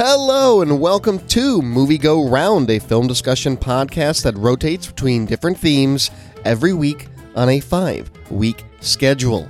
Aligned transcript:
Hello 0.00 0.62
and 0.62 0.80
welcome 0.80 1.18
to 1.26 1.60
Movie 1.60 1.98
Go 1.98 2.28
Round, 2.28 2.70
a 2.70 2.78
film 2.78 3.08
discussion 3.08 3.56
podcast 3.56 4.22
that 4.22 4.36
rotates 4.36 4.86
between 4.86 5.26
different 5.26 5.58
themes 5.58 6.12
every 6.44 6.72
week 6.72 7.08
on 7.34 7.48
a 7.48 7.58
five 7.58 8.08
week 8.30 8.64
schedule. 8.80 9.48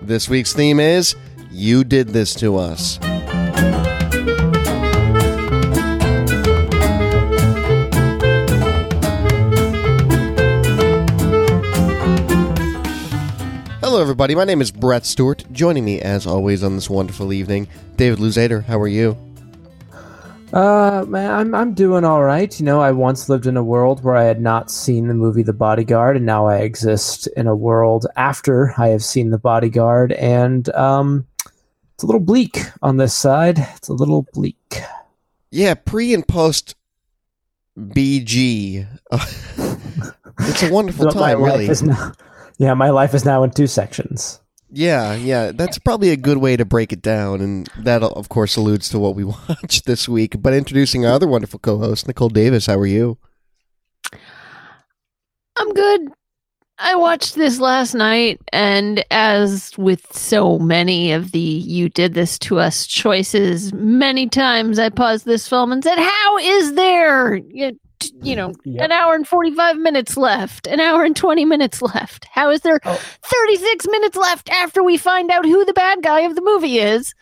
This 0.00 0.28
week's 0.28 0.52
theme 0.52 0.78
is 0.78 1.16
You 1.50 1.82
Did 1.82 2.10
This 2.10 2.32
to 2.36 2.58
Us. 2.58 3.00
Hello, 13.80 14.00
everybody. 14.00 14.36
My 14.36 14.44
name 14.44 14.60
is 14.60 14.70
Brett 14.70 15.04
Stewart. 15.04 15.44
Joining 15.50 15.84
me, 15.84 16.00
as 16.00 16.24
always, 16.24 16.62
on 16.62 16.76
this 16.76 16.88
wonderful 16.88 17.32
evening, 17.32 17.66
David 17.96 18.20
Luzader. 18.20 18.62
How 18.62 18.80
are 18.80 18.86
you? 18.86 19.31
Uh, 20.52 21.04
man, 21.08 21.30
I'm 21.30 21.54
I'm 21.54 21.72
doing 21.74 22.04
all 22.04 22.22
right. 22.22 22.58
You 22.60 22.66
know, 22.66 22.80
I 22.80 22.90
once 22.90 23.28
lived 23.28 23.46
in 23.46 23.56
a 23.56 23.62
world 23.64 24.04
where 24.04 24.16
I 24.16 24.24
had 24.24 24.40
not 24.40 24.70
seen 24.70 25.08
the 25.08 25.14
movie 25.14 25.42
The 25.42 25.52
Bodyguard, 25.54 26.16
and 26.16 26.26
now 26.26 26.46
I 26.46 26.58
exist 26.58 27.26
in 27.36 27.46
a 27.46 27.56
world 27.56 28.06
after 28.16 28.74
I 28.76 28.88
have 28.88 29.02
seen 29.02 29.30
The 29.30 29.38
Bodyguard, 29.38 30.12
and 30.12 30.68
um, 30.74 31.26
it's 31.94 32.02
a 32.02 32.06
little 32.06 32.20
bleak 32.20 32.58
on 32.82 32.98
this 32.98 33.14
side. 33.14 33.58
It's 33.76 33.88
a 33.88 33.94
little 33.94 34.26
bleak. 34.34 34.80
Yeah, 35.50 35.72
pre 35.74 36.12
and 36.12 36.26
post 36.28 36.74
BG. 37.78 38.86
it's 40.40 40.62
a 40.62 40.70
wonderful 40.70 41.04
So 41.10 41.18
time, 41.18 41.42
really. 41.42 41.68
now- 41.82 42.12
yeah, 42.58 42.74
my 42.74 42.90
life 42.90 43.14
is 43.14 43.24
now 43.24 43.42
in 43.42 43.50
two 43.52 43.66
sections. 43.66 44.38
Yeah, 44.74 45.14
yeah, 45.14 45.52
that's 45.52 45.78
probably 45.78 46.10
a 46.10 46.16
good 46.16 46.38
way 46.38 46.56
to 46.56 46.64
break 46.64 46.94
it 46.94 47.02
down, 47.02 47.42
and 47.42 47.68
that, 47.76 48.02
of 48.02 48.30
course, 48.30 48.56
alludes 48.56 48.88
to 48.88 48.98
what 48.98 49.14
we 49.14 49.24
watched 49.50 49.84
this 49.84 50.08
week. 50.08 50.40
But 50.40 50.54
introducing 50.54 51.04
our 51.04 51.12
other 51.12 51.26
wonderful 51.28 51.58
co-host, 51.58 52.08
Nicole 52.08 52.30
Davis. 52.30 52.66
How 52.66 52.78
are 52.78 52.86
you? 52.86 53.18
I'm 55.56 55.74
good. 55.74 56.08
I 56.78 56.94
watched 56.94 57.34
this 57.34 57.60
last 57.60 57.94
night, 57.94 58.40
and 58.50 59.04
as 59.10 59.76
with 59.76 60.16
so 60.16 60.58
many 60.58 61.12
of 61.12 61.32
the 61.32 61.38
You 61.38 61.90
Did 61.90 62.14
This 62.14 62.38
to 62.40 62.58
Us 62.58 62.86
choices, 62.86 63.74
many 63.74 64.26
times 64.26 64.78
I 64.78 64.88
paused 64.88 65.26
this 65.26 65.46
film 65.46 65.70
and 65.70 65.84
said, 65.84 65.98
How 65.98 66.38
is 66.38 66.72
there, 66.72 67.40
you, 68.22 68.34
know, 68.36 68.52
Yep. 68.64 68.84
an 68.84 68.92
hour 68.92 69.14
and 69.14 69.26
45 69.26 69.76
minutes 69.78 70.16
left, 70.16 70.66
an 70.66 70.80
hour 70.80 71.04
and 71.04 71.14
20 71.16 71.44
minutes 71.44 71.80
left? 71.82 72.26
How 72.30 72.50
is 72.50 72.60
there 72.62 72.80
Oh. 72.84 73.00
36 73.24 73.86
minutes 73.88 74.16
left 74.16 74.48
after 74.50 74.82
we 74.82 74.96
find 74.96 75.30
out 75.30 75.44
who 75.44 75.64
the 75.64 75.72
bad 75.72 76.02
guy 76.02 76.20
of 76.20 76.34
the 76.34 76.42
movie 76.42 76.78
is? 76.78 77.14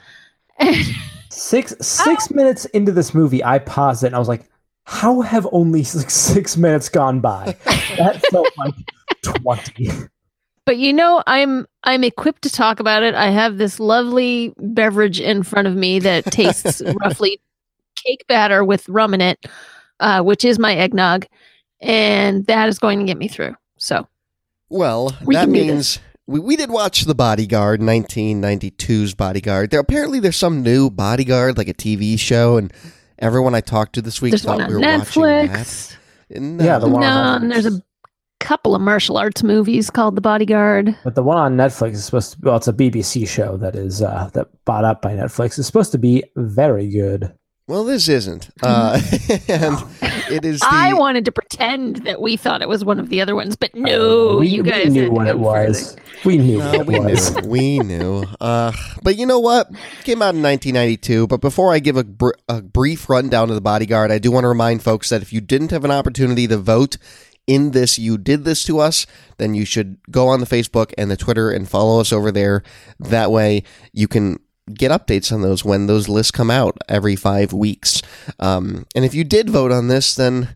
Six 1.31 1.75
six 1.81 2.28
oh. 2.31 2.34
minutes 2.34 2.64
into 2.67 2.92
this 2.92 3.14
movie, 3.14 3.42
I 3.45 3.59
paused 3.61 4.03
it 4.05 4.09
and 4.09 4.17
I 4.17 4.19
was 4.19 4.28
like, 4.28 4.45
"How 4.84 5.20
have 5.22 5.47
only 5.53 5.81
like 5.95 6.11
six 6.11 6.56
minutes 6.56 6.89
gone 6.89 7.20
by?" 7.20 7.56
That 7.97 8.20
felt 8.31 8.48
like 8.59 8.75
twenty. 9.22 9.91
but 10.67 10.77
you 10.78 10.92
know 10.92 11.22
i'm 11.27 11.67
i'm 11.84 12.05
equipped 12.05 12.42
to 12.42 12.50
talk 12.50 12.81
about 12.81 13.03
it 13.03 13.15
i 13.15 13.28
have 13.31 13.59
this 13.59 13.78
lovely 13.81 14.55
beverage 14.59 15.20
in 15.20 15.42
front 15.42 15.67
of 15.69 15.75
me 15.75 15.98
that 15.98 16.25
tastes 16.27 16.81
roughly 17.03 17.39
cake 17.97 18.25
batter 18.28 18.65
with 18.65 18.89
rum 18.89 19.12
in 19.12 19.20
it 19.20 19.44
uh, 20.01 20.23
which 20.23 20.45
is 20.45 20.59
my 20.59 20.75
eggnog 20.75 21.27
and 21.81 22.47
that 22.47 22.69
is 22.69 22.79
going 22.79 22.98
to 22.98 23.05
get 23.05 23.17
me 23.17 23.29
through 23.29 23.55
so 23.79 24.06
Well, 24.69 25.17
We 25.25 25.34
that 25.34 25.48
means 25.48 25.98
we, 26.27 26.39
we 26.39 26.55
did 26.56 26.70
watch 26.70 27.03
The 27.03 27.15
Bodyguard, 27.15 27.81
1992's 27.81 29.15
Bodyguard. 29.15 29.71
There 29.71 29.81
apparently 29.81 30.21
there's 30.21 30.37
some 30.37 30.62
new 30.62 30.88
Bodyguard, 30.91 31.59
like 31.59 31.69
a 31.69 31.75
TV 31.75 32.19
show, 32.19 32.56
and 32.56 32.72
everyone 33.19 33.55
I 33.55 33.61
talked 33.61 33.94
to 33.94 34.03
this 34.03 34.22
week 34.22 34.33
there's 34.33 34.43
thought 34.44 34.59
one 34.59 34.62
on 34.62 34.69
we 34.69 34.75
were 34.75 34.81
watching 34.81 35.22
netflix 35.22 35.97
that. 36.28 36.41
No. 36.41 36.65
Yeah, 36.65 36.78
the 36.78 36.88
one 36.88 37.00
no 37.00 37.09
on 37.09 37.43
and 37.43 37.50
there's 37.50 37.67
a 37.67 37.82
couple 38.38 38.75
of 38.75 38.81
martial 38.81 39.19
arts 39.19 39.43
movies 39.43 39.91
called 39.91 40.17
the 40.17 40.21
bodyguard 40.21 40.97
But 41.05 41.15
the 41.15 41.22
one 41.22 41.37
on 41.37 41.56
Netflix 41.56 41.93
is 41.93 42.05
supposed 42.05 42.32
to 42.32 42.38
well, 42.43 42.56
it's 42.56 42.69
a 42.69 42.72
BBC 42.72 43.27
show 43.28 43.56
that 43.59 43.75
is 43.75 44.00
uh 44.00 44.31
that 44.34 44.47
bought 44.65 44.84
up 44.84 45.03
by 45.03 45.12
Netflix. 45.15 45.59
It's 45.59 45.67
supposed 45.67 45.93
to 45.93 45.99
be 45.99 46.22
very 46.37 46.88
good. 46.88 47.34
Well, 47.70 47.84
this 47.84 48.08
isn't. 48.08 48.50
Uh, 48.60 48.94
and 49.48 49.76
it 50.28 50.44
is 50.44 50.58
the. 50.58 50.66
i 50.69 50.92
wanted 50.92 51.25
to 51.26 51.31
pretend 51.32 51.98
that 51.98 52.20
we 52.20 52.36
thought 52.36 52.62
it 52.62 52.69
was 52.69 52.84
one 52.84 52.98
of 52.98 53.10
the 53.10 53.20
other 53.20 53.36
ones 53.36 53.54
but 53.54 53.72
no 53.76 54.38
we, 54.38 54.48
you 54.48 54.64
we 54.64 54.70
guys 54.70 54.92
knew 54.92 55.08
what 55.12 55.28
it 55.28 55.38
was. 55.38 55.97
We 56.25 56.36
knew 56.38 56.58
No, 56.58 56.78
what 56.78 56.86
we 56.88 56.98
was. 56.98 57.32
knew. 57.36 57.42
We 57.48 57.78
knew. 57.78 58.25
Uh, 58.41 58.72
but 59.04 59.16
you 59.16 59.25
know 59.25 59.38
what? 59.38 59.70
It 59.70 60.04
Came 60.04 60.20
out 60.20 60.34
in 60.34 60.42
1992. 60.42 61.28
But 61.28 61.41
before 61.41 61.72
I 61.72 61.78
give 61.78 61.97
a, 61.97 62.03
br- 62.04 62.32
a 62.48 62.60
brief 62.60 63.08
rundown 63.08 63.48
of 63.50 63.54
The 63.54 63.60
Bodyguard, 63.60 64.10
I 64.10 64.19
do 64.19 64.31
want 64.32 64.44
to 64.44 64.48
remind 64.48 64.82
folks 64.82 65.08
that 65.08 65.22
if 65.22 65.32
you 65.32 65.41
didn't 65.41 65.70
have 65.70 65.84
an 65.84 65.91
opportunity 65.92 66.47
to 66.48 66.58
vote 66.58 66.98
in 67.47 67.70
this, 67.70 67.98
you 67.98 68.19
did 68.19 68.44
this 68.44 68.64
to 68.64 68.81
us, 68.81 69.06
then 69.38 69.54
you 69.54 69.64
should 69.64 69.97
go 70.10 70.26
on 70.28 70.41
the 70.41 70.47
Facebook 70.47 70.92
and 70.98 71.10
the 71.10 71.16
Twitter 71.16 71.50
and 71.50 71.69
follow 71.69 72.00
us 72.00 72.12
over 72.12 72.31
there. 72.31 72.64
That 72.98 73.31
way 73.31 73.62
you 73.92 74.06
can 74.08 74.41
get 74.75 74.91
updates 74.91 75.32
on 75.32 75.42
those 75.42 75.64
when 75.64 75.86
those 75.86 76.08
lists 76.08 76.31
come 76.31 76.50
out 76.50 76.78
every 76.88 77.16
five 77.16 77.53
weeks. 77.53 78.03
Um, 78.38 78.86
and 78.94 79.04
if 79.04 79.14
you 79.14 79.25
did 79.25 79.50
vote 79.50 79.72
on 79.72 79.88
this, 79.88 80.14
then 80.14 80.54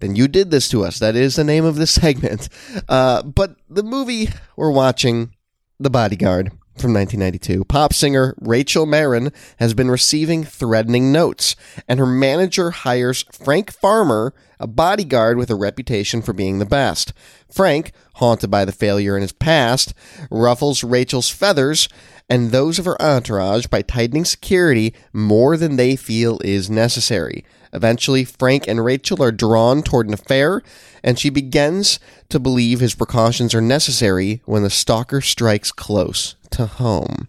then 0.00 0.16
you 0.16 0.28
did 0.28 0.50
this 0.50 0.68
to 0.70 0.82
us. 0.84 0.98
That 0.98 1.14
is 1.14 1.36
the 1.36 1.44
name 1.44 1.64
of 1.64 1.76
this 1.76 1.90
segment. 1.92 2.48
Uh, 2.88 3.22
but 3.22 3.56
the 3.68 3.82
movie 3.82 4.28
we're 4.56 4.70
watching, 4.72 5.34
The 5.78 5.90
Bodyguard 5.90 6.48
from 6.78 6.94
1992, 6.94 7.64
pop 7.66 7.92
singer 7.92 8.34
Rachel 8.40 8.86
Marron 8.86 9.32
has 9.58 9.74
been 9.74 9.90
receiving 9.90 10.44
threatening 10.44 11.12
notes, 11.12 11.54
and 11.86 12.00
her 12.00 12.06
manager 12.06 12.70
hires 12.70 13.24
Frank 13.30 13.70
Farmer, 13.70 14.32
a 14.58 14.66
bodyguard 14.66 15.36
with 15.36 15.50
a 15.50 15.54
reputation 15.54 16.22
for 16.22 16.32
being 16.32 16.58
the 16.58 16.66
best. 16.66 17.12
Frank, 17.50 17.92
haunted 18.14 18.50
by 18.50 18.64
the 18.64 18.72
failure 18.72 19.16
in 19.16 19.22
his 19.22 19.32
past, 19.32 19.92
ruffles 20.30 20.82
Rachel's 20.82 21.28
feathers 21.28 21.88
and 22.30 22.50
those 22.50 22.78
of 22.78 22.84
her 22.86 23.00
entourage 23.02 23.66
by 23.66 23.82
tightening 23.82 24.24
security 24.24 24.94
more 25.12 25.56
than 25.56 25.76
they 25.76 25.96
feel 25.96 26.38
is 26.44 26.70
necessary. 26.70 27.44
Eventually, 27.72 28.24
Frank 28.24 28.66
and 28.66 28.84
Rachel 28.84 29.22
are 29.22 29.30
drawn 29.32 29.82
toward 29.82 30.06
an 30.08 30.14
affair, 30.14 30.62
and 31.04 31.18
she 31.18 31.28
begins 31.30 32.00
to 32.28 32.38
believe 32.38 32.80
his 32.80 32.94
precautions 32.94 33.54
are 33.54 33.60
necessary 33.60 34.40
when 34.44 34.62
the 34.62 34.70
stalker 34.70 35.20
strikes 35.20 35.70
close 35.72 36.36
to 36.50 36.66
home. 36.66 37.28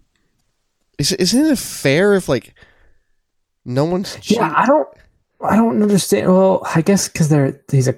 Is, 0.98 1.12
isn't 1.12 1.46
it 1.46 1.58
fair 1.58 2.14
if, 2.14 2.28
like, 2.28 2.54
no 3.64 3.84
one's. 3.84 4.18
Yeah, 4.30 4.52
I 4.56 4.66
don't 4.66 4.88
I 5.44 5.56
don't 5.56 5.82
understand. 5.82 6.26
Well, 6.28 6.62
I 6.74 6.82
guess 6.82 7.08
because 7.08 7.28
they're 7.28 7.60
he's 7.70 7.88
a 7.88 7.94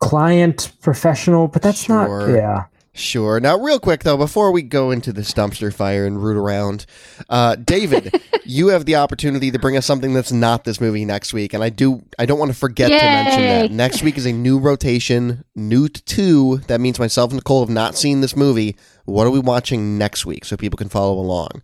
client 0.00 0.72
professional, 0.82 1.48
but 1.48 1.62
that's 1.62 1.84
Sure. 1.84 2.28
not 2.28 2.34
yeah. 2.34 2.64
Sure. 2.92 3.38
Now, 3.38 3.56
real 3.56 3.78
quick 3.78 4.02
though, 4.02 4.16
before 4.16 4.50
we 4.50 4.62
go 4.62 4.90
into 4.90 5.12
this 5.12 5.32
dumpster 5.32 5.72
fire 5.72 6.06
and 6.06 6.22
root 6.22 6.36
around, 6.36 6.86
uh, 7.28 7.54
David, 7.54 8.20
you 8.44 8.68
have 8.68 8.84
the 8.84 8.96
opportunity 8.96 9.52
to 9.52 9.58
bring 9.60 9.76
us 9.76 9.86
something 9.86 10.12
that's 10.12 10.32
not 10.32 10.64
this 10.64 10.80
movie 10.80 11.04
next 11.04 11.32
week, 11.32 11.54
and 11.54 11.62
I 11.62 11.68
do. 11.68 12.02
I 12.18 12.26
don't 12.26 12.38
want 12.38 12.50
to 12.50 12.58
forget 12.58 12.88
to 12.88 12.96
mention 12.96 13.42
that 13.42 13.70
next 13.70 14.02
week 14.02 14.18
is 14.18 14.26
a 14.26 14.32
new 14.32 14.58
rotation, 14.58 15.44
new 15.54 15.88
to 15.88 16.02
two. 16.04 16.58
That 16.66 16.80
means 16.80 16.98
myself 16.98 17.30
and 17.30 17.38
Nicole 17.38 17.60
have 17.60 17.70
not 17.72 17.96
seen 17.96 18.22
this 18.22 18.34
movie. 18.34 18.76
What 19.04 19.26
are 19.26 19.30
we 19.30 19.40
watching 19.40 19.96
next 19.96 20.26
week 20.26 20.44
so 20.44 20.56
people 20.56 20.76
can 20.76 20.88
follow 20.88 21.14
along? 21.18 21.62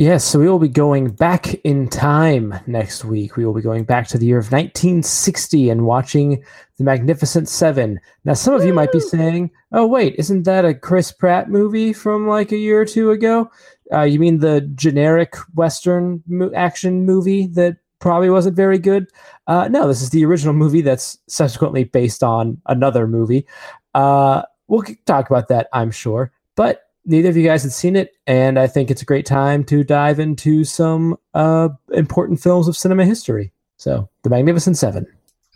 Yes, 0.00 0.24
so 0.24 0.38
we 0.38 0.48
will 0.48 0.58
be 0.58 0.66
going 0.66 1.10
back 1.10 1.52
in 1.56 1.86
time 1.86 2.54
next 2.66 3.04
week. 3.04 3.36
We 3.36 3.44
will 3.44 3.52
be 3.52 3.60
going 3.60 3.84
back 3.84 4.08
to 4.08 4.16
the 4.16 4.24
year 4.24 4.38
of 4.38 4.50
1960 4.50 5.68
and 5.68 5.84
watching 5.84 6.42
The 6.78 6.84
Magnificent 6.84 7.50
Seven. 7.50 8.00
Now, 8.24 8.32
some 8.32 8.54
of 8.54 8.64
you 8.64 8.72
might 8.72 8.92
be 8.92 9.00
saying, 9.00 9.50
oh, 9.72 9.86
wait, 9.86 10.14
isn't 10.16 10.44
that 10.44 10.64
a 10.64 10.72
Chris 10.72 11.12
Pratt 11.12 11.50
movie 11.50 11.92
from 11.92 12.26
like 12.26 12.50
a 12.50 12.56
year 12.56 12.80
or 12.80 12.86
two 12.86 13.10
ago? 13.10 13.50
Uh, 13.92 14.04
you 14.04 14.18
mean 14.18 14.38
the 14.38 14.62
generic 14.74 15.36
Western 15.52 16.22
mo- 16.26 16.50
action 16.56 17.04
movie 17.04 17.48
that 17.48 17.76
probably 17.98 18.30
wasn't 18.30 18.56
very 18.56 18.78
good? 18.78 19.06
Uh, 19.48 19.68
no, 19.68 19.86
this 19.86 20.00
is 20.00 20.08
the 20.08 20.24
original 20.24 20.54
movie 20.54 20.80
that's 20.80 21.18
subsequently 21.28 21.84
based 21.84 22.22
on 22.22 22.58
another 22.64 23.06
movie. 23.06 23.46
Uh, 23.92 24.44
we'll 24.66 24.82
talk 25.04 25.28
about 25.28 25.48
that, 25.48 25.68
I'm 25.74 25.90
sure. 25.90 26.32
But 26.56 26.89
neither 27.10 27.28
of 27.28 27.36
you 27.36 27.44
guys 27.44 27.62
had 27.62 27.72
seen 27.72 27.96
it, 27.96 28.12
and 28.26 28.58
I 28.58 28.66
think 28.66 28.90
it's 28.90 29.02
a 29.02 29.06
great 29.06 29.26
time 29.26 29.64
to 29.64 29.84
dive 29.84 30.20
into 30.20 30.64
some 30.64 31.16
uh, 31.34 31.68
important 31.92 32.40
films 32.40 32.68
of 32.68 32.76
cinema 32.76 33.04
history. 33.04 33.52
So, 33.76 34.08
The 34.22 34.30
Magnificent 34.30 34.78
Seven. 34.78 35.06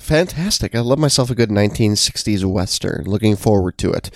Fantastic. 0.01 0.75
I 0.75 0.81
love 0.81 0.99
myself 0.99 1.31
a 1.31 1.35
good 1.35 1.51
1960s 1.51 2.45
Western. 2.45 3.05
Looking 3.05 3.37
forward 3.37 3.79
to 3.79 3.93
it. 3.93 4.11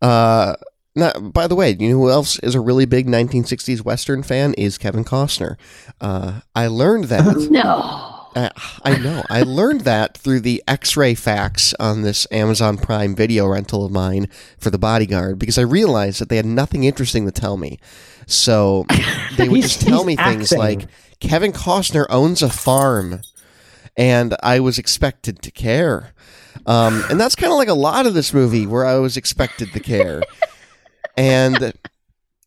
Uh, 0.00 0.56
now, 0.96 1.12
by 1.12 1.46
the 1.46 1.54
way, 1.54 1.76
you 1.78 1.90
know 1.90 1.98
who 1.98 2.10
else 2.10 2.38
is 2.40 2.54
a 2.54 2.60
really 2.60 2.86
big 2.86 3.06
1960s 3.06 3.84
Western 3.84 4.22
fan? 4.22 4.54
Is 4.54 4.78
Kevin 4.78 5.04
Costner. 5.04 5.56
Uh, 6.00 6.40
I 6.54 6.68
learned 6.68 7.04
that. 7.04 7.36
no 7.50 8.17
uh, 8.38 8.50
I 8.84 8.98
know. 8.98 9.24
I 9.28 9.42
learned 9.42 9.80
that 9.80 10.16
through 10.16 10.40
the 10.40 10.62
x 10.68 10.96
ray 10.96 11.14
facts 11.14 11.74
on 11.80 12.02
this 12.02 12.26
Amazon 12.30 12.78
Prime 12.78 13.16
video 13.16 13.46
rental 13.46 13.84
of 13.84 13.90
mine 13.90 14.28
for 14.58 14.70
The 14.70 14.78
Bodyguard 14.78 15.38
because 15.40 15.58
I 15.58 15.62
realized 15.62 16.20
that 16.20 16.28
they 16.28 16.36
had 16.36 16.46
nothing 16.46 16.84
interesting 16.84 17.26
to 17.26 17.32
tell 17.32 17.56
me. 17.56 17.80
So 18.26 18.86
they 19.36 19.48
would 19.48 19.62
just 19.62 19.80
tell 19.80 20.04
me 20.04 20.14
things 20.14 20.52
acting. 20.52 20.58
like 20.58 20.88
Kevin 21.18 21.52
Costner 21.52 22.06
owns 22.08 22.40
a 22.40 22.48
farm, 22.48 23.22
and 23.96 24.36
I 24.40 24.60
was 24.60 24.78
expected 24.78 25.42
to 25.42 25.50
care. 25.50 26.12
Um, 26.64 27.02
and 27.10 27.18
that's 27.18 27.34
kind 27.34 27.52
of 27.52 27.58
like 27.58 27.68
a 27.68 27.74
lot 27.74 28.06
of 28.06 28.14
this 28.14 28.32
movie 28.32 28.66
where 28.66 28.84
I 28.84 28.96
was 28.98 29.16
expected 29.16 29.72
to 29.72 29.80
care. 29.80 30.22
and 31.16 31.72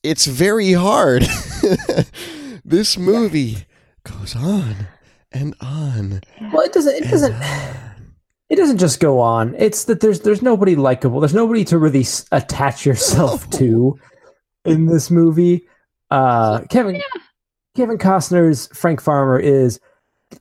it's 0.03 0.25
very 0.25 0.71
hard. 0.71 1.23
this 2.63 2.97
movie 2.97 3.65
goes 4.03 4.38
on 4.38 4.88
and 5.31 5.56
on. 5.62 6.22
Well, 6.54 6.62
it 6.62 6.74
doesn't. 6.74 6.95
It 6.95 7.10
doesn't. 7.10 7.36
It 8.50 8.56
doesn't 8.57 8.80
just 8.80 9.00
go 9.00 9.19
on. 9.19 9.56
It's 9.57 9.86
that 9.86 10.01
there's 10.01 10.22
there's 10.22 10.42
nobody 10.42 10.75
likable. 10.75 11.19
There's 11.22 11.33
nobody 11.33 11.63
to 11.66 11.78
really 11.78 12.01
s- 12.01 12.25
attach 12.31 12.86
yourself 12.86 13.50
to 13.60 13.98
in 14.66 14.88
this 14.88 15.10
movie. 15.10 15.68
Uh, 16.10 16.62
Kevin 16.69 17.01
Kevin 17.75 17.98
Costner's 17.98 18.68
Frank 18.78 19.00
Farmer 19.01 19.39
is 19.39 19.80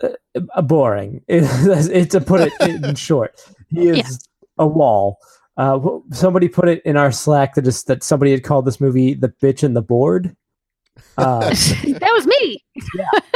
uh, 0.02 0.08
uh, 0.54 0.62
boring. 0.62 1.22
It's, 1.28 1.86
it's 1.86 2.12
to 2.12 2.20
put 2.20 2.40
it 2.40 2.52
in 2.60 2.94
short. 2.96 3.40
He 3.68 3.88
is 3.88 3.96
Yeah. 3.96 4.04
a 4.58 4.66
wall. 4.66 5.18
Uh, 5.56 5.78
somebody 6.12 6.48
put 6.48 6.68
it 6.68 6.82
in 6.84 6.96
our 6.96 7.12
Slack 7.12 7.54
that 7.54 7.62
just 7.62 7.86
that 7.86 8.02
somebody 8.02 8.30
had 8.32 8.42
called 8.42 8.64
this 8.64 8.80
movie 8.80 9.14
"The 9.14 9.28
Bitch 9.28 9.62
and 9.62 9.76
the 9.76 9.82
Board." 9.82 10.34
Uh, 11.20 11.40
that 11.50 12.12
was 12.14 12.26
me. 12.26 12.64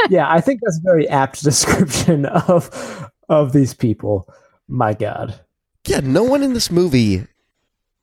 yeah, 0.09 0.31
I 0.31 0.41
think 0.41 0.61
that's 0.63 0.77
a 0.79 0.81
very 0.83 1.07
apt 1.09 1.43
description 1.43 2.25
of 2.25 3.09
of 3.29 3.53
these 3.53 3.73
people. 3.73 4.27
My 4.67 4.93
God. 4.93 5.39
Yeah, 5.87 5.99
no 6.01 6.23
one 6.23 6.41
in 6.43 6.53
this 6.53 6.71
movie 6.71 7.27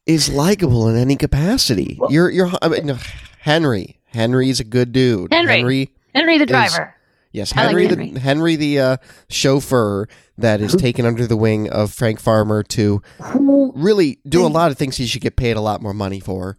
is 0.06 0.28
likable 0.28 0.88
in 0.88 0.96
any 0.96 1.16
capacity. 1.16 1.96
Well- 1.98 2.12
you're 2.12 2.30
you're 2.30 2.50
I 2.62 2.68
mean, 2.68 2.86
no, 2.86 2.98
Henry. 3.40 3.98
Henry's 4.06 4.60
a 4.60 4.64
good 4.64 4.92
dude. 4.92 5.32
Henry. 5.32 5.56
Henry 5.56 5.90
Henry 6.14 6.38
the 6.38 6.44
Is- 6.44 6.50
driver. 6.50 6.94
Yes, 7.34 7.52
I 7.56 7.60
like 7.60 7.68
Henry 7.68 7.86
the 7.86 7.96
Henry. 7.96 8.20
Henry 8.20 8.56
the 8.56 8.78
uh, 8.80 8.96
chauffeur 9.30 10.06
that 10.36 10.60
is 10.60 10.74
taken 10.76 11.06
under 11.06 11.26
the 11.26 11.36
wing 11.36 11.70
of 11.70 11.90
Frank 11.90 12.20
Farmer 12.20 12.62
to 12.64 13.00
really 13.40 14.18
do 14.28 14.44
a 14.44 14.48
lot 14.48 14.70
of 14.70 14.76
things 14.76 14.98
he 14.98 15.06
should 15.06 15.22
get 15.22 15.34
paid 15.36 15.56
a 15.56 15.62
lot 15.62 15.80
more 15.80 15.94
money 15.94 16.20
for. 16.20 16.58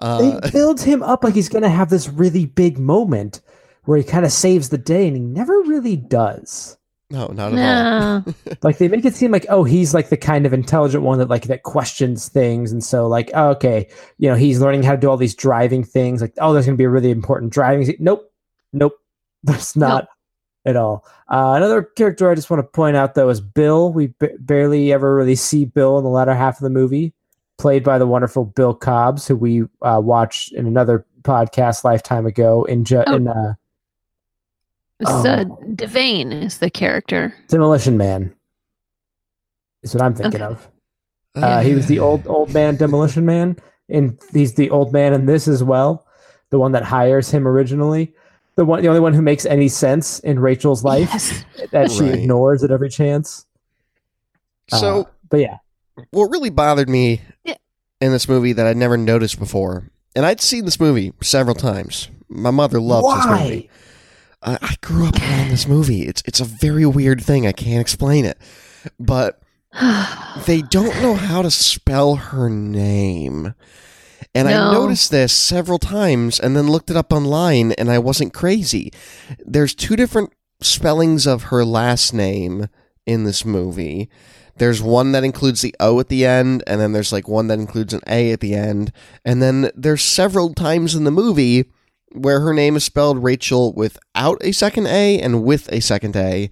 Uh, 0.00 0.40
they 0.40 0.50
build 0.52 0.80
him 0.80 1.02
up 1.02 1.22
like 1.24 1.34
he's 1.34 1.48
going 1.48 1.62
to 1.62 1.68
have 1.68 1.90
this 1.90 2.08
really 2.08 2.46
big 2.46 2.78
moment 2.78 3.40
where 3.84 3.98
he 3.98 4.04
kind 4.04 4.24
of 4.24 4.32
saves 4.32 4.68
the 4.68 4.78
day, 4.78 5.06
and 5.06 5.16
he 5.16 5.22
never 5.22 5.52
really 5.62 5.96
does. 5.96 6.76
no, 7.10 7.26
not 7.28 7.52
at 7.54 8.26
all. 8.26 8.34
Like 8.62 8.78
they 8.78 8.88
make 8.88 9.04
it 9.04 9.14
seem 9.14 9.30
like 9.32 9.46
oh 9.48 9.64
he's 9.64 9.94
like 9.94 10.10
the 10.10 10.16
kind 10.16 10.44
of 10.46 10.52
intelligent 10.52 11.02
one 11.02 11.18
that 11.18 11.28
like 11.28 11.44
that 11.44 11.62
questions 11.64 12.28
things, 12.28 12.72
and 12.72 12.84
so 12.84 13.08
like 13.08 13.30
oh, 13.34 13.48
okay, 13.50 13.88
you 14.18 14.28
know 14.28 14.36
he's 14.36 14.60
learning 14.60 14.82
how 14.82 14.92
to 14.92 14.98
do 15.00 15.08
all 15.08 15.16
these 15.16 15.34
driving 15.34 15.82
things. 15.82 16.20
Like 16.20 16.34
oh, 16.38 16.52
there's 16.52 16.66
going 16.66 16.76
to 16.76 16.80
be 16.80 16.84
a 16.84 16.90
really 16.90 17.10
important 17.10 17.52
driving. 17.52 17.84
scene. 17.84 17.96
Nope, 17.98 18.30
nope, 18.72 18.94
there's 19.42 19.74
not 19.76 20.08
at 20.66 20.76
all. 20.76 21.04
Uh, 21.28 21.54
another 21.56 21.82
character 21.82 22.30
I 22.30 22.34
just 22.34 22.50
want 22.50 22.62
to 22.62 22.68
point 22.70 22.96
out 22.96 23.14
though 23.14 23.28
is 23.30 23.40
Bill. 23.40 23.92
We 23.92 24.08
b- 24.08 24.28
barely 24.38 24.92
ever 24.92 25.14
really 25.16 25.36
see 25.36 25.64
Bill 25.64 25.96
in 25.98 26.04
the 26.04 26.10
latter 26.10 26.34
half 26.34 26.58
of 26.58 26.62
the 26.62 26.70
movie, 26.70 27.14
played 27.60 27.84
by 27.84 27.98
the 27.98 28.06
wonderful 28.06 28.44
Bill 28.46 28.74
Cobbs, 28.74 29.28
who 29.28 29.36
we 29.36 29.62
uh, 29.82 30.00
watched 30.02 30.52
in 30.52 30.66
another 30.66 31.04
podcast 31.22 31.84
lifetime 31.84 32.24
ago 32.26 32.64
in 32.64 32.84
ju- 32.84 33.04
Oh. 33.06 33.14
in 33.16 33.28
uh, 33.28 33.54
It's, 34.98 35.10
Oh. 35.10 35.26
uh, 35.28 35.44
Devane 35.74 36.42
is 36.44 36.58
the 36.58 36.70
character. 36.70 37.34
Demolition 37.48 37.96
Man. 37.96 38.34
Is 39.82 39.94
what 39.94 40.02
I'm 40.02 40.14
thinking 40.14 40.42
Okay. 40.42 40.52
of. 40.52 40.68
Uh, 41.34 41.60
he 41.62 41.74
was 41.74 41.86
the 41.86 41.98
old 42.00 42.26
old 42.26 42.52
man 42.52 42.76
Demolition 42.76 43.24
Man, 43.24 43.56
and 43.88 44.18
he's 44.32 44.54
the 44.54 44.68
old 44.70 44.92
man 44.92 45.12
in 45.14 45.26
this 45.26 45.46
as 45.48 45.62
well. 45.62 46.06
The 46.50 46.58
one 46.58 46.72
that 46.72 46.82
hires 46.82 47.30
him 47.30 47.46
originally, 47.46 48.12
the 48.56 48.64
one, 48.64 48.82
the 48.82 48.88
only 48.88 49.00
one 49.00 49.14
who 49.14 49.22
makes 49.22 49.46
any 49.46 49.68
sense 49.68 50.18
in 50.20 50.38
Rachel's 50.40 50.82
life 50.84 51.08
Yes. 51.12 51.44
that 51.72 51.90
she 51.90 52.02
Right. 52.02 52.14
ignores 52.14 52.62
at 52.64 52.70
every 52.70 52.88
chance. 52.90 53.46
So 54.68 55.00
Uh, 55.02 55.04
but 55.30 55.40
yeah, 55.40 55.56
what 56.10 56.30
really 56.30 56.50
bothered 56.50 56.88
me 56.88 57.20
Yeah. 57.44 57.54
in 58.00 58.12
this 58.12 58.28
movie 58.28 58.52
that 58.52 58.66
I'd 58.66 58.76
never 58.76 58.96
noticed 58.96 59.38
before, 59.38 59.90
and 60.16 60.24
I'd 60.26 60.40
seen 60.40 60.64
this 60.64 60.80
movie 60.80 61.12
several 61.22 61.54
times. 61.54 62.08
My 62.28 62.50
mother 62.50 62.80
loves 62.80 63.06
this 63.06 63.26
movie. 63.26 63.70
why? 64.42 64.54
I, 64.54 64.58
I 64.62 64.74
grew 64.80 65.06
up 65.06 65.20
around 65.20 65.50
this 65.50 65.66
movie. 65.68 66.02
It's 66.02 66.22
it's 66.26 66.40
a 66.40 66.44
very 66.44 66.86
weird 66.86 67.22
thing. 67.22 67.46
I 67.46 67.52
can't 67.52 67.80
explain 67.80 68.24
it, 68.24 68.38
but 68.98 69.40
they 70.46 70.62
don't 70.62 71.00
know 71.02 71.14
how 71.14 71.42
to 71.42 71.50
spell 71.50 72.16
her 72.16 72.48
name. 72.48 73.54
And 74.34 74.48
I 74.48 74.72
noticed 74.72 75.10
this 75.10 75.32
several 75.32 75.78
times 75.80 76.38
and 76.38 76.56
then 76.56 76.68
looked 76.68 76.88
it 76.90 76.96
up 76.96 77.12
online 77.12 77.72
and 77.72 77.90
I 77.90 77.98
wasn't 77.98 78.32
crazy. 78.32 78.92
There's 79.44 79.74
two 79.74 79.96
different 79.96 80.32
spellings 80.60 81.26
of 81.26 81.44
her 81.44 81.64
last 81.64 82.14
name 82.14 82.68
in 83.06 83.24
this 83.24 83.44
movie. 83.44 84.08
There's 84.60 84.82
one 84.82 85.12
that 85.12 85.24
includes 85.24 85.62
the 85.62 85.74
O 85.80 86.00
at 86.00 86.08
the 86.08 86.26
end, 86.26 86.62
and 86.66 86.78
then 86.78 86.92
there's 86.92 87.14
like 87.14 87.26
one 87.26 87.46
that 87.46 87.58
includes 87.58 87.94
an 87.94 88.02
A 88.06 88.30
at 88.30 88.40
the 88.40 88.54
end. 88.54 88.92
And 89.24 89.40
then 89.40 89.70
there's 89.74 90.02
several 90.02 90.52
times 90.52 90.94
in 90.94 91.04
the 91.04 91.10
movie 91.10 91.64
where 92.12 92.40
her 92.40 92.52
name 92.52 92.76
is 92.76 92.84
spelled 92.84 93.24
Rachel 93.24 93.72
without 93.72 94.36
a 94.42 94.52
second 94.52 94.86
A 94.88 95.18
and 95.18 95.44
with 95.44 95.72
a 95.72 95.80
second 95.80 96.14
A. 96.14 96.50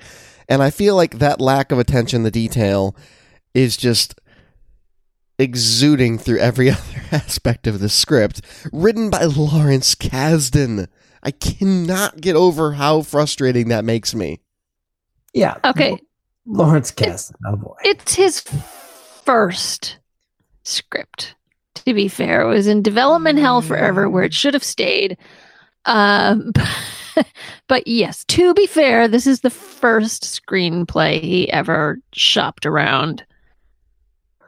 And 0.48 0.62
I 0.62 0.70
feel 0.70 0.96
like 0.96 1.18
that 1.18 1.38
lack 1.38 1.70
of 1.70 1.78
attention 1.78 2.24
to 2.24 2.30
detail 2.30 2.96
is 3.52 3.76
just 3.76 4.18
exuding 5.38 6.16
through 6.16 6.38
every 6.38 6.70
other 6.70 7.02
aspect 7.12 7.66
of 7.66 7.78
the 7.78 7.90
script, 7.90 8.40
written 8.72 9.10
by 9.10 9.24
Lawrence 9.24 9.94
Kasdan. 9.94 10.88
I 11.22 11.30
cannot 11.30 12.22
get 12.22 12.36
over 12.36 12.72
how 12.72 13.02
frustrating 13.02 13.68
that 13.68 13.84
makes 13.84 14.14
me. 14.14 14.40
Yeah. 15.34 15.56
okay. 15.62 15.98
Lawrence 16.48 16.90
Kasdan. 16.90 17.34
Oh 17.46 17.56
boy. 17.56 17.76
It's 17.84 18.14
his 18.14 18.40
first 18.40 19.98
script. 20.64 21.34
To 21.74 21.94
be 21.94 22.08
fair, 22.08 22.42
it 22.42 22.48
was 22.48 22.66
in 22.66 22.82
development 22.82 23.38
hell 23.38 23.62
forever, 23.62 24.08
where 24.10 24.24
it 24.24 24.34
should 24.34 24.54
have 24.54 24.64
stayed. 24.64 25.16
Um, 25.84 26.52
but 27.68 27.86
yes, 27.86 28.24
to 28.26 28.52
be 28.54 28.66
fair, 28.66 29.06
this 29.08 29.26
is 29.26 29.40
the 29.40 29.50
first 29.50 30.24
screenplay 30.24 31.20
he 31.20 31.50
ever 31.52 31.98
shopped 32.12 32.66
around. 32.66 33.24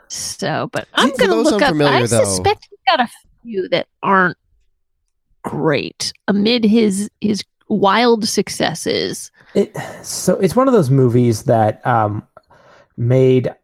So, 0.08 0.68
but 0.72 0.88
I'm 0.94 1.14
gonna 1.16 1.34
those 1.34 1.46
look 1.52 1.62
up. 1.62 1.68
unfamiliar, 1.68 2.04
I 2.04 2.06
though- 2.06 2.24
suspect 2.24 2.66
he's 2.68 2.78
got 2.86 3.00
a 3.00 3.08
few 3.42 3.68
that 3.68 3.86
aren't 4.02 4.36
great 5.42 6.12
amid 6.28 6.64
his 6.64 7.10
his 7.20 7.44
wild 7.68 8.26
successes. 8.26 9.30
It 9.54 9.76
so 10.02 10.36
it's 10.38 10.54
one 10.56 10.68
of 10.68 10.74
those 10.74 10.90
movies 10.90 11.44
that 11.44 11.84
um 11.86 12.26
made 12.96 13.54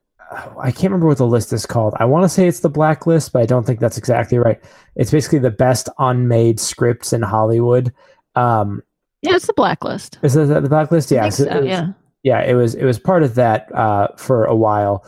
I 0.59 0.73
can't 0.73 0.85
remember 0.91 1.07
what 1.07 1.19
the 1.19 1.27
list 1.27 1.53
is 1.53 1.67
called. 1.67 1.95
I 1.99 2.05
want 2.05 2.25
to 2.25 2.29
say 2.29 2.49
it's 2.49 2.61
the 2.61 2.69
blacklist, 2.69 3.33
but 3.33 3.43
I 3.43 3.47
don't 3.47 3.65
think 3.65 3.79
that's 3.79 3.97
exactly 3.97 4.39
right. 4.39 4.61
It's 4.97 5.13
basically 5.13 5.39
the 5.39 5.51
best 5.53 5.89
unmade 6.01 6.59
scripts 6.59 7.13
in 7.13 7.23
Hollywood. 7.23 7.93
Um 8.35 8.83
Yeah, 9.23 9.37
it's 9.37 9.47
the 9.47 9.53
blacklist. 9.53 10.19
is 10.23 10.35
that 10.35 10.47
the 10.63 10.69
blacklist? 10.69 11.11
Yeah, 11.11 11.29
so 11.29 11.45
so, 11.45 11.57
was- 11.61 11.67
yeah. 11.67 11.93
yeah, 12.25 12.41
it 12.43 12.55
was 12.55 12.75
it 12.75 12.85
was 12.85 12.99
part 12.99 13.23
of 13.23 13.35
that 13.37 13.73
uh, 13.75 14.09
for 14.17 14.45
a 14.45 14.55
while. 14.57 15.05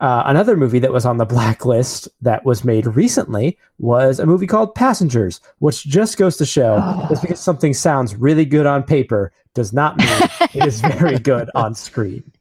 Uh, 0.00 0.24
another 0.26 0.56
movie 0.56 0.80
that 0.80 0.92
was 0.92 1.06
on 1.06 1.18
the 1.18 1.24
blacklist 1.24 2.08
that 2.20 2.44
was 2.44 2.64
made 2.64 2.86
recently 2.88 3.56
was 3.78 4.18
a 4.18 4.26
movie 4.26 4.48
called 4.48 4.74
Passengers, 4.74 5.40
which 5.60 5.84
just 5.84 6.16
goes 6.18 6.36
to 6.38 6.44
show 6.44 6.80
Oh. 6.82 7.06
just 7.08 7.22
because 7.22 7.38
something 7.38 7.72
sounds 7.72 8.16
really 8.16 8.44
good 8.44 8.66
on 8.66 8.82
paper 8.82 9.32
does 9.54 9.72
not 9.72 9.96
mean 9.96 10.08
it 10.54 10.66
is 10.66 10.80
very 10.80 11.18
good 11.18 11.50
on 11.54 11.74
screen. 11.74 12.32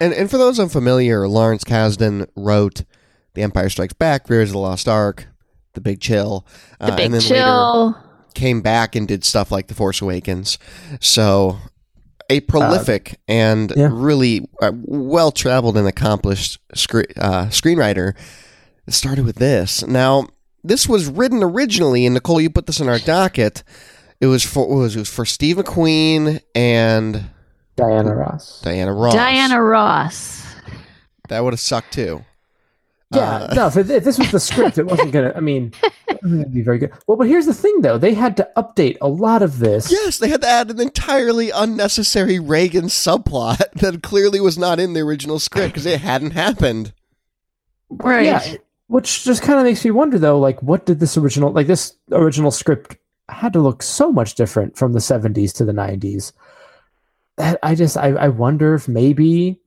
And 0.00 0.12
and 0.12 0.30
for 0.30 0.38
those 0.38 0.58
unfamiliar, 0.58 1.28
Lawrence 1.28 1.64
Kasdan 1.64 2.28
wrote 2.36 2.84
The 3.34 3.42
Empire 3.42 3.68
Strikes 3.68 3.94
Back, 3.94 4.28
Raiders 4.28 4.50
of 4.50 4.54
the 4.54 4.58
Lost 4.58 4.88
Ark, 4.88 5.26
The 5.74 5.80
Big 5.80 6.00
Chill, 6.00 6.46
The 6.80 6.92
uh, 6.92 6.96
big 6.96 7.06
and 7.06 7.14
then 7.14 7.22
later 7.22 7.98
came 8.34 8.62
back 8.62 8.96
and 8.96 9.06
did 9.06 9.24
stuff 9.24 9.52
like 9.52 9.68
The 9.68 9.74
Force 9.74 10.00
Awakens. 10.00 10.58
So 11.00 11.58
a 12.30 12.40
prolific 12.40 13.20
and 13.28 13.72
yeah. 13.76 13.90
really 13.92 14.48
uh, 14.60 14.72
well 14.74 15.30
traveled 15.30 15.76
and 15.76 15.86
accomplished 15.86 16.58
scre- 16.74 17.02
uh, 17.16 17.46
screenwriter. 17.46 18.14
Started 18.88 19.24
with 19.24 19.36
this. 19.36 19.86
Now 19.86 20.26
this 20.64 20.88
was 20.88 21.08
written 21.08 21.42
originally, 21.42 22.06
and 22.06 22.14
Nicole, 22.14 22.40
you 22.40 22.50
put 22.50 22.66
this 22.66 22.80
in 22.80 22.88
our 22.88 22.98
docket. 22.98 23.62
It 24.22 24.26
was 24.26 24.44
for 24.44 24.68
what 24.68 24.78
was 24.78 24.94
it? 24.94 24.98
it 24.98 25.02
was 25.02 25.08
for 25.12 25.24
Steve 25.26 25.56
McQueen 25.56 26.40
and 26.54 27.24
Diana 27.76 28.14
Ross. 28.14 28.60
Diana 28.62 28.92
Ross. 28.94 29.14
Diana 29.14 29.60
Ross. 29.62 30.46
that 31.28 31.42
would 31.42 31.52
have 31.52 31.60
sucked 31.60 31.92
too. 31.92 32.24
Yeah, 33.12 33.20
Uh, 33.50 33.54
no. 33.54 33.66
If, 33.66 33.76
it- 33.76 33.90
if 33.90 34.04
this 34.04 34.18
was 34.18 34.30
the 34.30 34.40
script, 34.40 34.78
it 34.78 34.86
wasn't 34.86 35.10
gonna. 35.12 35.32
I 35.36 35.40
mean, 35.40 35.72
it 35.82 36.22
wasn't 36.22 36.42
gonna 36.44 36.54
be 36.54 36.62
very 36.62 36.78
good. 36.78 36.92
Well, 37.06 37.18
but 37.18 37.26
here's 37.26 37.44
the 37.46 37.52
thing, 37.52 37.80
though. 37.82 37.98
They 37.98 38.14
had 38.14 38.36
to 38.38 38.48
update 38.56 38.96
a 39.02 39.08
lot 39.08 39.42
of 39.42 39.58
this. 39.58 39.90
Yes, 39.92 40.18
they 40.18 40.28
had 40.28 40.40
to 40.42 40.48
add 40.48 40.70
an 40.70 40.80
entirely 40.80 41.50
unnecessary 41.50 42.38
Reagan 42.38 42.84
subplot 42.84 43.70
that 43.74 44.02
clearly 44.02 44.40
was 44.40 44.56
not 44.56 44.78
in 44.80 44.92
the 44.94 45.00
original 45.00 45.38
script 45.40 45.72
because 45.74 45.84
it 45.84 46.00
hadn't 46.00 46.30
happened. 46.30 46.94
Right. 47.90 48.24
Yeah, 48.24 48.54
which 48.86 49.24
just 49.24 49.42
kind 49.42 49.58
of 49.58 49.64
makes 49.66 49.84
me 49.84 49.90
wonder 49.90 50.18
though, 50.18 50.38
like 50.38 50.62
what 50.62 50.86
did 50.86 50.98
this 51.00 51.18
original 51.18 51.52
like 51.52 51.66
this 51.66 51.94
original 52.12 52.50
script 52.50 52.96
had 53.32 53.52
to 53.54 53.60
look 53.60 53.82
so 53.82 54.12
much 54.12 54.34
different 54.34 54.76
from 54.76 54.92
the 54.92 54.98
70s 54.98 55.52
to 55.54 55.64
the 55.64 55.72
90s. 55.72 56.32
That 57.36 57.58
I 57.62 57.74
just 57.74 57.96
I, 57.96 58.08
I 58.10 58.28
wonder 58.28 58.74
if 58.74 58.88
maybe 58.88 59.58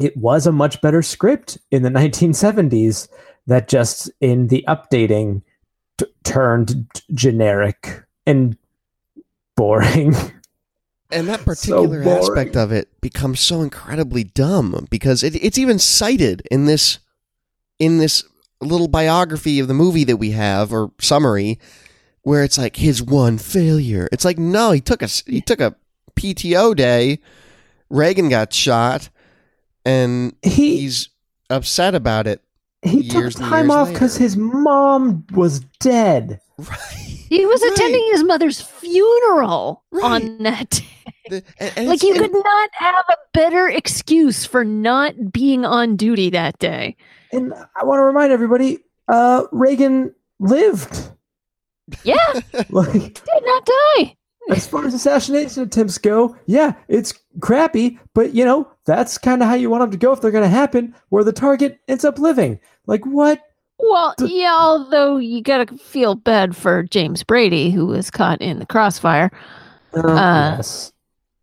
it 0.00 0.16
was 0.16 0.46
a 0.46 0.52
much 0.52 0.80
better 0.80 1.02
script 1.02 1.58
in 1.70 1.82
the 1.82 1.88
1970s 2.00 3.08
that 3.46 3.68
just 3.68 4.10
in 4.20 4.46
the 4.48 4.64
updating 4.68 5.42
t- 5.98 6.06
turned 6.24 6.86
generic 7.12 8.04
and 8.26 8.56
boring. 9.56 10.14
And 11.12 11.26
that 11.26 11.44
particular 11.44 12.04
boring. 12.04 12.18
aspect 12.20 12.56
of 12.56 12.70
it 12.70 12.88
becomes 13.00 13.40
so 13.40 13.62
incredibly 13.62 14.22
dumb 14.22 14.86
because 14.90 15.24
it, 15.24 15.34
it's 15.34 15.58
even 15.58 15.80
cited 15.80 16.46
in 16.52 16.66
this 16.66 17.00
in 17.80 17.98
this 17.98 18.22
little 18.60 18.86
biography 18.86 19.58
of 19.58 19.66
the 19.66 19.74
movie 19.74 20.04
that 20.04 20.18
we 20.18 20.30
have 20.30 20.72
or 20.72 20.92
summary 21.00 21.58
where 22.22 22.42
it's 22.44 22.58
like 22.58 22.76
his 22.76 23.02
one 23.02 23.38
failure. 23.38 24.08
It's 24.12 24.24
like 24.24 24.38
no, 24.38 24.72
he 24.72 24.80
took 24.80 25.02
a 25.02 25.06
he 25.26 25.40
took 25.40 25.60
a 25.60 25.74
PTO 26.16 26.74
day. 26.76 27.18
Reagan 27.88 28.28
got 28.28 28.52
shot, 28.52 29.08
and 29.84 30.34
He 30.42 30.78
he's 30.80 31.08
upset 31.48 31.94
about 31.94 32.26
it. 32.26 32.40
he 32.82 33.00
years 33.00 33.34
took 33.34 33.42
and 33.42 33.50
time 33.50 33.64
years 33.66 33.74
off 33.76 33.88
because 33.92 34.16
his 34.16 34.36
mom 34.36 35.24
was 35.32 35.60
dead. 35.80 36.40
Right. 36.58 37.26
He 37.30 37.46
was 37.46 37.62
Right. 37.62 37.72
attending 37.72 38.08
his 38.12 38.22
mother's 38.24 38.60
funeral 38.60 39.82
Right. 39.90 40.04
on 40.04 40.38
that. 40.42 40.82
The- 41.28 41.42
and- 41.58 41.72
and 41.76 41.88
like 41.88 41.96
it's- 41.96 42.02
you 42.02 42.10
and- 42.14 42.20
could 42.32 42.44
not 42.44 42.70
have 42.74 43.04
a 43.08 43.14
better 43.32 43.68
excuse 43.68 44.44
for 44.44 44.64
not 44.64 45.32
being 45.32 45.64
on 45.64 45.96
duty 45.96 46.28
that 46.30 46.58
day. 46.58 46.96
And 47.32 47.52
I 47.80 47.84
want 47.84 48.00
to 48.00 48.04
remind 48.04 48.32
everybody, 48.32 48.78
uh, 49.08 49.44
Reagan 49.52 50.12
lived. 50.40 51.10
Yeah, 52.04 52.16
Like 52.70 52.92
did 52.92 53.42
not 53.44 53.66
die. 53.96 54.16
as 54.50 54.66
far 54.66 54.86
as 54.86 54.94
assassination 54.94 55.62
attempts 55.62 55.98
go, 55.98 56.36
yeah, 56.46 56.72
it's 56.88 57.12
crappy, 57.40 57.98
but 58.14 58.34
you 58.34 58.44
know, 58.44 58.68
that's 58.86 59.18
kind 59.18 59.42
of 59.42 59.48
how 59.48 59.54
you 59.54 59.70
want 59.70 59.82
them 59.82 59.90
to 59.92 59.96
go 59.96 60.12
if 60.12 60.20
they're 60.20 60.30
going 60.30 60.44
to 60.44 60.48
happen, 60.48 60.94
where 61.10 61.24
the 61.24 61.32
target 61.32 61.78
ends 61.88 62.04
up 62.04 62.18
living. 62.18 62.58
Like, 62.86 63.04
what? 63.06 63.40
Well, 63.78 64.14
The- 64.18 64.28
yeah, 64.30 64.56
although 64.58 65.16
you 65.18 65.42
gotta 65.42 65.74
feel 65.78 66.14
bad 66.14 66.54
for 66.56 66.82
James 66.82 67.22
Brady, 67.22 67.70
who 67.70 67.86
was 67.86 68.10
caught 68.10 68.40
in 68.42 68.58
the 68.58 68.66
crossfire. 68.66 69.30
Uh, 69.94 70.00
Uh, 70.06 70.54
yes. 70.56 70.92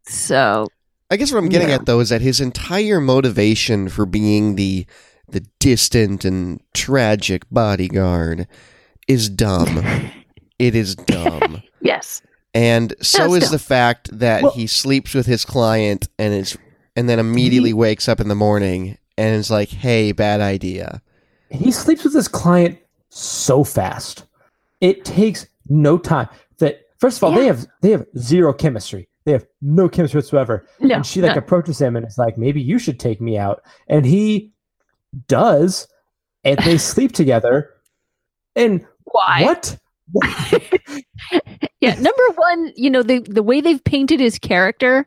So 0.05 0.67
I 1.09 1.17
guess 1.17 1.31
what 1.31 1.39
I'm 1.39 1.49
getting 1.49 1.69
Yeah. 1.69 1.75
at 1.75 1.85
though 1.85 1.99
is 1.99 2.09
that 2.09 2.21
his 2.21 2.39
entire 2.39 3.01
motivation 3.01 3.89
for 3.89 4.05
being 4.05 4.55
the 4.55 4.85
the 5.29 5.45
distant 5.59 6.23
and 6.23 6.61
tragic 6.73 7.43
bodyguard 7.51 8.47
is 9.07 9.29
dumb. 9.29 9.83
it 10.59 10.75
is 10.75 10.95
dumb. 10.95 11.61
yes, 11.81 12.21
And 12.53 12.93
so 13.01 13.33
That's 13.33 13.45
is 13.45 13.51
the 13.51 13.59
fact 13.59 14.09
that 14.17 14.43
Well- 14.43 14.51
he 14.51 14.67
sleeps 14.67 15.13
with 15.13 15.25
his 15.25 15.45
client 15.45 16.07
and 16.17 16.33
is 16.33 16.57
and 16.95 17.07
then 17.07 17.19
immediately 17.19 17.71
mm-hmm. 17.71 17.79
wakes 17.79 18.09
up 18.09 18.19
in 18.19 18.27
the 18.27 18.35
morning 18.35 18.97
and 19.17 19.35
is 19.35 19.51
like, 19.51 19.69
"Hey, 19.69 20.11
bad 20.11 20.41
idea." 20.41 21.01
He 21.51 21.71
sleeps 21.71 22.03
with 22.03 22.13
his 22.13 22.27
client 22.27 22.79
so 23.09 23.63
fast. 23.63 24.25
It 24.81 25.05
takes 25.05 25.45
no 25.69 25.97
time. 25.97 26.27
That 26.57 26.81
first 26.97 27.17
of 27.17 27.23
all, 27.23 27.31
they 27.31 27.45
have 27.45 27.67
they 27.81 27.91
have 27.91 28.05
zero 28.17 28.51
chemistry. 28.53 29.07
They 29.25 29.33
have 29.33 29.45
no 29.61 29.89
chemistry 29.89 30.19
whatsoever. 30.19 30.65
no, 30.79 30.95
and 30.95 31.05
she 31.05 31.21
like 31.21 31.35
no. 31.35 31.39
approaches 31.39 31.81
him 31.81 31.97
and 31.97 32.07
is 32.07 32.17
like, 32.17 32.37
maybe 32.37 32.61
you 32.61 32.79
should 32.79 32.97
take 32.97 33.19
me 33.19 33.37
out. 33.37 33.61
And 33.89 34.05
he 34.05 34.53
does, 35.27 35.87
and 36.45 36.57
they 36.59 36.77
sleep 36.77 37.11
together. 37.11 37.73
And 38.55 38.85
why? 39.03 39.43
what? 39.43 39.77
Yeah, 41.79 41.93
number 41.93 42.23
one, 42.35 42.71
you 42.75 42.89
know 42.89 43.03
the 43.03 43.19
the 43.19 43.43
way 43.43 43.61
they've 43.61 43.83
painted 43.83 44.19
his 44.19 44.39
character, 44.39 45.05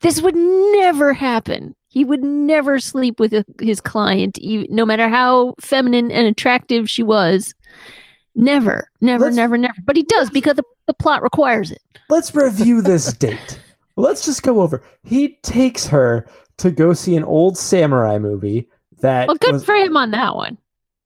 this 0.00 0.20
would 0.20 0.34
never 0.34 1.12
happen. 1.12 1.74
He 1.88 2.04
would 2.04 2.22
never 2.24 2.80
sleep 2.80 3.20
with 3.20 3.32
a- 3.32 3.44
his 3.60 3.80
client, 3.80 4.38
no 4.42 4.84
matter 4.84 5.08
how 5.08 5.54
feminine 5.60 6.10
and 6.10 6.26
attractive 6.26 6.90
she 6.90 7.02
was. 7.04 7.54
Never, 8.34 8.88
never, 9.00 9.24
Let's- 9.26 9.36
never, 9.36 9.56
never. 9.56 9.74
But 9.84 9.96
he 9.96 10.02
does 10.02 10.30
because 10.30 10.56
the, 10.56 10.64
the 10.86 10.94
plot 10.94 11.22
requires 11.22 11.70
it. 11.70 11.80
Let's 12.08 12.34
review 12.34 12.82
this 12.82 13.12
date. 13.18 13.60
Let's 13.96 14.24
just 14.24 14.42
go 14.42 14.60
over. 14.60 14.82
He 15.04 15.38
takes 15.42 15.86
her 15.86 16.28
to 16.58 16.70
go 16.72 16.92
see 16.92 17.14
an 17.16 17.24
old 17.24 17.56
samurai 17.56 18.18
movie 18.18 18.68
that 19.00 19.28
Well, 19.28 19.36
good 19.36 19.54
was, 19.54 19.64
for 19.64 19.74
him 19.76 19.96
on 19.96 20.10
that 20.10 20.34
one. 20.34 20.58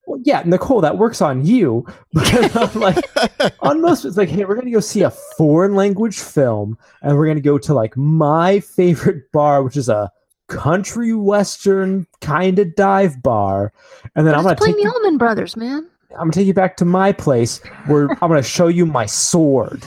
Well, 0.07 0.21
yeah, 0.25 0.43
Nicole, 0.45 0.81
that 0.81 0.99
works 0.99 1.21
on 1.23 1.45
you. 1.47 1.87
because 2.13 2.55
I'm 2.57 2.81
like, 2.81 3.05
on 3.61 3.81
most, 3.81 4.05
it's 4.05 4.17
like, 4.17 4.29
hey, 4.29 4.45
we're 4.45 4.57
gonna 4.57 4.71
go 4.71 4.81
see 4.81 5.03
a 5.03 5.11
foreign 5.11 5.75
language 5.75 6.19
film, 6.19 6.77
and 7.03 7.17
we're 7.17 7.27
gonna 7.27 7.41
go 7.41 7.59
to 7.59 7.75
like 7.75 7.97
my 7.97 8.61
favorite 8.61 9.31
bar, 9.33 9.63
which 9.63 9.77
is 9.77 9.89
a 9.89 10.11
country 10.49 11.15
western 11.15 12.07
kind 12.21 12.59
of 12.59 12.75
dive 12.75 13.23
bar, 13.23 13.73
and 14.15 14.27
then 14.27 14.35
I'm 14.35 14.43
gonna 14.43 14.55
Just 14.55 14.63
playing 14.63 14.77
the 14.77 14.83
you, 14.83 14.91
Allman 14.91 15.19
Brothers, 15.19 15.57
man. 15.57 15.89
I'm 16.11 16.19
gonna 16.19 16.33
take 16.33 16.47
you 16.47 16.53
back 16.53 16.77
to 16.79 16.85
my 16.85 17.13
place 17.13 17.59
where 17.87 18.11
I'm 18.23 18.29
gonna 18.29 18.43
show 18.43 18.67
you 18.69 18.85
my 18.85 19.07
sword. 19.07 19.83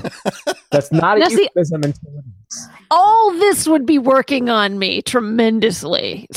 That's 0.72 0.92
not 0.92 1.18
a 1.18 1.20
Now, 1.20 1.28
see- 1.28 1.44
euphemism 1.44 1.84
in 1.84 1.94
Taiwanese. 1.94 2.70
All 2.90 3.32
this 3.34 3.68
would 3.68 3.86
be 3.86 3.98
working 4.00 4.50
on 4.50 4.80
me 4.80 5.02
tremendously. 5.02 6.28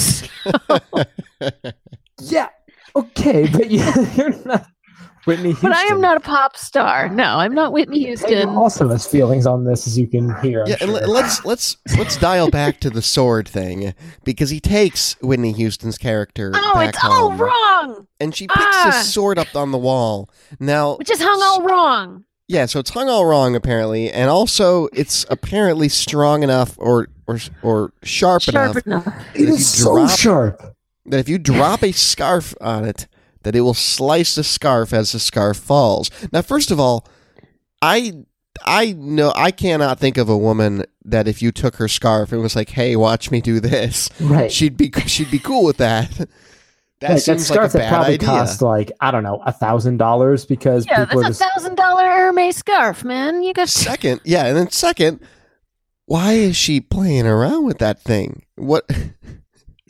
Yeah, 2.20 2.48
okay, 2.96 3.48
but 3.52 3.70
you, 3.70 3.80
you're 4.16 4.34
not 4.44 4.66
Whitney 5.26 5.48
Houston. 5.50 5.70
but 5.70 5.76
I 5.76 5.82
am 5.84 6.00
not 6.00 6.16
a 6.16 6.20
pop 6.20 6.56
star. 6.56 7.08
No, 7.10 7.24
I'm 7.36 7.54
not 7.54 7.72
Whitney 7.72 7.98
Hayden 8.04 8.16
Houston. 8.28 8.48
also 8.50 8.88
has 8.88 9.06
feelings 9.06 9.46
on 9.46 9.64
this, 9.64 9.86
as 9.86 9.98
you 9.98 10.06
can 10.06 10.34
hear. 10.40 10.62
I'm 10.62 10.68
Yeah, 10.68 10.76
sure. 10.76 10.88
le- 10.88 11.06
let's 11.06 11.44
let's 11.44 11.76
let's 11.98 12.16
dial 12.16 12.50
back 12.50 12.80
to 12.80 12.90
the 12.90 13.02
sword 13.02 13.46
thing 13.48 13.94
because 14.24 14.50
he 14.50 14.60
takes 14.60 15.16
Whitney 15.20 15.52
Houston's 15.52 15.98
character 15.98 16.52
Oh, 16.54 16.74
back 16.74 16.90
it's 16.94 17.04
all 17.04 17.30
home, 17.30 17.40
wrong. 17.40 18.06
and 18.20 18.34
she 18.34 18.46
picks 18.46 18.58
Ah. 18.60 18.92
his 18.96 19.12
sword 19.12 19.38
up 19.38 19.54
on 19.54 19.70
the 19.70 19.78
wall. 19.78 20.30
Now, 20.60 20.96
Which 20.96 21.10
is 21.10 21.20
hung 21.20 21.40
all 21.42 21.62
wrong. 21.62 22.24
yeah, 22.46 22.64
so 22.64 22.78
it's 22.80 22.90
hung 22.90 23.10
all 23.10 23.26
wrong 23.26 23.54
apparently, 23.54 24.10
and 24.10 24.30
also 24.30 24.88
it's 24.94 25.26
apparently 25.28 25.90
strong 25.90 26.42
enough 26.42 26.74
or 26.78 27.08
or 27.26 27.38
or 27.62 27.92
sharp, 28.02 28.42
Sharp 28.42 28.76
enough 28.86 28.86
enough. 28.86 29.06
it 29.34 29.42
if 29.42 29.48
is 29.50 29.58
you 29.78 29.84
so 29.84 29.94
drop- 30.06 30.18
sharp. 30.18 30.74
That 31.10 31.18
if 31.20 31.28
you 31.28 31.38
drop 31.38 31.82
a 31.82 31.92
scarf 31.92 32.54
on 32.60 32.84
it, 32.84 33.06
that 33.42 33.54
it 33.56 33.60
will 33.62 33.74
slice 33.74 34.34
the 34.34 34.44
scarf 34.44 34.92
as 34.92 35.12
the 35.12 35.18
scarf 35.18 35.56
falls. 35.56 36.10
Now, 36.32 36.42
first 36.42 36.70
of 36.70 36.78
all, 36.80 37.06
I 37.82 38.24
I 38.64 38.92
know 38.92 39.32
I 39.36 39.50
cannot 39.50 39.98
think 40.00 40.18
of 40.18 40.28
a 40.28 40.36
woman 40.36 40.84
that 41.04 41.28
if 41.28 41.40
you 41.40 41.52
took 41.52 41.76
her 41.76 41.86
scarf 41.88 42.32
and 42.32 42.42
was 42.42 42.56
like, 42.56 42.70
"Hey, 42.70 42.96
watch 42.96 43.30
me 43.30 43.40
do 43.40 43.60
this," 43.60 44.10
Right. 44.20 44.50
she'd 44.50 44.76
be 44.76 44.90
she'd 45.06 45.30
be 45.30 45.38
cool 45.38 45.64
with 45.64 45.76
that. 45.78 46.28
That 47.00 47.10
Right, 47.10 47.24
that 47.26 47.38
scarf 47.40 47.60
like 47.60 47.68
a 47.70 47.72
that 47.74 47.78
bad 47.78 47.88
probably 47.90 48.14
idea. 48.14 48.26
cost 48.28 48.60
like 48.60 48.90
I 49.00 49.12
don't 49.12 49.22
know 49.22 49.40
a 49.46 49.52
thousand 49.52 49.98
dollars 49.98 50.44
because 50.44 50.84
Yeah, 50.84 51.04
people 51.04 51.22
that's 51.22 51.38
just 51.38 51.40
a 51.40 51.54
thousand 51.54 51.76
dollar 51.76 52.02
Hermes 52.02 52.56
scarf, 52.56 53.04
man. 53.04 53.44
You 53.44 53.52
got 53.54 53.68
Second, 53.68 54.20
yeah, 54.24 54.46
and 54.46 54.56
then 54.56 54.68
second, 54.72 55.20
why 56.06 56.32
is 56.32 56.56
she 56.56 56.80
playing 56.80 57.24
around 57.24 57.64
with 57.66 57.78
that 57.78 58.02
thing? 58.02 58.42
What? 58.56 58.90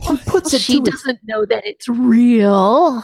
she 0.06 0.16
puts 0.26 0.52
it. 0.54 0.60
she 0.60 0.80
to 0.80 0.90
doesn't 0.90 1.20
know 1.24 1.44
that 1.46 1.66
it's 1.66 1.88
real. 1.88 3.00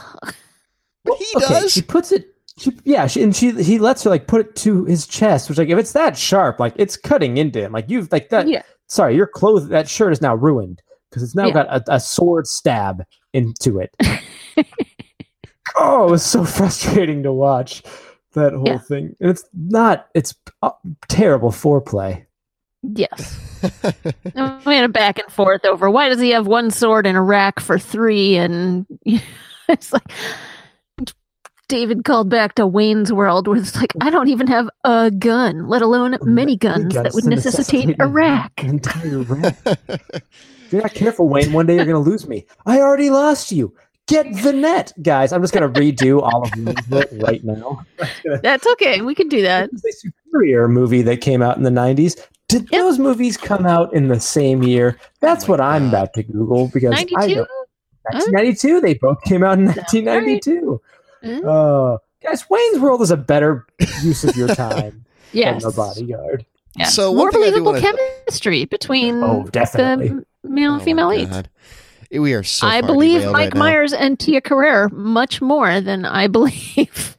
he 1.18 1.26
okay, 1.36 1.46
does. 1.48 1.72
She 1.72 1.82
puts 1.82 2.12
it. 2.12 2.28
She, 2.56 2.70
yeah, 2.84 3.06
she, 3.08 3.22
and 3.22 3.34
she 3.34 3.50
he 3.62 3.78
lets 3.78 4.04
her 4.04 4.10
like 4.10 4.26
put 4.28 4.40
it 4.40 4.56
to 4.56 4.84
his 4.84 5.06
chest, 5.06 5.48
which 5.48 5.58
like 5.58 5.68
if 5.68 5.78
it's 5.78 5.92
that 5.92 6.16
sharp, 6.16 6.60
like 6.60 6.74
it's 6.76 6.96
cutting 6.96 7.36
into 7.36 7.60
him. 7.60 7.72
Like 7.72 7.90
you've 7.90 8.10
like 8.12 8.28
that. 8.30 8.46
Yeah. 8.48 8.62
Sorry, 8.86 9.16
your 9.16 9.26
clothes. 9.26 9.68
That 9.68 9.88
shirt 9.88 10.12
is 10.12 10.20
now 10.22 10.34
ruined 10.36 10.80
because 11.10 11.22
it's 11.22 11.34
now 11.34 11.46
Yeah. 11.46 11.52
got 11.52 11.66
a, 11.88 11.94
a 11.94 12.00
sword 12.00 12.46
stab 12.46 13.04
into 13.32 13.80
it. 13.80 13.94
oh, 15.76 16.06
it 16.06 16.10
was 16.10 16.24
so 16.24 16.44
frustrating 16.44 17.22
to 17.24 17.32
watch 17.32 17.82
that 18.34 18.52
whole 18.52 18.66
Yeah. 18.66 18.78
thing, 18.78 19.16
and 19.20 19.30
it's 19.30 19.44
not. 19.52 20.08
It's 20.14 20.34
uh, 20.62 20.70
terrible 21.08 21.50
foreplay. 21.50 22.24
Yes. 22.92 23.40
We 24.66 24.74
had 24.74 24.84
a 24.84 24.88
back 24.88 25.18
and 25.18 25.32
forth 25.32 25.64
over 25.64 25.88
why 25.88 26.10
does 26.10 26.20
he 26.20 26.28
have 26.30 26.46
one 26.46 26.70
sword 26.70 27.06
in 27.06 27.16
a 27.16 27.22
rack 27.22 27.60
for 27.60 27.78
three? 27.78 28.36
And 28.36 28.84
it's 29.68 29.90
like 29.90 30.04
David 31.68 32.04
called 32.04 32.28
back 32.28 32.56
to 32.56 32.66
Wayne's 32.66 33.12
World 33.12 33.48
where 33.48 33.56
it's 33.56 33.74
like, 33.74 33.92
I 34.02 34.10
don't 34.10 34.28
even 34.28 34.46
have 34.48 34.68
a 34.84 35.10
gun, 35.10 35.66
let 35.66 35.80
alone 35.80 36.18
many 36.22 36.56
guns 36.56 36.92
that 36.94 37.14
would 37.14 37.24
necessitate 37.24 37.96
a 38.00 38.06
rack. 38.06 38.52
Entire 38.62 39.20
rack. 39.20 39.56
If 39.64 40.72
you're 40.72 40.82
not 40.82 40.94
careful, 40.94 41.28
Wayne, 41.28 41.52
one 41.52 41.66
day 41.66 41.76
you're 41.76 41.86
going 41.86 42.04
to 42.04 42.10
lose 42.10 42.28
me. 42.28 42.44
I 42.66 42.80
already 42.80 43.08
lost 43.08 43.50
you. 43.50 43.74
Get 44.06 44.26
the 44.42 44.52
net, 44.52 44.92
guys. 45.00 45.32
I'm 45.32 45.40
just 45.40 45.54
going 45.54 45.72
to 45.72 45.80
redo 45.80 46.20
all 46.20 46.44
of 46.44 46.50
Wayne's 46.90 47.22
right 47.22 47.42
now. 47.42 47.82
That's 48.42 48.66
okay. 48.66 49.00
We 49.00 49.14
can 49.14 49.28
do 49.28 49.40
that. 49.40 49.64
It 49.64 49.72
was 49.72 49.84
a 49.86 49.92
superior 49.92 50.68
movie 50.68 51.00
that 51.02 51.22
came 51.22 51.40
out 51.40 51.56
in 51.56 51.62
the 51.62 51.70
90s. 51.70 52.20
Did 52.48 52.68
Yep. 52.70 52.80
those 52.82 52.98
movies 52.98 53.36
come 53.36 53.66
out 53.66 53.92
in 53.94 54.08
the 54.08 54.20
same 54.20 54.62
year? 54.62 54.98
That's 55.20 55.44
Oh 55.44 55.48
my 55.48 55.50
what 55.52 55.60
I'm 55.60 55.88
about 55.88 56.12
to 56.14 56.22
Google 56.22 56.68
because 56.72 56.92
I 56.92 57.04
92? 57.04 57.34
don't. 57.36 57.48
1992. 58.12 58.80
They 58.80 58.94
both 58.94 59.20
came 59.22 59.42
out 59.42 59.58
in 59.58 59.66
Sounds 59.66 59.76
right. 59.78 60.04
1992. 60.04 60.80
Mm. 61.24 61.44
Oh, 61.46 61.98
guys, 62.22 62.44
Wayne's 62.50 62.78
World 62.80 63.00
is 63.00 63.10
a 63.10 63.16
better 63.16 63.66
use 64.02 64.24
of 64.24 64.36
your 64.36 64.48
time 64.48 65.04
Yes. 65.32 65.62
than 65.62 65.70
The 65.70 65.76
Bodyguard. 65.76 66.44
Yes. 66.76 66.94
So 66.94 67.10
one 67.10 67.18
more 67.18 67.32
thing 67.32 67.40
believable 67.40 67.72
wanna- 67.72 67.80
chemistry 68.26 68.66
between 68.66 69.22
Oh, 69.22 69.44
definitely. 69.50 70.08
the 70.08 70.48
male 70.48 70.72
Oh 70.72 70.74
and 70.74 70.80
my 70.80 70.84
female 70.84 71.08
leads. 71.08 71.42
We 72.12 72.34
are 72.34 72.42
so. 72.42 72.66
I 72.66 72.80
believe 72.82 73.24
Mike 73.26 73.34
right 73.34 73.54
now. 73.54 73.58
Myers 73.60 73.92
and 73.92 74.20
Tia 74.20 74.40
Carrere 74.40 74.88
much 74.90 75.40
more 75.40 75.80
than 75.80 76.04
I 76.04 76.26
believe 76.28 77.16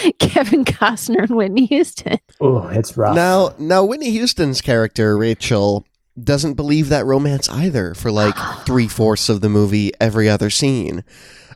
Kevin 0.18 0.64
Costner 0.64 1.22
and 1.22 1.36
Whitney 1.36 1.66
Houston. 1.66 2.18
Oh, 2.40 2.68
it's 2.68 2.96
rough. 2.96 3.14
Now, 3.14 3.54
now 3.58 3.84
Whitney 3.84 4.10
Houston's 4.10 4.60
character 4.60 5.16
Rachel 5.16 5.86
doesn't 6.22 6.54
believe 6.54 6.88
that 6.90 7.06
romance 7.06 7.48
either 7.48 7.94
for 7.94 8.10
like 8.10 8.34
three 8.66 8.88
fourths 8.88 9.28
of 9.28 9.40
the 9.40 9.48
movie, 9.48 9.92
every 10.00 10.28
other 10.28 10.50
scene. 10.50 11.04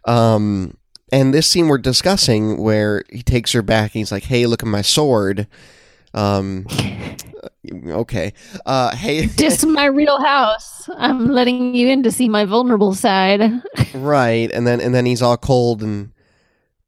Um, 0.05 0.77
and 1.13 1.33
this 1.33 1.47
scene 1.47 1.69
we're 1.69 1.79
discussing, 1.79 2.59
where 2.61 3.05
he 3.11 3.23
takes 3.23 3.53
her 3.53 3.63
back 3.63 3.95
and 3.95 4.01
he's 4.01 4.11
like, 4.13 4.25
"Hey, 4.25 4.47
look 4.47 4.63
at 4.63 4.69
my 4.69 4.83
sword." 4.83 5.47
Um, 6.15 6.67
okay. 7.89 8.33
Uh, 8.65 8.95
hey, 8.97 9.27
This 9.27 9.63
is 9.63 9.67
my 9.67 9.85
real 9.87 10.21
house. 10.21 10.89
I'm 10.97 11.29
letting 11.29 11.75
you 11.75 11.89
in 11.89 12.03
to 12.05 12.11
see 12.11 12.29
my 12.29 12.45
vulnerable 12.45 12.95
side. 12.95 13.63
right, 13.95 14.51
and 14.51 14.67
then 14.67 14.81
and 14.81 14.95
then 14.95 15.07
he's 15.07 15.23
all 15.23 15.37
cold 15.37 15.83
and 15.83 16.13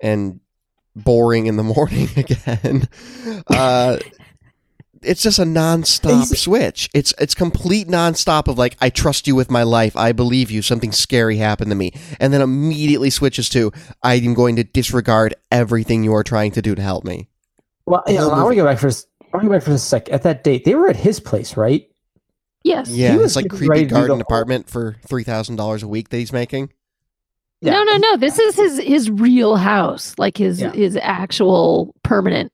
and 0.00 0.40
boring 1.04 1.46
in 1.46 1.56
the 1.56 1.62
morning 1.62 2.08
again. 2.16 2.88
Uh, 3.46 3.98
it's 5.02 5.22
just 5.22 5.38
a 5.38 5.42
nonstop 5.44 6.10
He's- 6.26 6.40
switch. 6.40 6.90
It's 6.92 7.14
it's 7.18 7.34
complete 7.34 7.86
nonstop 7.88 8.48
of 8.48 8.58
like 8.58 8.76
I 8.80 8.90
trust 8.90 9.26
you 9.26 9.34
with 9.36 9.50
my 9.50 9.62
life. 9.62 9.96
I 9.96 10.12
believe 10.12 10.50
you. 10.50 10.60
Something 10.62 10.90
scary 10.92 11.36
happened 11.36 11.70
to 11.70 11.76
me, 11.76 11.92
and 12.18 12.32
then 12.32 12.40
immediately 12.42 13.10
switches 13.10 13.48
to 13.50 13.72
I 14.02 14.14
am 14.16 14.34
going 14.34 14.56
to 14.56 14.64
disregard 14.64 15.34
everything 15.52 16.02
you 16.02 16.14
are 16.14 16.24
trying 16.24 16.50
to 16.52 16.62
do 16.62 16.74
to 16.74 16.82
help 16.82 17.04
me. 17.04 17.28
well, 17.86 18.02
yeah, 18.08 18.22
whole 18.22 18.32
I 18.32 18.42
want 18.42 18.52
to 18.52 18.56
go 18.56 18.64
back 18.64 18.78
for. 18.78 18.88
a 18.88 18.90
s- 18.90 19.06
I 19.32 19.36
want 19.36 19.44
to 19.44 19.48
go 19.50 19.54
back 19.54 19.62
for 19.62 19.72
a 19.72 19.78
sec. 19.78 20.08
At 20.10 20.22
that 20.24 20.42
date, 20.42 20.64
they 20.64 20.74
were 20.74 20.88
at 20.88 20.96
his 20.96 21.20
place, 21.20 21.56
right? 21.56 21.88
Yes. 22.64 22.88
Yeah, 22.88 23.14
was 23.16 23.26
it's 23.26 23.36
like 23.36 23.44
getting 23.52 23.68
ready 23.68 23.80
creepy 23.82 23.88
to 23.88 23.88
do 23.88 23.94
the 23.94 24.00
garden 24.08 24.20
apartment 24.20 24.68
for 24.68 24.96
three 25.06 25.22
thousand 25.22 25.56
dollars 25.56 25.84
a 25.84 25.88
week 25.88 26.08
that 26.08 26.16
he's 26.16 26.32
making. 26.32 26.72
Yeah. 27.60 27.72
No, 27.72 27.82
no, 27.84 27.96
no. 27.96 28.16
This 28.16 28.38
is 28.38 28.54
his 28.56 28.78
his 28.78 29.10
real 29.10 29.56
house, 29.56 30.14
like 30.18 30.36
his 30.36 30.60
Yeah. 30.60 30.72
his 30.72 30.96
actual 31.00 31.94
permanent 32.04 32.52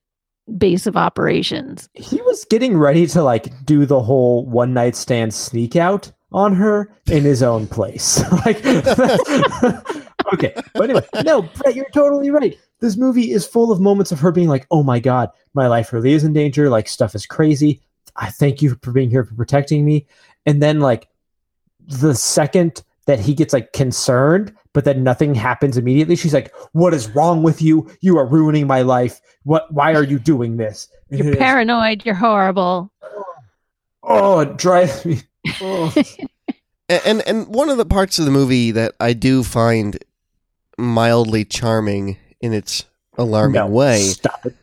base 0.59 0.87
of 0.87 0.97
operations. 0.97 1.89
He 1.95 2.21
was 2.23 2.45
getting 2.47 2.77
ready 2.77 3.07
to 3.09 3.23
like 3.23 3.65
do 3.65 3.87
the 3.87 4.03
whole 4.03 4.47
one 4.47 4.73
night 4.75 4.97
stand 4.97 5.35
sneak 5.35 5.77
out 5.77 6.11
on 6.33 6.55
her 6.55 6.91
in 7.11 7.23
his 7.23 7.43
own 7.43 7.67
place. 7.67 8.21
like, 8.47 8.65
okay, 10.33 10.55
but 10.75 10.91
anyway, 10.91 11.07
no, 11.25 11.43
Brett, 11.43 11.75
you're 11.75 11.91
totally 11.91 12.31
right. 12.31 12.59
This 12.81 12.97
movie 12.97 13.31
is 13.31 13.47
full 13.47 13.71
of 13.73 13.81
moments 13.81 14.11
of 14.13 14.21
her 14.21 14.33
being 14.33 14.49
like, 14.49 14.67
"Oh 14.71 14.83
my 14.83 15.01
god, 15.01 15.31
my 15.55 15.67
life 15.69 15.93
really 15.93 16.13
is 16.13 16.25
in 16.25 16.33
danger. 16.33 16.69
Like, 16.69 16.89
stuff 16.89 17.15
is 17.15 17.27
crazy. 17.27 17.81
I 18.17 18.31
thank 18.31 18.63
you 18.63 18.77
for 18.83 18.93
being 18.93 19.11
here 19.11 19.25
for 19.25 19.35
protecting 19.35 19.85
me." 19.85 20.07
And 20.45 20.63
then, 20.63 20.81
like, 20.81 21.09
the 21.87 22.15
second 22.15 22.83
that 23.07 23.21
he 23.21 23.35
gets 23.35 23.53
like 23.53 23.73
concerned, 23.73 24.53
but 24.73 24.85
then 24.85 25.03
nothing 25.05 25.35
happens 25.35 25.77
immediately, 25.77 26.17
she's 26.17 26.35
like, 26.35 26.53
"What 26.73 26.95
is 26.95 27.09
wrong 27.11 27.43
with 27.43 27.61
you? 27.63 27.89
You 28.01 28.19
are 28.19 28.27
ruining 28.27 28.67
my 28.67 28.83
life. 28.83 29.21
What? 29.45 29.73
Why 29.73 29.95
are 29.95 30.03
you 30.05 30.19
doing 30.19 30.57
this?" 30.57 30.89
And 31.11 31.19
You're 31.21 31.33
is- 31.33 31.37
paranoid. 31.39 32.05
You're 32.07 32.15
horrible. 32.15 32.91
Oh, 34.03 34.41
it 34.41 34.57
drives 34.59 35.05
me. 35.05 35.21
Oh. 35.61 35.93
And, 36.87 37.01
and 37.07 37.23
and 37.27 37.47
one 37.49 37.71
of 37.71 37.79
the 37.79 37.87
parts 37.87 38.19
of 38.19 38.27
the 38.27 38.31
movie 38.31 38.71
that 38.73 38.93
I 39.01 39.15
do 39.15 39.43
find 39.43 39.99
mildly 40.77 41.47
charming 41.47 42.19
in 42.43 42.53
its 42.53 42.85
alarming 43.17 43.55
No, 43.55 43.67
way. 43.69 44.01
Stop 44.03 44.45
it. 44.45 44.55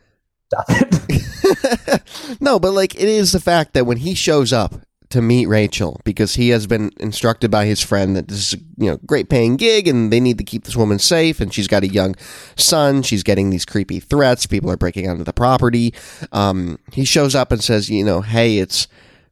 Stop 0.46 0.64
it. 0.68 2.36
no, 2.40 2.60
but 2.60 2.74
like 2.74 2.94
it 2.94 3.08
is 3.08 3.32
the 3.32 3.40
fact 3.40 3.74
that 3.74 3.86
when 3.86 3.96
he 3.96 4.14
shows 4.14 4.52
up 4.52 4.76
to 5.12 5.22
meet 5.22 5.46
Rachel 5.46 6.00
because 6.04 6.34
he 6.34 6.48
has 6.50 6.66
been 6.66 6.90
instructed 6.98 7.50
by 7.50 7.64
his 7.66 7.80
friend 7.82 8.16
that 8.16 8.28
this 8.28 8.52
is 8.52 8.54
a 8.54 8.64
you 8.82 8.90
know 8.90 8.98
great 9.06 9.28
paying 9.28 9.56
gig 9.56 9.86
and 9.88 10.12
they 10.12 10.20
need 10.20 10.38
to 10.38 10.44
keep 10.44 10.64
this 10.64 10.76
woman 10.76 10.98
safe 10.98 11.40
and 11.40 11.54
she's 11.54 11.68
got 11.68 11.82
a 11.82 11.88
young 11.88 12.14
son. 12.56 13.02
She's 13.02 13.22
getting 13.22 13.50
these 13.50 13.64
creepy 13.64 14.00
threats. 14.00 14.46
People 14.46 14.70
are 14.70 14.76
breaking 14.76 15.08
onto 15.08 15.24
the 15.24 15.32
property. 15.32 15.94
Um, 16.32 16.78
he 16.92 17.04
shows 17.04 17.34
up 17.34 17.52
and 17.52 17.62
says 17.62 17.88
you 17.88 18.04
know 18.04 18.20
hey 18.22 18.58
it's 18.58 18.88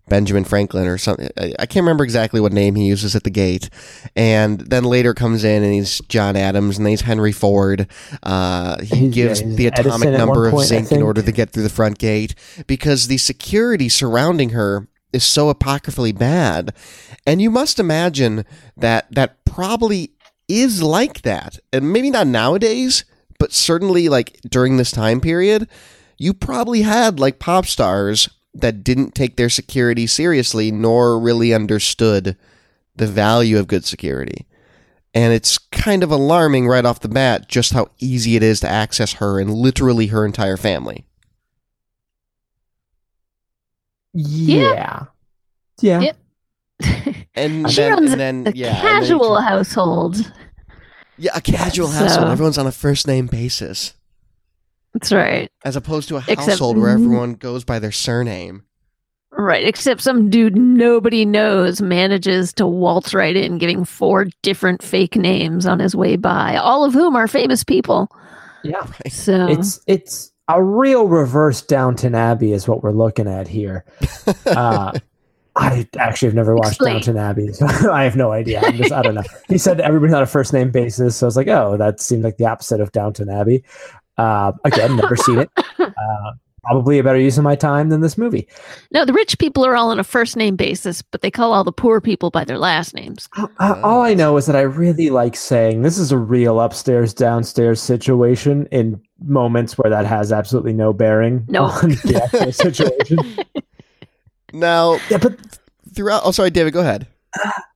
Benjamin 0.08 0.42
Franklin 0.42 0.88
or 0.88 0.98
something. 0.98 1.28
I, 1.38 1.52
I 1.60 1.66
can't 1.66 1.84
remember 1.84 2.02
exactly 2.02 2.40
what 2.40 2.52
name 2.52 2.74
he 2.74 2.84
uses 2.86 3.14
at 3.14 3.22
the 3.22 3.30
gate. 3.30 3.70
And 4.16 4.58
then 4.58 4.82
later 4.82 5.14
comes 5.14 5.44
in 5.44 5.62
and 5.62 5.72
he's 5.72 6.00
John 6.08 6.34
Adams 6.34 6.78
and 6.78 6.88
he's 6.88 7.02
Henry 7.02 7.30
Ford. 7.30 7.86
Uh, 8.24 8.82
he 8.82 8.96
He's- 8.96 9.14
gives 9.14 9.40
yeah, 9.42 9.54
the 9.54 9.66
atomic 9.68 10.08
at 10.08 10.18
number 10.18 10.46
of 10.46 10.52
point, 10.52 10.66
zinc 10.66 10.90
in 10.90 11.00
order 11.00 11.22
to 11.22 11.30
get 11.30 11.50
through 11.50 11.62
the 11.62 11.68
front 11.68 11.98
gate 11.98 12.34
because 12.66 13.06
the 13.06 13.18
security 13.18 13.88
surrounding 13.88 14.50
her 14.50 14.88
is 15.12 15.24
so 15.24 15.48
apocryphally 15.48 16.12
bad. 16.12 16.74
And 17.26 17.40
you 17.40 17.50
must 17.50 17.78
imagine 17.78 18.44
that 18.76 19.06
that 19.14 19.44
probably 19.44 20.12
is 20.48 20.82
like 20.82 21.22
that. 21.22 21.58
And 21.72 21.92
maybe 21.92 22.10
not 22.10 22.26
nowadays, 22.26 23.04
but 23.38 23.52
certainly 23.52 24.08
like 24.08 24.40
during 24.48 24.76
this 24.76 24.90
time 24.90 25.20
period, 25.20 25.68
you 26.18 26.34
probably 26.34 26.82
had 26.82 27.18
like 27.18 27.38
pop 27.38 27.66
stars 27.66 28.28
that 28.52 28.84
didn't 28.84 29.14
take 29.14 29.36
their 29.36 29.48
security 29.48 30.06
seriously 30.06 30.70
nor 30.70 31.18
really 31.18 31.54
understood 31.54 32.36
the 32.96 33.06
value 33.06 33.58
of 33.58 33.68
good 33.68 33.84
security. 33.84 34.46
And 35.14 35.32
it's 35.32 35.58
kind 35.58 36.02
of 36.02 36.10
alarming 36.10 36.68
right 36.68 36.84
off 36.84 37.00
the 37.00 37.08
bat 37.08 37.48
just 37.48 37.72
how 37.72 37.88
easy 37.98 38.36
it 38.36 38.42
is 38.42 38.60
to 38.60 38.68
access 38.68 39.14
her 39.14 39.40
and 39.40 39.52
literally 39.52 40.08
her 40.08 40.24
entire 40.24 40.56
family. 40.56 41.04
Yeah. 44.12 45.04
Yeah. 45.80 46.00
Yep. 46.00 46.16
And 47.34 47.70
she 47.70 47.76
then, 47.76 47.92
runs 47.92 48.10
and 48.12 48.20
then 48.20 48.46
a 48.48 48.50
yeah, 48.56 48.68
and 48.68 48.76
then 48.76 49.02
casual 49.02 49.40
household. 49.40 50.32
yeah, 51.16 51.30
a 51.34 51.40
casual 51.40 51.86
So- 51.88 51.98
household. 52.00 52.28
Everyone's 52.28 52.58
on 52.58 52.66
a 52.66 52.72
first 52.72 53.06
name 53.06 53.26
basis, 53.26 53.94
That's 54.94 55.12
right. 55.12 55.50
as 55.64 55.76
opposed 55.76 56.08
to 56.08 56.16
a 56.16 56.24
Except- 56.26 56.40
household 56.40 56.76
where 56.76 56.88
everyone 56.90 57.34
goes 57.34 57.64
by 57.64 57.78
their 57.78 57.92
surname. 57.92 58.64
Right. 59.32 59.64
Except 59.64 60.00
some 60.02 60.28
dude 60.28 60.56
nobody 60.56 61.24
knows 61.24 61.80
manages 61.80 62.52
to 62.54 62.66
waltz 62.66 63.14
right 63.14 63.36
in, 63.36 63.58
giving 63.58 63.84
four 63.84 64.26
different 64.42 64.82
fake 64.82 65.14
names 65.16 65.66
on 65.66 65.78
his 65.78 65.94
way 65.94 66.16
by, 66.16 66.56
all 66.56 66.84
of 66.84 66.92
whom 66.92 67.14
are 67.14 67.28
famous 67.28 67.62
people. 67.62 68.10
Yeah. 68.64 68.84
So 69.08 69.46
It's 69.48 69.80
it's 69.86 70.29
a 70.56 70.62
real 70.62 71.06
reverse 71.06 71.62
Downton 71.62 72.14
Abbey 72.14 72.52
is 72.52 72.68
what 72.68 72.82
we're 72.82 72.92
looking 72.92 73.28
at 73.28 73.48
here. 73.48 73.84
Uh, 74.46 74.92
I 75.56 75.88
actually 75.98 76.28
have 76.28 76.34
never 76.34 76.54
watched 76.54 76.72
Explain. 76.72 76.94
Downton 76.94 77.16
Abbey, 77.16 77.52
so 77.52 77.66
I 77.92 78.04
have 78.04 78.16
no 78.16 78.32
idea. 78.32 78.60
I'm 78.60 78.76
just, 78.76 78.92
I 78.92 79.02
don't 79.02 79.14
know. 79.14 79.24
He 79.48 79.58
said 79.58 79.80
everybody's 79.80 80.14
on 80.14 80.22
a 80.22 80.26
first 80.26 80.52
name 80.52 80.70
basis, 80.70 81.16
so 81.16 81.26
I 81.26 81.28
was 81.28 81.36
like, 81.36 81.48
oh, 81.48 81.76
that 81.76 82.00
seemed 82.00 82.22
like 82.24 82.36
the 82.36 82.46
opposite 82.46 82.80
of 82.80 82.92
Downton 82.92 83.28
Abbey. 83.28 83.64
Uh, 84.16 84.52
again, 84.64 84.96
never 84.96 85.16
seen 85.16 85.38
it. 85.40 85.50
Uh, 85.80 86.32
probably 86.62 86.98
a 86.98 87.02
better 87.02 87.18
use 87.18 87.38
of 87.38 87.44
my 87.44 87.56
time 87.56 87.88
than 87.88 88.02
this 88.02 88.18
movie. 88.18 88.46
no, 88.92 89.06
the 89.06 89.14
rich 89.14 89.38
people 89.38 89.64
are 89.64 89.74
all 89.74 89.90
on 89.90 89.98
a 89.98 90.04
first 90.04 90.36
name 90.36 90.56
basis, 90.56 91.00
but 91.00 91.22
they 91.22 91.30
call 91.30 91.54
all 91.54 91.64
the 91.64 91.72
poor 91.72 92.02
people 92.02 92.30
by 92.30 92.44
their 92.44 92.58
last 92.58 92.94
names. 92.94 93.28
Uh, 93.36 93.80
all 93.82 94.02
I 94.02 94.12
know 94.12 94.36
is 94.36 94.44
that 94.44 94.56
I 94.56 94.60
really 94.60 95.08
like 95.08 95.36
saying 95.36 95.80
this 95.82 95.96
is 95.96 96.12
a 96.12 96.18
real 96.18 96.60
upstairs 96.60 97.14
downstairs 97.14 97.80
situation 97.80 98.66
in 98.70 99.00
moments 99.22 99.76
where 99.78 99.90
that 99.90 100.06
has 100.06 100.32
absolutely 100.32 100.72
no 100.72 100.92
bearing 100.92 101.44
No. 101.48 101.64
on 101.64 101.90
the 101.90 102.20
actual 102.24 102.52
situation. 103.06 103.18
Now, 104.52 104.98
Yeah, 105.10 105.18
but 105.18 105.38
throughout. 105.94 106.22
Oh, 106.24 106.30
sorry, 106.32 106.50
David. 106.50 106.72
Go 106.72 106.80
ahead. 106.80 107.06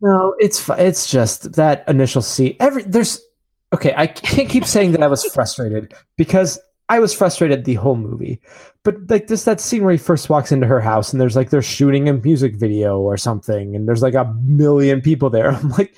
no, 0.00 0.34
it's 0.40 0.68
it's 0.70 1.08
just 1.08 1.52
that 1.54 1.84
initial 1.88 2.22
scene. 2.22 2.56
Every 2.58 2.82
there's 2.82 3.20
okay. 3.72 3.94
I 3.96 4.08
can't 4.08 4.48
keep 4.48 4.64
saying 4.64 4.92
that 4.92 5.02
I 5.02 5.06
was 5.06 5.24
frustrated 5.26 5.92
because 6.16 6.58
I 6.88 6.98
was 6.98 7.14
frustrated 7.14 7.64
the 7.64 7.74
whole 7.74 7.96
movie. 7.96 8.40
But 8.82 9.08
like 9.08 9.28
this, 9.28 9.44
that 9.44 9.60
scene 9.60 9.82
where 9.82 9.92
he 9.92 9.98
first 9.98 10.28
walks 10.28 10.52
into 10.52 10.66
her 10.66 10.80
house 10.80 11.12
and 11.12 11.20
there's 11.20 11.36
like 11.36 11.48
they're 11.50 11.62
shooting 11.62 12.08
a 12.08 12.14
music 12.14 12.56
video 12.56 13.00
or 13.00 13.16
something, 13.16 13.74
and 13.74 13.88
there's 13.88 14.02
like 14.02 14.14
a 14.14 14.32
million 14.42 15.00
people 15.00 15.30
there. 15.30 15.50
I'm 15.54 15.70
like, 15.70 15.96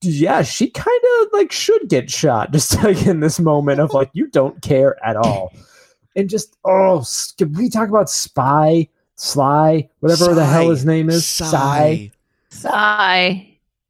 yeah, 0.00 0.42
she 0.42 0.70
kind 0.70 1.00
of 1.20 1.28
like 1.32 1.52
should 1.52 1.88
get 1.88 2.10
shot 2.10 2.52
just 2.52 2.74
like 2.84 3.06
in 3.06 3.20
this 3.20 3.38
moment 3.38 3.80
of 3.80 3.92
like 3.92 4.10
you 4.14 4.28
don't 4.28 4.62
care 4.62 4.96
at 5.04 5.16
all, 5.16 5.52
and 6.14 6.30
just 6.30 6.56
oh, 6.64 7.04
can 7.36 7.52
we 7.52 7.68
talk 7.68 7.90
about 7.90 8.08
spy, 8.08 8.88
sly, 9.16 9.88
whatever 10.00 10.34
the 10.34 10.46
hell 10.46 10.70
his 10.70 10.86
name 10.86 11.10
is, 11.10 11.26
Sigh. 11.26 12.10
Sigh. 12.48 13.46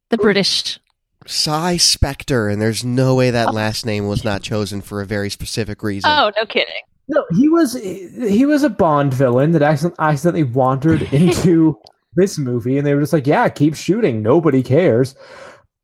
The 0.09 0.17
British. 0.17 0.79
Cy 1.27 1.77
Spectre, 1.77 2.47
and 2.47 2.61
there's 2.61 2.83
no 2.83 3.15
way 3.15 3.31
that 3.31 3.53
last 3.53 3.85
name 3.85 4.07
was 4.07 4.23
not 4.23 4.41
chosen 4.41 4.81
for 4.81 5.01
a 5.01 5.05
very 5.05 5.29
specific 5.29 5.83
reason. 5.83 6.09
Oh, 6.09 6.31
no 6.35 6.45
kidding. 6.45 6.73
No, 7.09 7.25
he 7.31 7.47
was 7.47 7.73
he 7.73 8.45
was 8.45 8.63
a 8.63 8.69
Bond 8.69 9.13
villain 9.13 9.51
that 9.51 9.61
accidentally 9.61 10.43
wandered 10.43 11.01
into 11.13 11.79
this 12.15 12.37
movie, 12.37 12.77
and 12.77 12.85
they 12.85 12.93
were 12.93 13.01
just 13.01 13.13
like, 13.13 13.27
"Yeah, 13.27 13.47
keep 13.49 13.75
shooting. 13.75 14.21
Nobody 14.21 14.63
cares." 14.63 15.15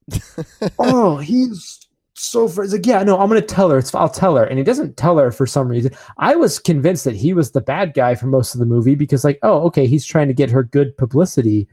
oh, 0.80 1.18
he's 1.18 1.88
so 2.16 2.48
fr- 2.48 2.64
he's 2.64 2.74
like, 2.74 2.86
yeah, 2.86 3.04
no, 3.04 3.18
I'm 3.20 3.30
gonna 3.30 3.42
tell 3.42 3.70
her. 3.70 3.78
It's 3.78 3.94
I'll 3.96 4.10
tell 4.10 4.36
her, 4.36 4.44
and 4.44 4.58
he 4.58 4.64
doesn't 4.64 4.98
tell 4.98 5.18
her 5.18 5.32
for 5.32 5.46
some 5.46 5.68
reason. 5.68 5.92
I 6.18 6.36
was 6.36 6.60
convinced 6.60 7.06
that 7.06 7.16
he 7.16 7.34
was 7.34 7.52
the 7.52 7.62
bad 7.62 7.94
guy 7.94 8.16
for 8.16 8.28
most 8.28 8.54
of 8.54 8.60
the 8.60 8.66
movie 8.66 8.96
because, 8.96 9.24
like, 9.24 9.40
oh, 9.44 9.62
okay, 9.68 9.88
he's 9.88 10.06
trying 10.06 10.28
to 10.28 10.34
get 10.34 10.52
her 10.52 10.64
good 10.64 10.96
publicity 10.98 11.68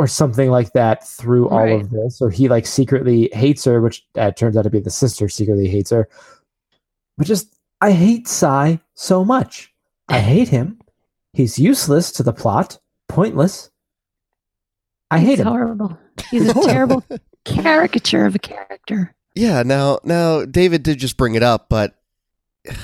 or 0.00 0.06
something 0.06 0.50
like 0.50 0.72
that 0.72 1.06
through 1.06 1.46
all 1.50 1.58
Right. 1.58 1.80
of 1.82 1.90
this, 1.90 2.22
or 2.22 2.30
he 2.30 2.48
like 2.48 2.64
secretly 2.64 3.28
hates 3.34 3.64
her, 3.64 3.82
which 3.82 4.06
uh, 4.16 4.30
turns 4.30 4.56
out 4.56 4.62
to 4.62 4.70
be 4.70 4.80
the 4.80 4.88
sister 4.88 5.28
secretly 5.28 5.68
hates 5.68 5.90
her. 5.90 6.08
But 7.18 7.26
just, 7.26 7.54
I 7.82 7.92
hate 7.92 8.26
Sy 8.26 8.80
so 8.94 9.26
much. 9.26 9.74
I 10.08 10.20
hate 10.20 10.48
him. 10.48 10.80
He's 11.34 11.58
useless 11.58 12.10
to 12.12 12.22
the 12.22 12.32
plot, 12.32 12.78
pointless. 13.08 13.70
I 15.10 15.18
hate 15.18 15.32
He's 15.32 15.40
him. 15.40 15.46
horrible. 15.48 15.98
He's 16.30 16.48
a 16.48 16.54
terrible 16.54 17.04
caricature 17.44 18.24
of 18.24 18.34
a 18.34 18.38
character. 18.38 19.14
Yeah, 19.34 19.62
now 19.62 19.98
now 20.02 20.46
David 20.46 20.82
did 20.82 20.98
just 20.98 21.18
bring 21.18 21.34
it 21.34 21.42
up, 21.42 21.68
but 21.68 21.94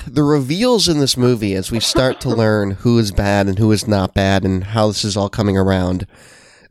the 0.07 0.23
reveals 0.23 0.87
in 0.87 0.99
this 0.99 1.17
movie 1.17 1.55
as 1.55 1.71
we 1.71 1.79
start 1.79 2.21
to 2.21 2.29
learn 2.43 2.71
who 2.71 2.99
is 2.99 3.11
bad 3.11 3.47
and 3.47 3.57
who 3.57 3.71
is 3.71 3.87
not 3.87 4.13
bad 4.13 4.43
and 4.45 4.63
how 4.65 4.87
this 4.87 5.03
is 5.03 5.17
all 5.17 5.29
coming 5.29 5.57
around 5.57 6.05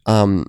um 0.06 0.46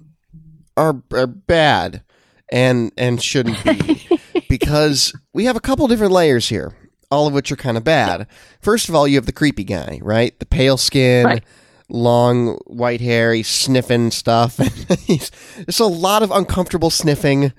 are 0.77 1.01
are 1.11 1.27
bad 1.27 2.03
and 2.51 2.91
and 2.97 3.21
shouldn't 3.21 3.61
be 3.63 4.07
because 4.49 5.13
we 5.33 5.45
have 5.45 5.55
a 5.55 5.59
couple 5.61 5.87
different 5.87 6.13
layers 6.13 6.47
here, 6.49 6.75
all 7.11 7.27
of 7.27 7.33
which 7.33 7.51
are 7.51 7.55
kind 7.57 7.75
of 7.77 7.83
bad. 7.83 8.27
First 8.61 8.87
of 8.89 8.95
all, 8.95 9.07
you 9.07 9.15
have 9.15 9.25
the 9.25 9.31
creepy 9.33 9.63
guy, 9.65 9.99
right? 10.01 10.37
The 10.39 10.45
pale 10.45 10.77
skin, 10.77 11.25
Right. 11.25 11.43
long 11.89 12.57
white 12.67 13.01
hair, 13.01 13.33
he's 13.33 13.47
sniffing 13.49 14.11
stuff. 14.11 14.55
there's 15.07 15.79
a 15.79 15.85
lot 15.85 16.23
of 16.23 16.31
uncomfortable 16.31 16.89
sniffing, 16.89 17.51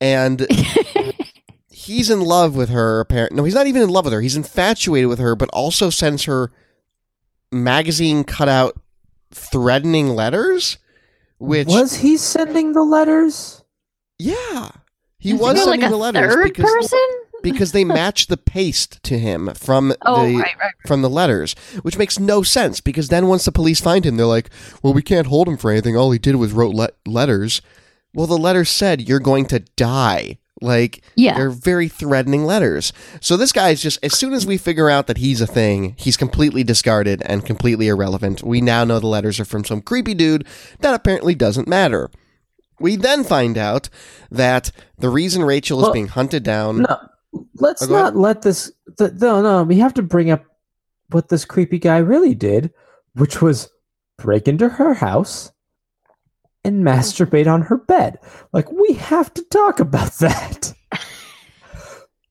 and 0.00 0.46
he's 1.70 2.10
in 2.10 2.20
love 2.20 2.56
with 2.56 2.70
her. 2.70 3.00
Apparently, 3.00 3.36
no, 3.36 3.44
he's 3.44 3.54
not 3.54 3.66
even 3.66 3.82
in 3.82 3.88
love 3.90 4.04
with 4.06 4.14
her. 4.14 4.20
He's 4.20 4.36
infatuated 4.36 5.08
with 5.08 5.18
her, 5.18 5.36
but 5.36 5.50
also 5.52 5.90
sends 5.90 6.24
her 6.24 6.50
magazine 7.52 8.24
cutout 8.24 8.80
threatening 9.30 10.08
letters. 10.08 10.78
Which 11.42 11.66
was 11.68 11.94
he 11.96 12.16
sending 12.16 12.72
the 12.72 12.82
letters? 12.84 13.62
yeah, 14.18 14.70
he 15.18 15.32
Is 15.32 15.40
was 15.40 15.54
there, 15.54 15.64
sending 15.64 15.80
like 15.82 15.88
a 15.88 15.90
the 15.92 15.96
letters 15.98 16.32
third 16.34 16.44
because 16.44 16.70
person. 16.72 17.08
because 17.42 17.72
they 17.72 17.84
match 17.84 18.28
the 18.28 18.36
paste 18.36 19.02
to 19.04 19.18
him 19.18 19.50
from 19.54 19.92
Oh, 20.06 20.24
the 20.26 20.36
right, 20.36 20.56
right. 20.60 20.72
from 20.86 21.02
the 21.02 21.10
letters, 21.10 21.54
which 21.82 21.98
makes 21.98 22.18
no 22.18 22.42
sense 22.42 22.80
because 22.80 23.08
then 23.08 23.26
once 23.26 23.44
the 23.44 23.52
police 23.52 23.80
find 23.80 24.04
him, 24.06 24.16
they're 24.16 24.26
like, 24.26 24.50
"Well, 24.82 24.94
we 24.94 25.02
can't 25.02 25.26
hold 25.26 25.48
him 25.48 25.56
for 25.56 25.70
anything. 25.70 25.96
All 25.96 26.12
he 26.12 26.18
did 26.18 26.36
was 26.36 26.52
wrote 26.52 26.74
le- 26.74 26.90
letters." 27.06 27.60
Well, 28.14 28.26
the 28.26 28.36
letter 28.38 28.64
said 28.64 29.08
you're 29.08 29.18
going 29.20 29.46
to 29.46 29.60
die. 29.76 30.38
Like 30.62 31.02
Yeah. 31.16 31.34
they're 31.34 31.50
very 31.50 31.88
threatening 31.88 32.44
letters. 32.44 32.92
So 33.20 33.36
this 33.36 33.52
guy 33.52 33.70
is 33.70 33.82
just 33.82 33.98
as 34.02 34.16
soon 34.16 34.32
as 34.32 34.46
we 34.46 34.56
figure 34.56 34.88
out 34.88 35.06
that 35.08 35.18
he's 35.18 35.40
a 35.40 35.46
thing, 35.46 35.94
he's 35.98 36.16
completely 36.16 36.64
discarded 36.64 37.22
and 37.26 37.44
completely 37.44 37.88
irrelevant. 37.88 38.42
We 38.42 38.60
now 38.60 38.84
know 38.84 38.98
the 39.00 39.06
letters 39.06 39.38
are 39.40 39.44
from 39.44 39.64
some 39.64 39.82
creepy 39.82 40.14
dude 40.14 40.46
that 40.80 40.94
apparently 40.94 41.34
doesn't 41.34 41.68
matter. 41.68 42.10
We 42.80 42.96
then 42.96 43.22
find 43.22 43.56
out 43.58 43.88
that 44.30 44.72
the 44.98 45.08
reason 45.10 45.44
Rachel 45.44 45.78
is 45.80 45.84
Well, 45.84 45.92
being 45.92 46.08
hunted 46.08 46.42
down 46.42 46.78
No, 46.82 46.96
let's 47.56 47.82
Oh, 47.82 47.86
go 47.86 47.94
ahead. 47.94 48.04
not 48.14 48.16
let 48.16 48.42
this. 48.42 48.72
The, 48.98 49.12
no, 49.12 49.40
no, 49.42 49.62
we 49.62 49.78
have 49.78 49.94
to 49.94 50.02
bring 50.02 50.30
up 50.30 50.44
what 51.10 51.28
this 51.28 51.44
creepy 51.44 51.78
guy 51.78 51.98
really 51.98 52.34
did, 52.34 52.72
which 53.14 53.40
was 53.40 53.68
break 54.18 54.48
into 54.48 54.68
her 54.68 54.94
house 54.94 55.51
and 56.64 56.84
masturbate 56.84 57.52
on 57.52 57.62
her 57.62 57.76
bed. 57.78 58.18
Like 58.52 58.70
we 58.70 58.94
have 58.94 59.32
to 59.34 59.42
talk 59.44 59.80
about 59.80 60.12
that. 60.18 60.72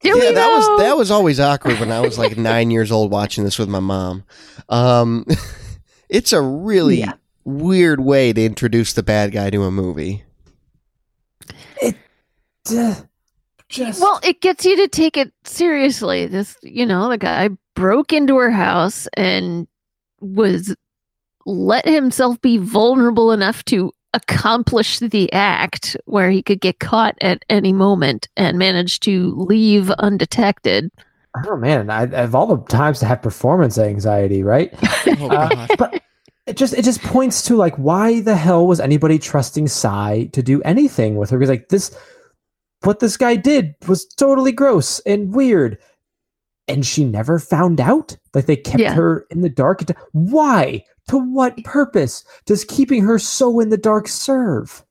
Do 0.02 0.08
yeah, 0.10 0.13
we 0.15 0.22
that 0.22 0.34
know? 0.34 0.50
was 0.50 0.82
that 0.82 0.98
was 0.98 1.12
always 1.12 1.39
awkward 1.39 1.80
when 1.80 1.91
I 1.91 2.00
was 2.00 2.17
like 2.17 2.38
nine 2.38 2.72
years 2.72 2.91
old 2.91 3.12
watching 3.12 3.44
this 3.44 3.60
with 3.60 3.70
my 3.70 3.80
mom. 3.80 4.24
Um, 4.70 5.26
it's 6.10 6.34
a 6.34 6.41
really 6.41 7.00
Yeah. 7.02 7.13
weird 7.46 8.00
way 8.00 8.34
to 8.34 8.44
introduce 8.44 8.94
the 8.94 9.04
bad 9.04 9.32
guy 9.32 9.50
to 9.52 9.63
a 9.63 9.72
movie. 9.72 10.24
Duh, 12.65 12.94
just 13.70 14.00
Well, 14.02 14.20
it 14.24 14.39
gets 14.41 14.65
you 14.65 14.76
to 14.78 14.88
take 14.88 15.17
it 15.17 15.34
seriously. 15.44 16.28
This, 16.28 16.56
you 16.62 16.86
know, 16.86 17.10
the 17.10 17.17
guy 17.17 17.50
broke 17.76 18.13
into 18.13 18.38
her 18.38 18.52
house 18.52 19.08
and 19.17 19.67
was 20.20 20.76
let 21.48 21.86
himself 21.88 22.39
be 22.41 22.58
vulnerable 22.58 23.32
enough 23.32 23.65
to 23.65 23.91
accomplish 24.13 25.00
the 25.00 25.32
act 25.32 25.95
where 26.06 26.30
he 26.30 26.41
could 26.41 26.62
get 26.62 26.80
caught 26.80 27.15
at 27.21 27.45
any 27.50 27.71
moment 27.71 28.28
and 28.36 28.58
manage 28.58 29.00
to 29.02 29.34
leave 29.36 29.89
undetected. 29.91 30.91
oh 31.45 31.56
man, 31.56 31.89
I, 31.89 32.04
of 32.08 32.36
all 32.36 32.47
the 32.47 32.62
times 32.65 33.00
to 33.00 33.06
have 33.06 33.21
performance 33.21 33.78
anxiety, 33.78 34.43
right? 34.43 34.74
Oh 35.19 35.30
Uh, 35.30 35.67
but 35.78 36.02
it 36.47 36.58
just 36.58 36.74
it 36.74 36.84
just 36.84 37.02
points 37.04 37.43
to 37.45 37.56
like 37.56 37.76
why 37.76 38.21
the 38.21 38.36
hell 38.36 38.67
was 38.67 38.80
anybody 38.80 39.17
trusting 39.19 39.67
Sy 39.67 40.30
to 40.34 40.41
do 40.43 40.62
anything 40.63 41.15
with 41.15 41.30
her? 41.30 41.38
Because 41.38 41.50
like 41.50 41.69
this, 41.69 41.95
what 42.84 43.00
this 43.00 43.15
guy 43.17 43.36
did 43.36 43.76
was 43.88 44.06
totally 44.06 44.52
gross 44.52 45.00
and 45.02 45.34
weird, 45.34 45.78
and 46.71 46.86
she 46.86 47.03
never 47.05 47.39
found 47.39 47.79
out. 47.81 48.17
Like 48.34 48.45
they 48.45 48.55
kept 48.55 48.79
Yeah. 48.79 48.93
her 48.93 49.25
in 49.29 49.41
the 49.41 49.49
dark. 49.49 49.84
Why? 50.13 50.84
To 51.10 51.17
what 51.17 51.62
purpose 51.63 52.23
does 52.45 52.63
keeping 52.63 53.03
her 53.03 53.19
so 53.19 53.60
in 53.60 53.69
the 53.69 53.77
dark 53.77 54.07
serve? 54.07 54.84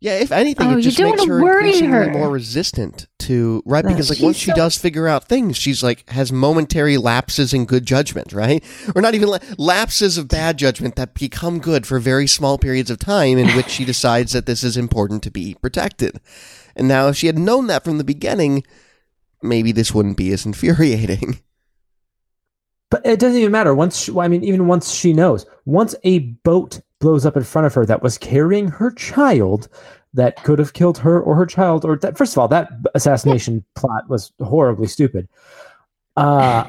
Yeah, 0.00 0.18
if 0.18 0.32
anything, 0.32 0.66
Oh, 0.66 0.72
it 0.72 0.76
you 0.78 0.82
just 0.82 0.98
don't 0.98 1.10
makes 1.10 1.24
her 1.26 1.40
worry 1.40 1.66
increasingly 1.68 1.96
her. 1.96 2.10
more 2.10 2.28
resistant 2.28 3.06
to 3.20 3.62
right 3.64 3.84
because 3.86 4.08
like 4.10 4.16
she's 4.18 4.24
once 4.24 4.36
she 4.36 4.52
does 4.52 4.76
figure 4.76 5.06
out 5.06 5.28
things, 5.28 5.56
she's 5.56 5.80
like 5.80 6.08
has 6.10 6.32
momentary 6.32 6.96
lapses 6.96 7.54
in 7.54 7.66
good 7.66 7.86
judgment, 7.86 8.32
right? 8.32 8.64
Or 8.96 9.00
not 9.02 9.14
even 9.14 9.28
la- 9.28 9.38
lapses 9.58 10.18
of 10.18 10.26
bad 10.26 10.56
judgment 10.58 10.96
that 10.96 11.14
become 11.14 11.60
good 11.60 11.86
for 11.86 12.00
very 12.00 12.26
small 12.26 12.58
periods 12.58 12.90
of 12.90 12.98
time 12.98 13.38
in 13.38 13.48
which 13.50 13.68
she 13.68 13.84
decides 13.92 14.32
that 14.32 14.46
this 14.46 14.64
is 14.64 14.76
important 14.76 15.22
to 15.22 15.30
be 15.30 15.54
protected. 15.62 16.20
And 16.74 16.88
now, 16.88 17.06
if 17.06 17.16
she 17.16 17.28
had 17.28 17.38
known 17.38 17.68
that 17.68 17.84
from 17.84 17.98
the 17.98 18.04
beginning, 18.04 18.64
maybe 19.42 19.72
this 19.72 19.94
wouldn't 19.94 20.16
be 20.16 20.32
as 20.32 20.46
infuriating. 20.46 21.38
But 22.90 23.06
it 23.06 23.20
doesn't 23.20 23.38
even 23.40 23.52
matter. 23.52 23.74
Once, 23.74 23.98
she, 23.98 24.18
I 24.18 24.28
mean, 24.28 24.44
even 24.44 24.66
once 24.66 24.92
she 24.92 25.14
knows, 25.14 25.46
once 25.64 25.94
a 26.04 26.18
boat 26.18 26.78
blows 26.98 27.24
up 27.24 27.38
in 27.38 27.42
front 27.42 27.66
of 27.66 27.72
her 27.72 27.86
that 27.86 28.02
was 28.02 28.18
carrying 28.18 28.68
her 28.68 28.90
child, 28.90 29.70
that 30.12 30.44
could 30.44 30.58
have 30.58 30.74
killed 30.74 30.98
her 30.98 31.18
or 31.18 31.34
her 31.34 31.46
child, 31.46 31.86
or 31.86 31.96
that. 31.96 32.18
First 32.18 32.34
of 32.34 32.38
all, 32.38 32.48
that 32.48 32.70
assassination 32.94 33.64
plot 33.76 34.10
was 34.10 34.32
horribly 34.42 34.88
stupid. 34.88 35.26
Uh, 36.16 36.68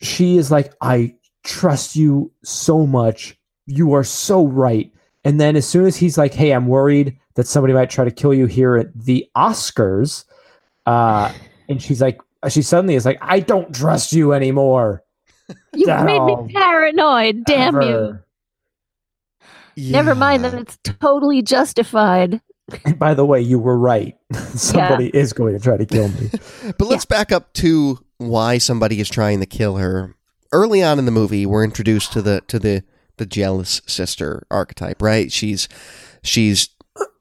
she 0.00 0.38
is 0.38 0.50
like, 0.50 0.72
I 0.80 1.14
trust 1.44 1.96
you 1.96 2.32
so 2.42 2.86
much. 2.86 3.38
You 3.66 3.92
are 3.94 4.04
so 4.04 4.46
right. 4.46 4.92
And 5.24 5.40
then 5.40 5.56
as 5.56 5.68
soon 5.68 5.86
as 5.86 5.96
he's 5.96 6.18
like, 6.18 6.34
Hey, 6.34 6.50
I'm 6.50 6.66
worried 6.66 7.16
that 7.34 7.46
somebody 7.46 7.72
might 7.72 7.90
try 7.90 8.04
to 8.04 8.10
kill 8.10 8.34
you 8.34 8.46
here 8.46 8.76
at 8.76 8.88
the 8.94 9.28
Oscars, 9.36 10.24
uh, 10.86 11.32
and 11.72 11.82
she's 11.82 12.00
like, 12.00 12.20
she 12.48 12.62
suddenly 12.62 12.94
is 12.94 13.04
like, 13.04 13.18
I 13.20 13.40
don't 13.40 13.74
trust 13.74 14.12
you 14.12 14.32
anymore. 14.32 15.02
You 15.74 15.86
made 15.86 16.18
Damn. 16.18 16.46
me 16.46 16.52
paranoid. 16.54 17.44
Damn 17.44 17.82
you. 17.82 17.88
Ever. 17.88 18.26
Never 19.76 20.14
mind 20.14 20.44
that 20.44 20.54
it's 20.54 20.78
totally 20.82 21.42
justified. 21.42 22.40
And 22.84 22.98
by 22.98 23.12
the 23.12 23.26
way, 23.26 23.40
you 23.40 23.58
were 23.58 23.76
right. 23.76 24.16
Somebody 24.54 25.08
is 25.08 25.32
going 25.32 25.52
to 25.54 25.60
try 25.60 25.76
to 25.76 25.84
kill 25.84 26.08
me. 26.08 26.30
But 26.78 26.86
let's 26.86 27.04
back 27.04 27.32
up 27.32 27.52
to 27.54 27.98
why 28.18 28.58
somebody 28.58 29.00
is 29.00 29.10
trying 29.10 29.40
to 29.40 29.46
kill 29.46 29.76
her. 29.76 30.14
Early 30.52 30.82
on 30.82 30.98
in 30.98 31.04
the 31.04 31.10
movie, 31.10 31.44
we're 31.44 31.64
introduced 31.64 32.12
to 32.12 32.22
the 32.22 32.42
to 32.48 32.58
the 32.58 32.84
the 33.16 33.26
jealous 33.26 33.82
sister 33.86 34.46
archetype, 34.50 35.02
right? 35.02 35.30
She's 35.30 35.68
she's 36.22 36.68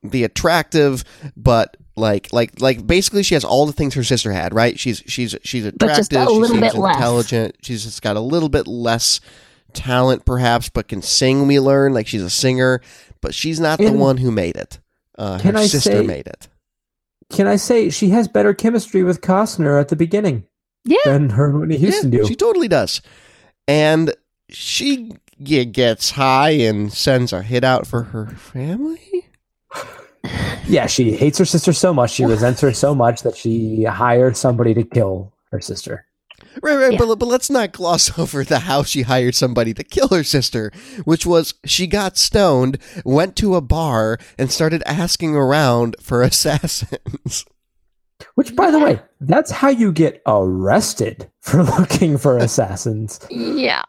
the 0.04 0.24
attractive, 0.24 1.04
but 1.36 1.76
like 1.96 2.32
like 2.34 2.60
like 2.62 2.86
basically 2.88 3.24
she 3.24 3.34
has 3.36 3.44
all 3.44 3.66
the 3.66 3.74
things 3.74 3.94
her 3.96 4.04
sister 4.04 4.32
had, 4.32 4.54
right? 4.54 4.80
She's 4.80 5.04
she's 5.08 5.36
she's 5.44 5.64
But 5.72 5.88
just 5.96 6.12
attractive, 6.12 6.22
a 6.22 6.26
she 6.26 6.40
little 6.40 6.48
seems 6.58 6.72
bit 6.74 6.80
less. 6.80 6.96
intelligent, 6.96 7.56
she's 7.62 7.84
just 7.84 8.02
got 8.02 8.16
a 8.16 8.22
little 8.22 8.50
bit 8.50 8.68
less 8.68 9.20
talent 9.74 10.26
perhaps, 10.26 10.70
but 10.70 10.88
can 10.88 11.02
sing. 11.02 11.48
We 11.48 11.60
learn 11.60 11.94
like 11.94 12.08
she's 12.08 12.24
a 12.24 12.30
singer, 12.30 12.82
but 13.22 13.34
she's 13.34 13.60
not 13.60 13.80
the 13.80 13.92
one 13.92 14.18
who 14.18 14.32
made 14.32 14.56
it. 14.58 14.80
Uh, 15.18 15.38
Can 15.40 15.54
her 15.56 15.62
I 15.62 15.68
sister 15.68 15.92
say- 15.92 16.06
made 16.06 16.28
it. 16.28 16.48
Can 17.30 17.48
I 17.48 17.56
say 17.56 17.90
she 17.90 18.10
has 18.10 18.28
better 18.28 18.54
chemistry 18.54 19.04
with 19.04 19.22
Costner 19.22 19.80
at 19.80 19.88
the 19.88 19.96
beginning 19.96 20.44
Yeah. 20.84 20.98
than 21.06 21.30
her 21.30 21.50
and 21.50 21.60
Whitney 21.62 21.78
Houston 21.78 22.12
yeah, 22.12 22.22
do? 22.24 22.28
She 22.28 22.36
totally 22.36 22.68
does. 22.68 23.02
And 23.70 24.14
she 24.50 25.14
gets 25.42 26.12
high 26.12 26.50
and 26.50 26.92
sends 26.92 27.32
a 27.32 27.42
hit 27.42 27.64
out 27.64 27.88
for 27.88 28.04
her 28.04 28.28
family. 28.32 29.28
Yeah, 30.68 30.88
she 30.88 31.12
hates 31.14 31.38
her 31.38 31.46
sister 31.46 31.74
so 31.74 31.94
much, 31.94 32.12
she 32.12 32.26
resents 32.26 32.62
her 32.62 32.74
so 32.74 32.94
much 32.96 33.22
that 33.24 33.36
she 33.36 33.84
hired 33.84 34.38
somebody 34.38 34.74
to 34.74 34.84
kill 34.84 35.34
her 35.52 35.60
sister. 35.62 36.06
Right, 36.62 36.76
right, 36.76 36.92
Yeah. 36.94 36.98
but, 37.00 37.16
but 37.16 37.28
let's 37.28 37.50
not 37.50 37.72
gloss 37.72 38.18
over 38.20 38.44
the 38.44 38.60
how 38.60 38.84
she 38.84 39.04
hired 39.04 39.36
somebody 39.36 39.74
to 39.74 39.84
kill 39.84 40.10
her 40.10 40.24
sister, 40.24 40.72
which 41.06 41.26
was 41.26 41.54
she 41.66 41.88
got 41.88 42.18
stoned, 42.18 42.78
went 43.06 43.36
to 43.38 43.56
a 43.56 43.62
bar, 43.62 44.18
and 44.38 44.52
started 44.52 44.84
asking 44.86 45.36
around 45.36 45.96
for 46.02 46.22
assassins. 46.24 47.46
Which, 48.36 48.56
by 48.56 48.70
the 48.70 48.80
way, 48.80 49.00
that's 49.20 49.50
how 49.50 49.70
you 49.70 49.92
get 49.92 50.22
arrested 50.28 51.30
for 51.40 51.64
looking 51.80 52.18
for 52.18 52.38
assassins. 52.38 53.20
Yeah. 53.30 53.82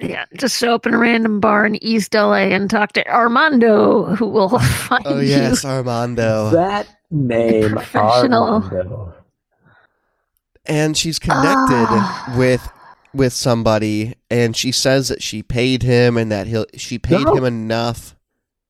Yeah, 0.00 0.26
just 0.36 0.56
show 0.58 0.74
up 0.74 0.86
in 0.86 0.94
a 0.94 0.98
random 0.98 1.40
bar 1.40 1.66
in 1.66 1.82
East 1.82 2.14
LA 2.14 2.34
and 2.54 2.70
talk 2.70 2.92
to 2.92 3.08
Armando, 3.10 4.04
who 4.14 4.26
will 4.28 4.58
find 4.58 5.02
Oh 5.06 5.18
yes, 5.18 5.64
Armando. 5.64 6.50
That 6.50 6.86
name, 7.10 7.72
Professional. 7.72 8.44
Armando. 8.62 9.14
and 10.66 10.96
she's 10.96 11.18
connected 11.18 11.86
Ah. 11.88 12.34
with 12.38 12.68
with 13.14 13.32
somebody 13.32 14.14
and 14.30 14.54
she 14.56 14.70
says 14.70 15.08
that 15.08 15.22
she 15.22 15.42
paid 15.42 15.82
him 15.82 16.16
and 16.16 16.30
that 16.30 16.46
he'll 16.46 16.66
she 16.76 16.98
paid 16.98 17.24
No. 17.24 17.34
him 17.34 17.44
enough. 17.44 18.14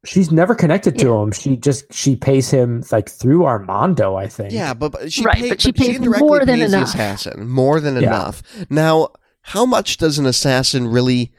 She's 0.06 0.30
never 0.30 0.54
connected 0.54 0.96
to 1.00 1.12
him. 1.12 1.32
She 1.32 1.56
just 1.56 1.92
she 1.92 2.14
pays 2.16 2.48
him 2.50 2.84
like 2.92 3.08
through 3.10 3.44
Armando, 3.44 4.14
I 4.14 4.28
think. 4.28 4.52
Yeah, 4.52 4.72
but, 4.72 4.92
but 4.92 5.12
she 5.12 5.24
Right, 5.24 5.34
paid, 5.34 5.48
but 5.50 5.60
she 5.60 5.72
pays 5.72 5.96
indirectly 5.96 6.26
more 6.26 6.38
than 6.46 6.60
pays 6.60 6.72
enough. 6.72 6.88
assassin 6.94 7.48
more 7.48 7.80
than 7.80 7.96
Yeah. 7.96 8.02
enough. 8.08 8.42
Now, 8.70 9.08
how 9.48 9.64
much 9.64 9.96
does 9.96 10.18
an 10.18 10.26
assassin 10.26 10.86
really 10.86 11.32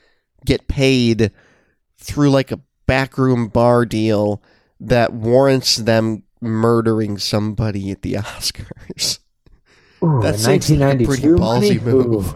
get 0.43 0.67
paid 0.67 1.31
through 1.97 2.31
like 2.31 2.51
a 2.51 2.59
backroom 2.87 3.47
bar 3.49 3.85
deal 3.85 4.41
that 4.79 5.13
warrants 5.13 5.75
them 5.75 6.23
murdering 6.41 7.19
somebody 7.19 7.91
at 7.91 8.01
the 8.01 8.13
Oscars? 8.15 9.19
Ooh, 10.03 10.21
That 10.23 10.39
seems 10.39 10.71
like 10.71 11.01
a 11.01 11.05
pretty 11.05 11.27
ballsy 11.27 11.81
move. 11.81 12.33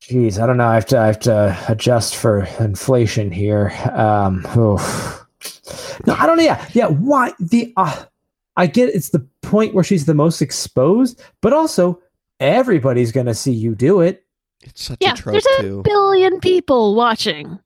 Jeez, 0.00 0.42
I 0.42 0.46
don't 0.46 0.56
know. 0.56 0.66
I 0.66 0.74
have 0.74 0.86
to 0.86 0.98
I 0.98 1.06
have 1.06 1.20
to 1.20 1.56
adjust 1.68 2.16
for 2.16 2.44
inflation 2.58 3.30
here. 3.30 3.72
Um, 3.92 4.44
oof. 4.56 5.24
no, 6.04 6.14
I 6.14 6.26
don't 6.26 6.36
know. 6.36 6.42
Yeah, 6.42 6.68
yeah. 6.72 6.86
Why 6.86 7.32
the? 7.38 7.72
Uh, 7.76 8.04
I 8.56 8.66
get 8.66 8.88
it's 8.88 9.10
the 9.10 9.26
point 9.42 9.74
where 9.74 9.84
she's 9.84 10.06
the 10.06 10.14
most 10.14 10.40
exposed, 10.42 11.22
but 11.42 11.52
also 11.52 12.00
everybody's 12.40 13.12
gonna 13.12 13.34
see 13.34 13.52
you 13.52 13.74
do 13.74 14.00
it. 14.00 14.24
It's 14.62 14.82
such 14.82 14.98
yeah, 15.00 15.12
a 15.12 15.16
trope 15.16 15.32
there's 15.34 15.46
a 15.58 15.62
too. 15.62 15.82
billion 15.82 16.40
people 16.40 16.94
watching. 16.94 17.58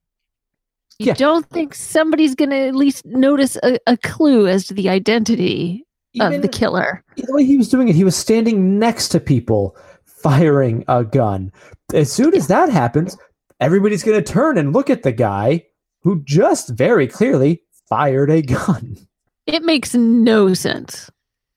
You 0.99 1.07
Yeah. 1.07 1.15
don't 1.15 1.49
think 1.49 1.75
somebody's 1.75 2.35
going 2.35 2.51
to 2.51 2.57
at 2.59 2.75
least 2.75 3.07
notice 3.07 3.57
a, 3.63 3.79
a 3.87 3.97
clue 3.97 4.47
as 4.47 4.67
to 4.67 4.75
the 4.75 4.91
identity 4.91 5.87
of 6.21 6.43
the 6.43 6.49
killer? 6.49 7.03
the 7.17 7.33
way 7.33 7.45
he 7.45 7.57
was 7.57 7.71
doing 7.71 7.89
it, 7.89 7.95
he 7.95 8.05
was 8.05 8.17
standing 8.17 8.79
next 8.79 9.09
to 9.11 9.21
people 9.21 9.77
firing 10.05 10.85
a 10.89 11.05
gun. 11.05 11.51
As 11.95 12.13
soon 12.13 12.35
as 12.35 12.49
that 12.49 12.69
happens, 12.69 13.17
everybody's 13.61 14.03
gonna 14.03 14.21
turn 14.21 14.59
and 14.59 14.75
look 14.75 14.91
at 14.91 15.03
the 15.03 15.13
guy 15.13 15.65
who 16.03 16.23
just 16.25 16.69
very 16.71 17.07
clearly 17.07 17.63
fired 17.89 18.31
a 18.31 18.43
gun. 18.43 18.99
It 19.47 19.63
makes 19.63 19.95
no 19.95 20.53
sense. 20.53 21.11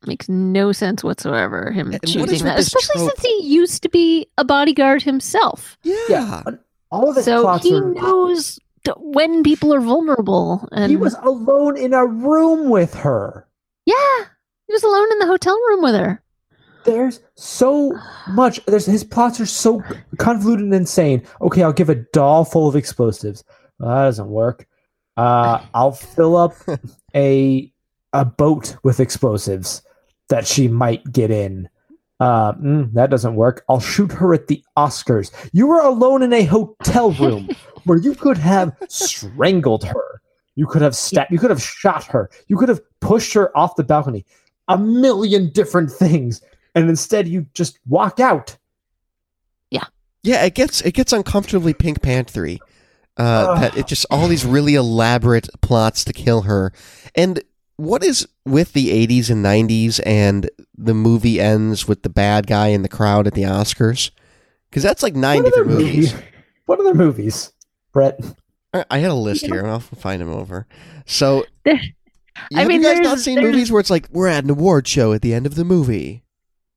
Makes 0.08 0.28
no 0.30 0.72
sense 0.72 1.04
whatsoever. 1.04 1.72
Him 1.72 1.92
And 1.92 2.04
choosing 2.06 2.46
that, 2.46 2.60
especially 2.60 2.96
trope? 3.06 3.12
since 3.18 3.22
he 3.26 3.44
used 3.48 3.84
to 3.84 3.90
be 3.90 4.28
a 4.38 4.44
bodyguard 4.46 5.04
himself. 5.04 5.78
Yeah. 5.84 5.96
Yeah. 6.10 6.42
All 6.92 7.10
of 7.10 7.16
his 7.16 7.26
So 7.26 7.42
plots 7.42 7.64
he 7.66 7.74
are 7.76 7.82
knows 7.94 8.60
when 8.98 9.44
people 9.44 9.74
are 9.74 9.80
vulnerable. 9.82 10.68
And 10.72 10.90
He 10.92 10.98
was 10.98 11.16
alone 11.24 11.78
in 11.78 11.94
a 11.94 12.06
room 12.06 12.70
with 12.70 12.94
her. 12.96 13.48
yeah, 13.86 14.26
he 14.68 14.74
was 14.74 14.84
alone 14.84 15.12
in 15.14 15.20
the 15.20 15.26
hotel 15.28 15.56
room 15.70 15.82
with 15.84 15.96
her. 15.96 16.22
There's 16.86 17.22
so 17.36 17.98
much. 18.30 18.60
There's 18.66 18.86
his 18.86 19.04
plots 19.04 19.40
are 19.40 19.46
so 19.46 19.82
convoluted 20.18 20.66
and 20.66 20.74
insane. 20.74 21.24
Okay, 21.42 21.64
I'll 21.64 21.74
give 21.74 21.90
a 21.90 21.96
doll 21.96 22.44
full 22.46 22.68
of 22.68 22.76
explosives. 22.76 23.44
Well, 23.80 23.90
that 23.90 24.04
doesn't 24.04 24.28
work. 24.30 24.68
Uh, 25.16 25.64
I'll 25.74 25.92
fill 25.94 26.36
up 26.36 26.54
a 27.16 27.72
a 28.14 28.26
boat 28.26 28.76
with 28.84 29.00
explosives 29.00 29.82
that 30.34 30.48
she 30.48 30.68
might 30.68 31.12
get 31.12 31.30
in. 31.30 31.70
Uh, 32.20 32.54
mm, 32.54 32.92
that 32.94 33.12
doesn't 33.12 33.36
work. 33.36 33.64
I'll 33.70 33.80
shoot 33.80 34.12
her 34.14 34.34
at 34.34 34.48
the 34.48 34.64
Oscars. 34.76 35.32
You 35.54 35.68
were 35.68 35.80
alone 35.80 36.24
in 36.24 36.34
a 36.34 36.44
hotel 36.44 37.12
room 37.12 37.50
where 37.84 38.00
you 38.00 38.16
could 38.16 38.40
have 38.40 38.76
strangled 38.90 39.84
her. 39.84 40.22
You 40.56 40.66
could 40.66 40.82
have 40.82 40.96
stabbed. 40.96 41.32
You 41.32 41.38
could 41.38 41.52
have 41.52 41.62
shot 41.62 42.06
her. 42.06 42.32
You 42.48 42.58
could 42.58 42.70
have 42.70 42.82
pushed 43.00 43.34
her 43.34 43.56
off 43.56 43.76
the 43.76 43.84
balcony. 43.84 44.26
A 44.70 44.78
million 44.78 45.52
different 45.52 45.92
things, 45.92 46.42
and 46.74 46.90
instead 46.90 47.28
you 47.28 47.46
just 47.54 47.78
walk 47.88 48.20
out. 48.20 48.58
Yeah, 49.70 49.86
Yeah, 50.24 50.44
it 50.46 50.56
gets 50.56 50.82
it 50.82 50.96
gets 50.96 51.14
uncomfortably 51.14 51.76
Pink 51.76 52.02
Panthery. 52.02 52.60
Uh, 53.18 53.22
Ugh. 53.50 53.62
that 53.62 53.78
it 53.78 53.86
just 53.86 54.08
all 54.10 54.28
these 54.28 54.46
really 54.46 54.74
elaborate 54.74 55.48
plots 55.62 56.04
to 56.06 56.14
kill 56.14 56.42
her. 56.42 56.74
And 57.14 57.44
what 57.78 58.04
is 58.04 58.28
with 58.46 58.74
the 58.74 58.90
80s 59.08 59.30
and 59.30 59.44
90s 59.44 60.00
and 60.06 60.50
the 60.78 60.94
movie 60.94 61.40
ends 61.40 61.88
with 61.88 62.04
the 62.04 62.10
bad 62.10 62.48
guy 62.48 62.68
in 62.68 62.82
the 62.82 62.90
crowd 62.90 63.28
at 63.28 63.34
the 63.34 63.44
Oscars? 63.44 64.12
Because 64.70 64.84
that's 64.84 65.04
like 65.04 65.16
nine 65.16 65.44
different 65.44 65.68
movies. 65.68 66.14
movie- 66.14 66.26
What 66.66 66.80
other 66.80 66.94
movies, 66.94 67.52
Brett? 67.92 68.20
I 68.74 68.86
I 68.90 68.98
had 69.00 69.12
a 69.12 69.16
list 69.16 69.46
here, 69.46 69.60
and 69.60 69.68
I'll 69.70 69.80
find 69.80 70.22
them 70.22 70.30
over. 70.32 70.66
So, 71.06 71.46
There- 71.66 71.76
have 71.76 72.46
I 72.56 72.66
mean, 72.66 72.82
you 72.82 72.88
guys 72.88 73.00
not 73.02 73.20
seen 73.20 73.40
movies 73.42 73.72
where 73.72 73.80
it's 73.80 73.92
like 73.92 74.08
we're 74.12 74.28
at 74.28 74.44
an 74.44 74.50
award 74.50 74.88
show 74.88 75.14
at 75.14 75.22
the 75.22 75.34
end 75.36 75.46
of 75.46 75.54
the 75.56 75.64
movie? 75.64 76.24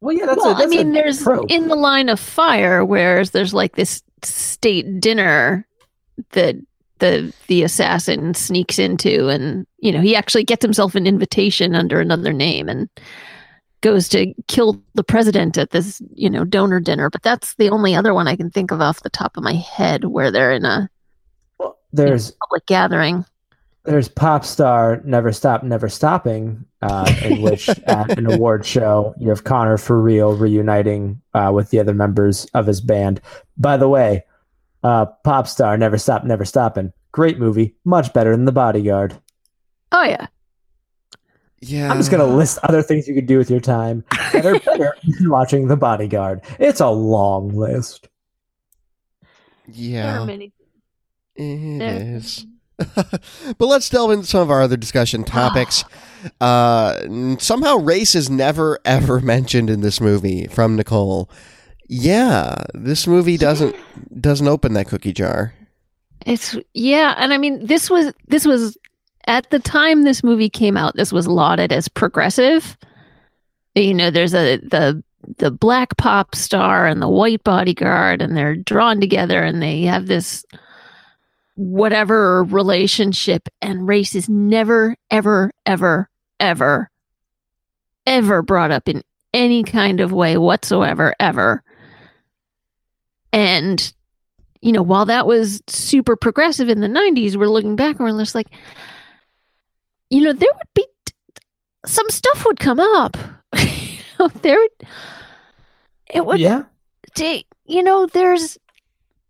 Well, 0.03 0.15
yeah, 0.15 0.27
that's 0.27 0.37
well, 0.37 0.51
a, 0.53 0.55
that's 0.55 0.67
I 0.67 0.69
mean, 0.69 0.91
a 0.91 0.93
there's 0.93 1.23
trope. 1.23 1.51
in 1.51 1.69
the 1.69 1.75
line 1.77 2.11
of 2.11 2.21
fire, 2.21 2.85
where 2.85 3.25
there's 3.25 3.55
like 3.55 3.75
this 3.77 4.03
state 4.23 5.01
dinner 5.01 5.67
that 6.33 6.57
the 6.99 7.33
the 7.49 7.63
assassin 7.63 8.35
sneaks 8.35 8.79
into, 8.79 9.29
and 9.29 9.67
you 9.79 9.93
know 9.93 10.01
he 10.01 10.17
actually 10.17 10.45
gets 10.45 10.65
himself 10.65 10.95
an 10.95 11.07
invitation 11.07 11.75
under 11.75 12.01
another 12.01 12.33
name 12.33 12.69
and 12.69 12.89
goes 13.83 14.09
to 14.09 14.33
kill 14.49 14.83
the 14.95 15.05
president 15.05 15.59
at 15.59 15.71
this 15.71 16.01
you 16.15 16.31
know 16.31 16.45
donor 16.45 16.81
dinner. 16.81 17.11
But 17.11 17.23
that's 17.23 17.55
the 17.55 17.71
only 17.71 17.95
other 17.95 18.15
one 18.15 18.29
I 18.29 18.37
can 18.37 18.51
think 18.51 18.71
of 18.71 18.81
off 18.81 19.03
the 19.03 19.11
top 19.11 19.37
of 19.37 19.43
my 19.43 19.55
head 19.55 20.07
where 20.07 20.31
they're 20.31 20.53
in 20.53 20.65
a 20.65 20.89
there's 21.93 22.33
public 22.33 22.67
gathering. 22.67 23.25
there's 23.85 24.09
pop 24.09 24.45
star 24.45 25.01
never 25.05 25.33
stop 25.33 25.63
never 25.63 25.89
stopping 25.89 26.65
uh, 26.83 27.11
in 27.23 27.41
which 27.43 27.69
at 27.69 28.19
an 28.19 28.31
award 28.31 28.67
show 28.67 29.15
you 29.19 29.29
have 29.29 29.45
Conner4Real 29.45 30.39
reuniting 30.39 31.21
uh, 31.35 31.51
with 31.55 31.71
the 31.71 31.79
other 31.79 31.95
members 31.95 32.47
of 32.55 32.67
his 32.67 32.81
band 32.81 33.21
by 33.57 33.77
the 33.77 33.89
way 33.89 34.25
uh, 34.87 35.07
pop 35.25 35.47
star 35.49 35.77
never 35.77 35.99
stop 35.99 36.23
never 36.25 36.45
stopping 36.45 36.93
great 37.13 37.39
movie 37.39 37.75
much 37.85 38.13
better 38.13 38.31
than 38.31 38.45
the 38.45 38.53
bodyguard. 38.53 39.19
Oh 39.93 40.03
yeah, 40.05 40.27
Yeah, 41.61 41.91
i'm 41.91 41.97
just 41.97 42.11
going 42.11 42.27
to 42.29 42.37
list 42.37 42.59
other 42.63 42.83
things 42.83 43.09
you 43.09 43.15
could 43.15 43.27
do 43.27 43.39
with 43.39 43.51
your 43.51 43.61
time 43.61 44.05
that 44.33 44.45
are 44.45 44.59
better 44.61 44.95
than 45.19 45.31
watching 45.31 45.69
the 45.69 45.77
bodyguard. 45.77 46.43
It's 46.59 46.81
a 46.81 46.89
long 46.91 47.49
list. 47.57 48.09
There 49.69 50.05
are 50.05 50.19
Yeah, 50.21 50.25
many. 50.25 50.53
it 51.37 51.79
There- 51.79 52.17
is. 52.17 52.47
but 53.57 53.67
let's 53.67 53.89
delve 53.89 54.11
into 54.11 54.27
some 54.27 54.43
of 54.43 54.51
our 54.51 54.61
other 54.61 54.77
discussion 54.77 55.25
topics. 55.25 55.83
uh, 56.43 57.37
somehow 57.39 57.77
race 57.79 58.15
is 58.15 58.29
never 58.29 58.79
ever 58.85 59.21
mentioned 59.21 59.71
in 59.71 59.81
this 59.81 59.99
movie 60.01 60.47
from 60.49 60.77
Nicole. 60.77 61.31
Yeah, 61.89 62.65
this 62.75 63.07
movie 63.07 63.37
doesn't 63.37 63.77
doesn't 64.21 64.49
open 64.49 64.73
that 64.75 64.89
cookie 64.89 65.13
jar. 65.13 65.55
It's 66.25 66.57
yeah, 66.75 67.15
and 67.19 67.33
I 67.33 67.39
mean 67.39 67.65
this 67.67 67.89
was 67.89 68.13
this 68.27 68.45
was 68.47 68.77
at 69.27 69.51
the 69.51 69.59
time 69.59 70.03
this 70.03 70.25
movie 70.25 70.51
came 70.51 70.77
out, 70.77 70.97
this 70.97 71.13
was 71.13 71.27
lauded 71.27 71.73
as 71.73 71.89
progressive. 71.89 72.77
You 73.75 73.95
know, 73.95 74.11
there's 74.11 74.35
a 74.35 74.57
the 74.57 75.03
the 75.39 75.51
black 75.51 75.97
pop 75.97 76.35
star 76.35 76.87
and 76.87 77.03
the 77.03 77.09
white 77.09 77.45
bodyguard, 77.45 78.23
and 78.23 78.37
they're 78.37 78.57
drawn 78.57 79.01
together 79.01 79.43
and 79.43 79.63
they 79.63 79.83
have 79.83 80.07
this 80.07 80.45
whatever 81.57 82.45
relationship, 82.45 83.49
and 83.63 83.89
race 83.89 84.15
is 84.15 84.29
never, 84.29 84.95
ever, 85.11 85.51
ever, 85.65 86.09
ever, 86.39 86.91
ever 88.07 88.43
brought 88.43 88.71
up 88.71 88.89
in 88.89 89.03
any 89.33 89.63
kind 89.65 90.01
of 90.01 90.13
way 90.13 90.37
whatsoever, 90.37 91.15
ever. 91.19 91.63
And 93.37 93.93
you 94.63 94.73
know, 94.73 94.83
while 94.83 95.05
that 95.05 95.27
was 95.27 95.63
super 95.69 96.17
progressive 96.17 96.69
in 96.69 96.81
the 96.81 96.89
90s, 96.89 97.37
we're 97.37 97.49
looking 97.49 97.77
back 97.77 98.01
and 98.01 98.09
we're 98.09 98.19
just 98.19 98.35
like, 98.35 98.49
you 100.11 100.23
know, 100.23 100.33
there 100.33 100.49
would 100.53 100.75
be 100.75 100.87
some 101.85 102.09
stuff 102.09 102.45
would 102.47 102.59
come 102.59 102.81
up. 102.81 103.17
you 103.57 103.99
know, 104.19 104.29
there 104.29 104.59
would, 104.59 104.89
it 106.13 106.25
would, 106.25 106.41
yeah 106.41 106.65
take, 107.17 107.47
you 107.65 107.83
know, 107.83 108.07
there's, 108.07 108.57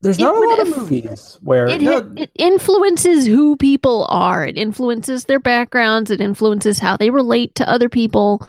there's 0.03 0.19
It 0.19 0.23
not 0.23 0.37
a 0.37 0.41
lot 0.41 0.61
of 0.61 0.77
movies 0.77 1.39
where 1.43 1.67
it, 1.67 1.81
no, 1.81 2.13
it 2.17 2.31
influences 2.35 3.27
who 3.27 3.57
people 3.57 4.07
are, 4.11 4.47
it 4.47 4.59
influences 4.59 5.25
their 5.25 5.41
backgrounds, 5.41 6.11
it 6.11 6.21
influences 6.21 6.79
how 6.79 6.97
they 6.97 7.11
relate 7.11 7.55
to 7.55 7.69
other 7.69 7.89
people. 7.89 8.47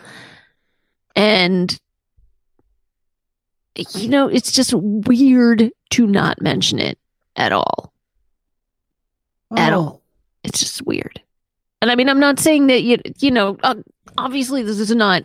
And, 1.16 1.78
you 3.96 4.10
know, 4.10 4.28
it's 4.28 4.52
just 4.52 4.74
weird 4.74 5.72
to 5.92 6.08
not 6.08 6.42
mention 6.42 6.80
it 6.80 6.98
at 7.36 7.52
all. 7.52 7.94
at 9.56 9.74
oh, 9.74 9.80
all. 9.80 10.02
it's 10.44 10.60
just 10.60 10.86
weird. 10.86 11.22
And 11.82 11.92
I 11.92 11.96
mean, 11.96 12.10
I'm 12.10 12.20
not 12.20 12.40
saying 12.40 12.68
that 12.68 12.84
you 12.84 13.00
you 13.20 13.32
know, 13.32 13.58
uh, 13.64 13.76
obviously 14.18 14.64
this 14.64 14.80
is 14.80 14.92
not 14.92 15.24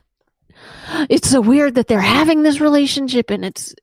it's 1.08 1.30
so 1.30 1.40
weird 1.40 1.74
that 1.74 1.88
they're 1.88 2.00
having 2.00 2.42
this 2.42 2.60
relationship 2.60 3.30
and 3.30 3.44
it's 3.44 3.74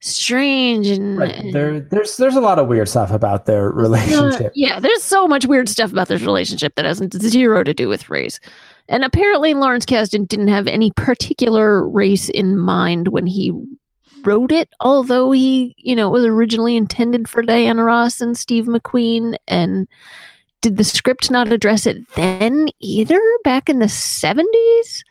strange 0.00 0.86
and 0.86 1.18
Right. 1.18 1.52
There, 1.52 1.80
there's 1.80 2.16
there's 2.16 2.36
a 2.36 2.40
lot 2.40 2.58
of 2.58 2.68
weird 2.68 2.88
stuff 2.88 3.10
about 3.10 3.46
their 3.46 3.70
relationship. 3.70 4.52
yeah, 4.54 4.80
there's 4.80 5.02
so 5.02 5.26
much 5.26 5.46
weird 5.46 5.68
stuff 5.68 5.92
about 5.92 6.08
this 6.08 6.22
relationship 6.22 6.74
that 6.76 6.84
has 6.84 7.02
zero 7.18 7.62
to 7.64 7.74
do 7.74 7.88
with 7.88 8.08
race. 8.08 8.40
And 8.88 9.04
apparently, 9.04 9.54
Lawrence 9.54 9.84
Kasdan 9.84 10.28
didn't 10.28 10.48
have 10.48 10.68
any 10.68 10.92
particular 10.92 11.86
race 11.88 12.28
in 12.28 12.56
mind 12.56 13.08
when 13.08 13.26
he 13.26 13.52
wrote 14.26 14.52
it, 14.52 14.68
although 14.80 15.30
he, 15.30 15.74
you 15.78 15.94
know, 15.94 16.08
it 16.08 16.12
was 16.12 16.24
originally 16.24 16.76
intended 16.76 17.28
for 17.28 17.42
Diana 17.42 17.84
Ross 17.84 18.20
and 18.20 18.36
Steve 18.36 18.64
McQueen. 18.64 19.36
And 19.46 19.86
did 20.60 20.76
the 20.76 20.84
script 20.84 21.30
not 21.30 21.52
address 21.52 21.86
it 21.86 21.98
then 22.14 22.68
either, 22.80 23.20
back 23.44 23.68
in 23.68 23.78
the 23.78 23.86
70s? 23.86 25.02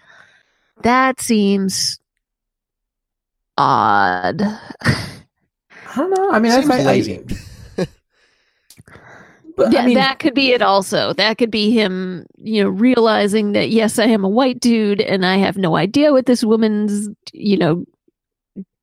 That 0.84 1.21
seems 1.21 1.99
odd. 3.58 4.41
I 4.41 5.95
don't 5.95 6.12
know. 6.12 6.32
I 6.32 6.39
mean, 6.39 6.51
I, 6.51 6.60
Seems 6.60 6.71
I, 7.78 7.84
I, 7.84 7.88
but, 9.56 9.71
Yeah, 9.71 9.84
I 9.84 9.86
mean, 9.86 9.95
that 9.95 10.19
could 10.19 10.34
be 10.34 10.51
it 10.51 10.62
also. 10.62 11.13
That 11.13 11.38
could 11.38 11.51
be 11.51 11.71
him, 11.71 12.25
you 12.38 12.63
know, 12.63 12.69
realizing 12.69 13.54
that 13.54 13.69
yes, 13.69 13.97
I 13.97 14.06
am 14.06 14.25
a 14.25 14.30
white 14.30 14.60
dude 14.60 14.99
and 14.99 15.25
I 15.25 15.38
have 15.38 15.58
no 15.58 15.78
idea 15.78 16.12
what 16.12 16.25
this 16.25 16.43
woman's, 16.43 17.10
you 17.32 17.58
know, 17.58 17.86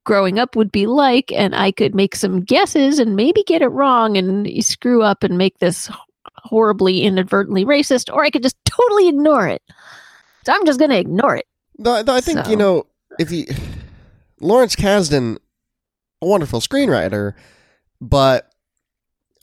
growing 0.05 0.39
up 0.39 0.57
would 0.57 0.73
be 0.73 0.87
like 0.87 1.31
and 1.33 1.55
I 1.55 1.71
could 1.73 1.95
make 1.95 2.17
some 2.17 2.41
guesses 2.43 2.99
and 2.99 3.15
maybe 3.17 3.43
get 3.45 3.63
it 3.63 3.69
wrong 3.69 4.17
and 4.17 4.49
screw 4.65 5.03
up 5.03 5.23
and 5.23 5.39
make 5.39 5.59
this 5.59 5.89
horribly 6.37 7.03
inadvertently 7.03 7.65
racist 7.65 8.13
or 8.13 8.25
I 8.25 8.31
could 8.31 8.43
just 8.43 8.57
totally 8.65 9.09
ignore 9.09 9.47
it. 9.49 9.63
So 10.45 10.53
I'm 10.53 10.67
just 10.67 10.79
going 10.79 10.91
to 10.91 10.99
ignore 10.99 11.37
it. 11.37 11.47
No, 11.79 12.03
no, 12.03 12.15
I 12.15 12.21
think 12.21 12.45
So- 12.45 12.51
you 12.51 12.57
know 12.57 12.87
if 13.19 13.29
he 13.31 13.47
Lawrence 14.41 14.75
Kasdan, 14.75 15.39
a 16.21 16.27
wonderful 16.27 16.61
screenwriter, 16.61 17.35
but 18.01 18.51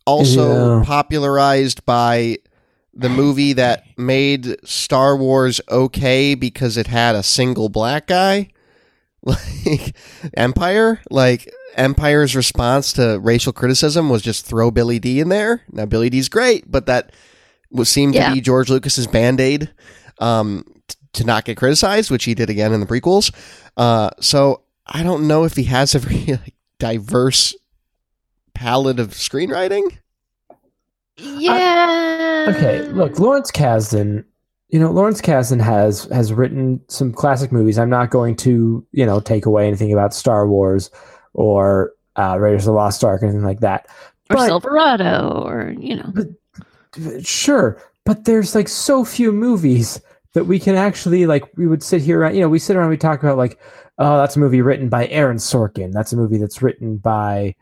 also 0.05 0.79
Yeah. 0.79 0.85
popularized 0.85 1.85
by 1.85 2.37
the 2.93 3.09
movie 3.09 3.53
that 3.53 3.83
made 3.97 4.57
Star 4.67 5.15
Wars 5.15 5.61
okay 5.69 6.35
because 6.35 6.75
it 6.75 6.87
had 6.87 7.15
a 7.15 7.23
single 7.23 7.69
black 7.69 8.07
guy, 8.07 8.49
like 9.23 9.95
Empire. 10.35 11.01
Like 11.09 11.51
Empire's 11.75 12.35
response 12.35 12.93
to 12.93 13.19
racial 13.19 13.53
criticism 13.53 14.09
was 14.09 14.21
just 14.21 14.45
throw 14.45 14.71
Billy 14.71 14.99
Dee 14.99 15.19
in 15.19 15.29
there. 15.29 15.61
Now 15.71 15.85
Billy 15.85 16.09
Dee's 16.09 16.29
great, 16.29 16.69
but 16.71 16.85
that 16.87 17.11
was 17.71 17.89
seemed 17.89 18.15
Yeah. 18.15 18.29
to 18.29 18.35
be 18.35 18.41
George 18.41 18.69
Lucas's 18.69 19.07
band 19.07 19.39
aid. 19.39 19.69
Um, 20.19 20.63
t- 20.87 20.95
to 21.13 21.23
not 21.23 21.45
get 21.45 21.57
criticized, 21.57 22.11
which 22.11 22.25
he 22.25 22.33
did 22.35 22.49
again 22.49 22.73
in 22.73 22.79
the 22.81 22.85
prequels. 22.85 23.33
Uh, 23.77 24.09
so 24.19 24.61
I 24.85 25.01
don't 25.03 25.27
know 25.27 25.43
if 25.45 25.55
he 25.55 25.63
has 25.65 25.95
a 25.95 25.99
very 26.07 26.25
like, 26.25 26.53
diverse 26.77 27.55
palette 28.53 28.99
of 28.99 29.09
screenwriting. 29.11 29.97
Yeah. 31.17 32.47
okay, 32.55 32.81
look, 32.89 33.19
Lawrence 33.19 33.51
Kasdan. 33.51 34.23
You 34.69 34.79
know, 34.79 34.91
Lawrence 34.91 35.19
Kasdan 35.21 35.61
has 35.61 36.05
has 36.05 36.31
written 36.31 36.79
some 36.87 37.11
classic 37.11 37.51
movies. 37.51 37.77
I'm 37.79 37.89
not 37.89 38.11
going 38.11 38.35
to, 38.37 38.85
you 38.91 39.05
know, 39.05 39.19
take 39.19 39.45
away 39.45 39.67
anything 39.67 39.91
about 39.91 40.13
Star 40.13 40.47
Wars 40.47 40.91
or 41.33 41.93
uh, 42.15 42.37
Raiders 42.39 42.63
of 42.63 42.73
the 42.73 42.77
Lost 42.77 43.03
Ark 43.03 43.21
or 43.21 43.25
anything 43.25 43.43
like 43.43 43.61
that. 43.61 43.87
Or 44.29 44.35
But- 44.35 44.47
Silverado 44.47 45.43
or, 45.45 45.73
you 45.77 45.95
know. 45.95 46.11
But 46.13 46.27
Sure, 47.21 47.81
but 48.03 48.25
there's 48.25 48.55
like 48.55 48.67
so 48.67 49.05
few 49.05 49.31
movies 49.31 50.01
that 50.33 50.45
we 50.45 50.59
can 50.59 50.75
actually 50.75 51.27
like. 51.27 51.45
We 51.55 51.67
would 51.67 51.83
sit 51.83 52.01
here, 52.01 52.27
you 52.31 52.41
know, 52.41 52.49
we 52.49 52.57
sit 52.59 52.75
around, 52.75 52.89
we 52.89 52.97
talk 52.97 53.21
about 53.21 53.37
like, 53.37 53.59
oh, 53.99 54.17
that's 54.17 54.35
a 54.35 54.39
movie 54.39 54.61
written 54.61 54.89
by 54.89 55.07
Aaron 55.07 55.37
Sorkin. 55.37 55.91
That's 55.91 56.13
a 56.13 56.17
movie 56.17 56.37
that's 56.37 56.61
written 56.63 56.97
by, 56.97 57.55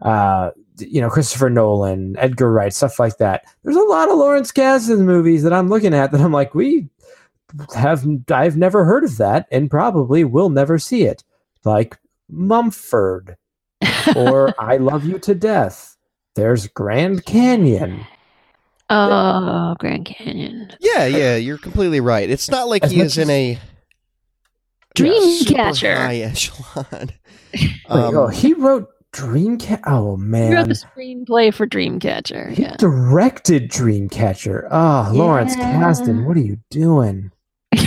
uh, 0.00 0.50
you 0.78 1.00
know, 1.00 1.08
Christopher 1.10 1.48
Nolan, 1.50 2.16
Edgar 2.18 2.52
Wright, 2.52 2.72
stuff 2.72 2.98
like 2.98 3.16
that. 3.18 3.44
There's 3.62 3.76
a 3.76 3.80
lot 3.82 4.10
of 4.10 4.18
Lawrence 4.18 4.52
Kasdan 4.52 5.00
movies 5.04 5.42
that 5.42 5.52
I'm 5.52 5.68
looking 5.68 5.94
at 5.94 6.12
that 6.12 6.20
I'm 6.20 6.32
like, 6.32 6.54
we 6.54 6.88
have, 7.74 8.06
I've 8.30 8.56
never 8.56 8.84
heard 8.84 9.04
of 9.04 9.16
that, 9.18 9.46
and 9.50 9.70
probably 9.70 10.24
will 10.24 10.50
never 10.50 10.78
see 10.78 11.02
it. 11.04 11.24
Like 11.64 11.96
Mumford 12.28 13.36
or 14.14 14.54
I 14.60 14.76
Love 14.76 15.04
You 15.04 15.18
to 15.20 15.34
Death. 15.34 15.96
There's 16.34 16.66
Grand 16.68 17.24
Canyon. 17.24 18.04
oh, 18.90 19.74
Grand 19.78 20.04
Canyon. 20.06 20.72
Yeah, 20.80 21.06
yeah, 21.06 21.36
you're 21.36 21.56
completely 21.58 22.00
right. 22.00 22.28
It's 22.28 22.50
not 22.50 22.68
like 22.68 22.84
As 22.84 22.90
he 22.90 23.00
is 23.00 23.16
in 23.16 23.24
as- 23.24 23.30
a 23.30 23.58
super 24.96 25.10
Dreamcatcher. 25.10 25.96
high 25.96 26.16
echelon. 26.18 27.10
Wait, 27.54 27.70
Um, 27.88 28.16
oh, 28.16 28.26
he 28.28 28.52
wrote 28.54 28.88
Dreamcatcher. 29.12 29.80
Oh 29.86 30.16
He 30.16 30.22
wrote 30.22 30.22
man, 30.22 30.68
the 30.68 30.74
screenplay 30.74 31.52
for 31.54 31.66
Dreamcatcher. 31.66 32.52
he 32.52 32.62
Yeah. 32.62 32.76
directed 32.76 33.70
Dreamcatcher. 33.70 34.68
Oh, 34.70 35.10
Lawrence 35.12 35.56
Yeah. 35.56 35.80
Kasdan, 35.80 36.26
what 36.26 36.36
are 36.36 36.40
you 36.40 36.58
doing? 36.70 37.30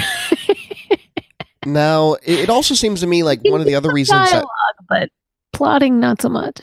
now, 1.65 2.13
it, 2.23 2.39
it 2.41 2.49
also 2.49 2.73
seems 2.73 3.01
to 3.01 3.07
me 3.07 3.23
like 3.23 3.39
one 3.43 3.59
of 3.61 3.67
the 3.67 3.75
other 3.75 3.91
reasons 3.91 4.29
that 4.31 4.43
Dialogue, 4.43 4.47
but 4.87 5.09
plotting 5.53 5.99
not 5.99 6.21
so 6.21 6.29
much. 6.29 6.59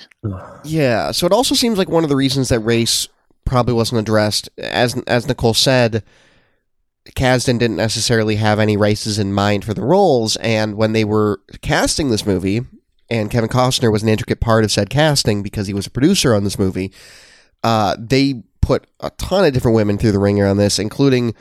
Yeah, 0.65 1.11
so 1.13 1.27
it 1.27 1.33
also 1.33 1.55
seems 1.55 1.79
like 1.79 1.89
one 1.89 2.03
of 2.05 2.11
the 2.11 2.17
reasons 2.17 2.49
that 2.49 2.61
race 2.61 3.09
probably 3.45 3.75
wasn't 3.75 4.01
addressed, 4.01 4.49
as 4.59 5.01
as 5.07 5.27
Nicole 5.29 5.55
said, 5.55 6.03
Kasdan 7.15 7.59
didn't 7.59 7.77
necessarily 7.77 8.37
have 8.37 8.59
any 8.59 8.77
races 8.77 9.19
in 9.19 9.33
mind 9.33 9.65
for 9.65 9.75
the 9.75 9.85
roles, 9.85 10.37
and 10.37 10.77
when 10.77 10.93
they 10.93 11.05
were 11.05 11.41
casting 11.63 12.11
this 12.11 12.27
movie, 12.27 12.63
and 13.09 13.31
Kevin 13.31 13.49
Costner 13.49 13.93
was 13.93 14.03
an 14.03 14.09
intricate 14.09 14.41
part 14.41 14.65
of 14.65 14.71
said 14.71 14.91
casting 14.91 15.43
because 15.43 15.67
he 15.67 15.75
was 15.75 15.87
a 15.87 15.91
producer 15.91 16.35
on 16.35 16.45
this 16.45 16.59
movie, 16.59 16.93
uh, 17.63 17.97
they 17.99 18.43
put 18.61 18.87
a 19.01 19.11
ton 19.11 19.45
of 19.45 19.53
different 19.53 19.77
women 19.77 19.99
through 19.99 20.13
the 20.13 20.19
ringer 20.19 20.47
on 20.47 20.57
this, 20.57 20.79
including 20.79 21.35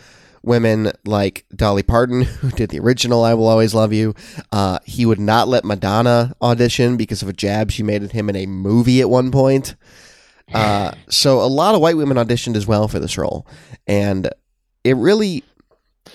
women 0.43 0.91
like 1.06 1.45
Dolly 1.56 1.84
Parton, 1.84 2.21
who 2.21 2.51
did 2.51 2.69
the 2.69 2.80
original 2.80 3.23
"I 3.23 3.34
Will 3.34 3.47
Always 3.47 3.73
Love 3.73 3.93
You." 3.93 4.13
Uh, 4.51 4.80
he 4.86 5.06
would 5.06 5.19
not 5.19 5.47
let 5.47 5.65
Madonna 5.65 6.36
audition 6.41 6.97
because 6.97 7.21
of 7.21 7.30
a 7.30 7.34
jab 7.34 7.71
she 7.71 7.84
made 7.84 8.04
at 8.04 8.12
him 8.12 8.30
in 8.30 8.36
a 8.36 8.45
movie 8.45 9.01
at 9.01 9.10
one 9.10 9.32
point. 9.32 9.75
Uh, 10.54 10.91
so 11.10 11.41
a 11.41 11.47
lot 11.47 11.75
of 11.75 11.82
white 11.82 11.97
women 11.97 12.17
auditioned 12.17 12.56
as 12.56 12.67
well 12.67 12.88
for 12.88 12.99
this 12.99 13.17
role, 13.17 13.47
and 13.88 14.30
it 14.84 14.95
really 14.95 15.43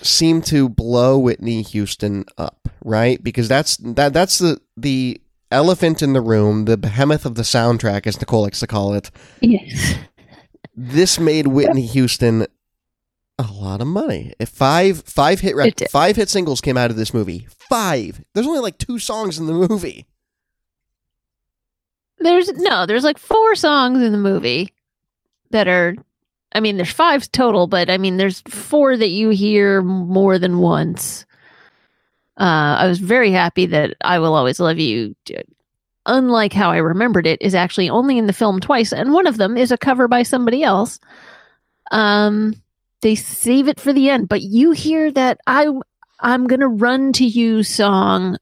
seemed 0.03 0.47
to 0.47 0.69
blow 0.69 1.19
Whitney 1.19 1.63
Houston 1.63 2.25
up, 2.39 2.69
right? 2.85 3.23
Because 3.23 3.49
that's 3.49 3.77
that 3.79 4.13
that's 4.13 4.39
the 4.39 4.61
the 4.77 5.21
elephant 5.51 6.03
in 6.03 6.13
the 6.13 6.21
room, 6.21 6.65
the 6.65 6.77
behemoth 6.77 7.27
of 7.27 7.35
the 7.35 7.43
soundtrack, 7.43 8.07
as 8.07 8.21
Nicole 8.21 8.43
likes 8.43 8.61
to 8.61 8.67
call 8.67 8.95
it. 8.95 9.11
Yes. 9.41 9.97
This 10.77 11.19
made 11.19 11.47
Whitney 11.49 11.87
Houston 11.87 12.47
a 13.39 13.43
lot 13.53 13.81
of 13.81 13.87
money. 13.87 14.35
If 14.39 14.49
five 14.51 15.03
five 15.03 15.41
hit 15.41 15.51
It 15.53 15.57
rec- 15.57 15.91
five 15.91 16.17
hit 16.17 16.29
singles 16.29 16.61
came 16.61 16.77
out 16.77 16.91
of 16.91 16.97
this 16.97 17.15
movie. 17.15 17.47
Five. 17.69 18.23
There's 18.35 18.47
only 18.47 18.61
like 18.61 18.79
two 18.79 18.99
songs 18.99 19.39
in 19.39 19.47
the 19.47 19.53
movie. 19.53 20.07
There's 22.19 22.53
no, 22.53 22.85
there's 22.85 23.05
like 23.05 23.19
four 23.19 23.55
songs 23.55 24.03
in 24.03 24.13
the 24.13 24.19
movie 24.19 24.75
that 25.51 25.69
are 25.69 25.95
I 26.53 26.59
mean, 26.61 26.77
there's 26.77 26.91
five 26.91 27.31
total, 27.33 27.67
but 27.67 27.89
I 27.91 27.97
mean 27.99 28.17
there's 28.17 28.43
four 28.49 28.97
that 28.97 29.09
you 29.09 29.31
hear 29.31 29.83
more 29.83 30.39
than 30.39 30.59
once. 30.59 31.25
Uh 32.41 32.77
I 32.79 32.87
was 32.87 32.99
very 32.99 33.31
happy 33.31 33.67
that 33.67 33.95
I 34.01 34.19
Will 34.19 34.35
Always 34.35 34.59
Love 34.59 34.79
You 34.79 35.15
unlike 36.07 36.53
how 36.53 36.71
I 36.71 36.79
remembered 36.79 37.27
it 37.27 37.41
is 37.43 37.55
actually 37.55 37.91
only 37.91 38.17
in 38.19 38.27
the 38.27 38.33
film 38.33 38.59
twice 38.59 38.93
and 38.93 39.13
one 39.13 39.27
of 39.27 39.37
them 39.37 39.57
is 39.57 39.71
a 39.71 39.79
cover 39.79 40.09
by 40.09 40.23
somebody 40.23 40.63
else. 40.63 40.99
Um 41.93 42.55
they 43.03 43.15
save 43.15 43.69
it 43.69 43.81
for 43.81 43.93
the 43.93 44.11
end, 44.11 44.29
but 44.29 44.43
you 44.43 44.73
hear 44.73 45.11
that 45.13 45.39
I 45.47 45.69
I'm 46.21 46.47
going 46.47 46.61
to 46.61 46.69
run 46.69 47.13
to 47.15 47.25
you 47.25 47.63
song 47.63 48.37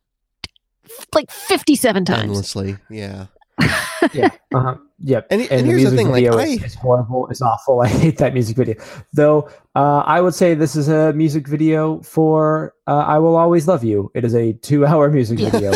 like 1.14 1.30
57 1.30 2.05
times. 2.05 2.22
Endlessly. 2.22 2.76
Yeah. 2.90 3.26
yeah, 4.12 4.30
uh-huh. 4.55 4.76
Yep. 5.01 5.26
And- 5.30 5.42
and 5.42 5.49
the 5.51 5.55
here's 5.70 5.84
the 5.84 5.90
music 5.90 5.96
thing, 5.99 6.09
like, 6.11 6.24
video 6.24 6.38
I- 6.38 6.44
is, 6.44 6.62
is 6.64 6.74
horrible. 6.74 7.28
It's 7.28 7.42
awful. 7.42 7.80
I 7.86 7.88
hate 7.88 8.18
that 8.18 8.34
music 8.34 8.57
video. 8.57 8.74
Though 9.12 9.49
uh, 9.74 9.99
I 10.07 10.20
would 10.20 10.34
say 10.34 10.55
this 10.55 10.74
is 10.76 10.88
a 10.88 11.12
music 11.12 11.46
video 11.46 12.01
for 12.03 12.74
uh, 12.86 12.99
"I 13.07 13.18
Will 13.18 13.36
Always 13.36 13.68
Love 13.68 13.84
You." 13.84 14.11
It 14.14 14.24
is 14.24 14.34
a 14.34 14.53
two-hour 14.55 15.11
music 15.18 15.38
video, 15.38 15.72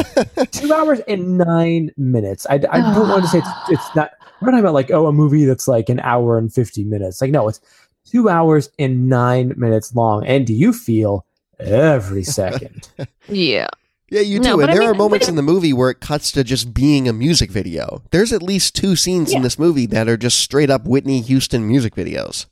two 0.50 0.72
hours 0.72 1.00
and 1.08 1.38
nine 1.38 1.90
minutes. 1.96 2.46
I, 2.50 2.54
I 2.70 2.80
don't 2.94 3.08
want 3.08 3.22
to 3.24 3.28
say 3.28 3.38
it's, 3.38 3.48
it's 3.68 3.96
not. 3.96 4.10
We're 4.40 4.46
not 4.46 4.52
talking 4.52 4.60
about 4.64 4.74
like 4.74 4.90
oh 4.90 5.06
a 5.06 5.12
movie 5.12 5.44
that's 5.44 5.68
like 5.68 5.88
an 5.88 6.00
hour 6.00 6.36
and 6.38 6.52
fifty 6.52 6.82
minutes. 6.84 7.20
Like 7.20 7.30
no, 7.30 7.48
it's 7.48 7.60
two 8.04 8.28
hours 8.28 8.70
and 8.78 9.08
nine 9.08 9.54
minutes 9.56 9.94
long. 9.94 10.26
And 10.26 10.44
do 10.46 10.52
you 10.52 10.72
feel 10.72 11.24
every 11.60 12.24
second? 12.24 12.88
Yeah. 13.28 13.68
Yeah, 14.12 14.20
you 14.20 14.40
do. 14.40 14.50
No, 14.50 14.56
but 14.58 14.64
and 14.68 14.72
I 14.72 14.74
there 14.74 14.90
are 14.90 14.94
moments 14.94 15.26
in 15.26 15.36
the 15.36 15.42
movie 15.42 15.72
where 15.72 15.88
it 15.88 16.00
cuts 16.00 16.30
to 16.32 16.44
just 16.44 16.74
being 16.74 17.08
a 17.08 17.14
music 17.14 17.50
video. 17.50 18.02
There's 18.10 18.30
at 18.30 18.42
least 18.42 18.74
two 18.76 18.94
scenes 18.94 19.32
in 19.32 19.40
this 19.40 19.58
movie 19.58 19.86
that 19.86 20.06
are 20.06 20.18
just 20.18 20.38
straight 20.38 20.68
up 20.68 20.84
Whitney 20.84 21.22
Houston 21.22 21.66
music 21.66 21.94
videos. 21.94 22.44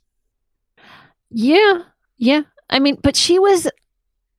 Yeah, 1.31 1.83
yeah. 2.17 2.43
I 2.71 2.79
mean, 2.79 2.97
but 3.03 3.15
she 3.15 3.39
was 3.39 3.69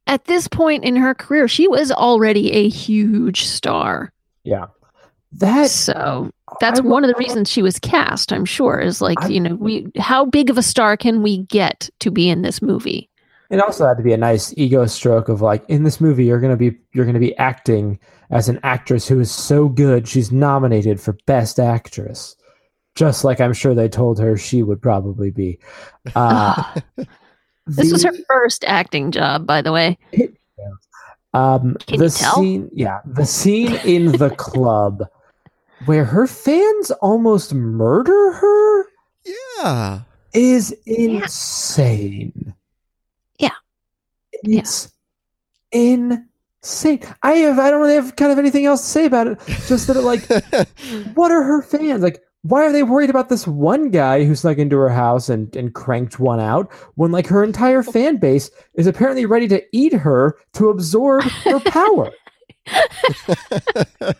at 0.07 0.25
this 0.25 0.47
point 0.47 0.83
in 0.83 0.95
her 0.95 1.13
career, 1.13 1.47
she 1.47 1.67
was 1.67 1.91
already 1.91 2.51
a 2.53 2.67
huge 2.67 3.45
star. 3.45 4.11
Yeah. 4.43 4.65
That 5.33 5.69
So 5.69 6.31
that's 6.59 6.79
I- 6.79 6.83
one 6.83 7.03
of 7.03 7.09
the 7.09 7.19
reasons 7.19 7.51
she 7.51 7.61
was 7.61 7.77
cast, 7.77 8.33
I'm 8.33 8.45
sure, 8.45 8.79
is 8.79 8.99
like, 8.99 9.21
I- 9.21 9.27
you 9.27 9.39
know, 9.39 9.53
we 9.55 9.91
how 9.99 10.25
big 10.25 10.49
of 10.49 10.57
a 10.57 10.63
star 10.63 10.97
can 10.97 11.21
we 11.21 11.37
get 11.43 11.87
to 11.99 12.09
be 12.09 12.29
in 12.29 12.41
this 12.41 12.63
movie? 12.63 13.10
It 13.51 13.59
also 13.61 13.87
had 13.87 13.97
to 13.97 14.03
be 14.03 14.13
a 14.13 14.17
nice 14.17 14.53
ego 14.57 14.85
stroke 14.87 15.29
of 15.29 15.41
like 15.41 15.63
in 15.69 15.83
this 15.83 15.99
movie 16.01 16.25
you're 16.25 16.39
gonna 16.39 16.57
be 16.57 16.77
you're 16.93 17.05
gonna 17.05 17.19
be 17.19 17.37
acting 17.37 17.99
as 18.29 18.47
an 18.49 18.59
actress 18.63 19.07
who 19.07 19.19
is 19.19 19.29
so 19.31 19.67
good 19.67 20.07
she's 20.07 20.31
nominated 20.31 20.99
for 20.99 21.17
best 21.25 21.59
actress. 21.59 22.35
Just 22.95 23.23
like 23.23 23.39
I'm 23.39 23.53
sure 23.53 23.73
they 23.73 23.87
told 23.89 24.19
her 24.19 24.35
she 24.37 24.63
would 24.63 24.81
probably 24.81 25.31
be. 25.31 25.59
Uh, 26.15 26.61
This 27.67 27.91
was 27.91 28.03
her 28.03 28.11
first 28.27 28.65
acting 28.65 29.11
job, 29.11 29.45
by 29.45 29.61
the 29.61 29.71
way. 29.71 29.97
Um, 31.33 31.77
Can 31.87 31.99
the 31.99 32.05
you 32.05 32.09
tell? 32.09 32.35
scene, 32.35 32.69
yeah, 32.73 32.99
the 33.05 33.25
scene 33.25 33.75
in 33.85 34.11
the 34.13 34.29
club 34.37 35.03
where 35.85 36.03
her 36.03 36.27
fans 36.27 36.91
almost 37.01 37.53
murder 37.53 38.33
her 38.33 38.85
Yeah. 39.63 40.01
is 40.33 40.75
insane. 40.85 42.33
Yeah. 42.45 42.51
It's 44.43 44.91
insane. 45.71 46.99
I 47.23 47.31
have, 47.33 47.59
I 47.59 47.69
don't 47.69 47.81
really 47.81 47.95
have 47.95 48.15
kind 48.15 48.31
of 48.31 48.37
anything 48.39 48.65
else 48.65 48.81
to 48.81 48.87
say 48.87 49.05
about 49.05 49.27
it. 49.27 49.39
Just 49.67 49.87
that, 49.87 50.01
like, 50.03 50.25
what 51.15 51.31
are 51.31 51.43
her 51.43 51.61
fans 51.61 52.03
like? 52.03 52.21
Why 52.43 52.63
are 52.65 52.71
they 52.71 52.81
worried 52.81 53.11
about 53.11 53.29
this 53.29 53.45
one 53.45 53.91
guy 53.91 54.23
who 54.23 54.33
snuck 54.33 54.57
into 54.57 54.75
her 54.77 54.89
house 54.89 55.29
and, 55.29 55.55
and 55.55 55.75
cranked 55.75 56.19
one 56.19 56.39
out 56.39 56.73
when 56.95 57.11
like 57.11 57.27
her 57.27 57.43
entire 57.43 57.83
fan 57.83 58.17
base 58.17 58.49
is 58.73 58.87
apparently 58.87 59.27
ready 59.27 59.47
to 59.49 59.61
eat 59.71 59.93
her 59.93 60.37
to 60.53 60.69
absorb 60.69 61.23
her 61.23 61.59
power? 61.65 62.11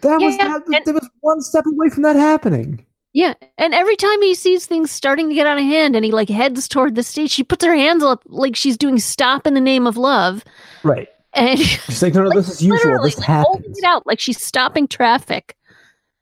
That 0.00 0.20
was 0.20 0.36
Yeah, 0.36 0.46
not, 0.48 0.66
and- 0.66 0.84
that 0.86 0.94
was 0.94 1.08
one 1.20 1.40
step 1.42 1.64
away 1.66 1.90
from 1.90 2.02
that 2.04 2.16
happening. 2.16 2.84
Yeah. 3.14 3.34
And 3.56 3.74
every 3.74 3.96
time 3.96 4.20
he 4.22 4.34
sees 4.34 4.66
things 4.66 4.90
starting 4.90 5.28
to 5.28 5.34
get 5.34 5.46
out 5.46 5.58
of 5.58 5.64
hand 5.64 5.96
and 5.96 6.04
he 6.04 6.12
like 6.12 6.28
heads 6.28 6.68
toward 6.68 6.94
the 6.94 7.02
stage, 7.02 7.30
she 7.30 7.42
puts 7.42 7.64
her 7.64 7.74
hands 7.74 8.02
up 8.02 8.22
like 8.26 8.54
she's 8.54 8.76
doing 8.76 8.98
stop 8.98 9.46
in 9.46 9.54
the 9.54 9.60
name 9.60 9.86
of 9.86 9.96
love. 9.96 10.44
Right. 10.82 11.08
And 11.34 11.58
She's 11.58 12.02
like, 12.02 12.14
no, 12.14 12.22
no, 12.22 12.28
like, 12.30 12.36
this 12.36 12.48
is 12.48 12.62
usual. 12.62 13.02
This 13.02 13.18
like, 13.18 13.26
happens. 13.26 13.78
it 13.78 13.84
out 13.84 14.06
like 14.06 14.20
she's 14.20 14.40
stopping 14.40 14.86
traffic. 14.88 15.56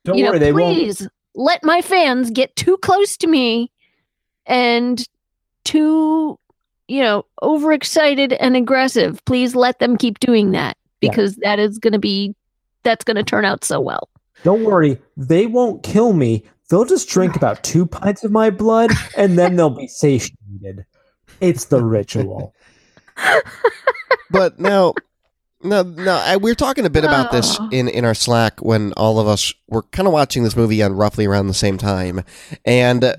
Don't 0.05 0.17
you 0.19 0.25
know, 0.25 0.31
worry, 0.31 0.39
they 0.39 0.53
won't. 0.53 0.75
please 0.77 1.09
let 1.35 1.63
my 1.65 1.81
fans 1.83 2.31
get 2.31 2.55
too 2.57 2.77
close 2.79 3.17
to 3.19 3.27
me 3.27 3.71
and 4.47 5.07
too, 5.65 6.39
you 6.89 7.03
know, 7.03 7.25
overexcited 7.43 8.33
and 8.35 8.57
aggressive. 8.57 9.25
Please 9.25 9.55
let 9.57 9.79
them 9.81 9.97
keep 9.97 10.21
doing 10.21 10.53
that 10.53 10.77
Yeah. 11.01 11.11
because 11.11 11.37
that 11.37 11.59
is 11.59 11.79
going 11.79 11.93
to 11.93 11.99
be 11.99 12.35
that's 12.85 13.05
going 13.05 13.17
to 13.17 13.25
turn 13.25 13.45
out 13.45 13.65
so 13.65 13.81
well. 13.81 14.09
Don't 14.45 14.63
worry, 14.65 14.99
they 15.17 15.47
won't 15.47 15.83
kill 15.83 16.13
me. 16.13 16.45
They'll 16.69 16.85
just 16.85 17.09
drink 17.09 17.37
about 17.37 17.63
two 17.63 17.87
pints 17.87 18.25
of 18.25 18.33
my 18.33 18.51
blood 18.51 18.91
and 19.17 19.39
then 19.39 19.57
they'll 19.57 19.71
be 19.71 19.89
satiated. 19.89 20.85
It's 21.41 21.67
the 21.67 21.83
ritual. 21.85 22.55
but 24.31 24.59
now 24.59 24.95
no 25.63 25.83
no 25.83 26.15
I, 26.15 26.37
we 26.37 26.51
were 26.51 26.55
talking 26.57 26.85
a 26.85 26.91
bit 26.91 27.05
about 27.05 27.33
this 27.33 27.57
Oh. 27.59 27.69
in 27.73 27.89
in 27.89 28.05
our 28.05 28.15
slack 28.15 28.61
when 28.61 28.93
all 28.93 29.19
of 29.19 29.27
us 29.27 29.53
were 29.69 29.83
kind 29.85 30.07
of 30.07 30.13
watching 30.13 30.43
this 30.45 30.57
movie 30.57 30.83
on 30.83 30.93
roughly 30.93 31.25
around 31.27 31.47
the 31.47 31.55
same 31.55 31.79
time 31.79 32.23
and 32.65 33.03
uh, 33.03 33.17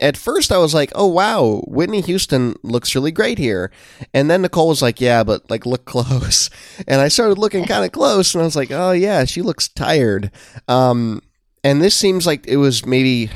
at 0.00 0.16
first 0.16 0.50
i 0.52 0.56
was 0.58 0.72
like 0.72 0.90
oh 0.94 1.06
wow 1.06 1.62
whitney 1.66 2.00
houston 2.00 2.54
looks 2.62 2.94
really 2.94 3.12
great 3.12 3.38
here 3.38 3.70
and 4.14 4.30
then 4.30 4.40
nicole 4.42 4.68
was 4.68 4.80
like 4.82 5.00
yeah 5.00 5.22
but 5.22 5.48
like 5.50 5.66
look 5.66 5.84
close 5.94 6.48
and 6.88 7.00
i 7.02 7.08
started 7.08 7.36
looking 7.38 7.66
kind 7.66 7.84
of 7.84 7.92
close 7.92 8.34
and 8.34 8.40
i 8.40 8.44
was 8.44 8.56
like 8.56 8.70
oh 8.70 8.92
yeah 8.92 9.24
she 9.26 9.42
looks 9.42 9.68
tired 9.68 10.30
um 10.66 11.20
and 11.64 11.82
this 11.82 11.96
seems 11.96 12.26
like 12.26 12.46
it 12.46 12.58
was 12.58 12.86
maybe 12.86 13.30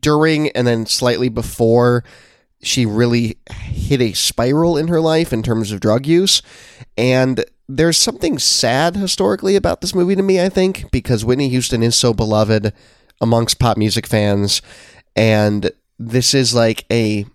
during 0.00 0.48
and 0.50 0.66
then 0.66 0.86
slightly 0.86 1.28
before 1.28 2.02
she 2.62 2.84
really 2.86 3.38
hit 3.50 4.00
a 4.00 4.12
spiral 4.12 4.76
in 4.76 4.88
her 4.88 5.00
life 5.00 5.32
in 5.32 5.42
terms 5.42 5.72
of 5.72 5.80
drug 5.80 6.06
use. 6.06 6.42
And 6.96 7.44
there's 7.68 7.96
something 7.96 8.38
sad 8.38 8.96
historically 8.96 9.56
about 9.56 9.80
this 9.80 9.94
movie 9.94 10.16
to 10.16 10.22
me, 10.22 10.40
I 10.40 10.48
think, 10.48 10.90
because 10.90 11.24
Whitney 11.24 11.48
Houston 11.48 11.82
is 11.82 11.96
so 11.96 12.12
beloved 12.12 12.72
amongst 13.20 13.58
pop 13.58 13.76
music 13.76 14.06
fans. 14.06 14.60
And 15.14 15.70
this 15.98 16.34
is 16.34 16.54
like 16.54 16.84
a 16.90 17.26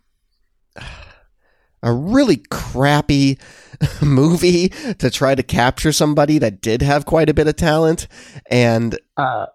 a 1.84 1.92
really 1.92 2.38
crappy 2.50 3.38
movie 4.02 4.70
to 4.70 5.12
try 5.12 5.36
to 5.36 5.44
capture 5.44 5.92
somebody 5.92 6.40
that 6.40 6.60
did 6.62 6.82
have 6.82 7.06
quite 7.06 7.30
a 7.30 7.34
bit 7.34 7.48
of 7.48 7.56
talent 7.56 8.08
and 8.50 8.98
Uh, 9.18 9.46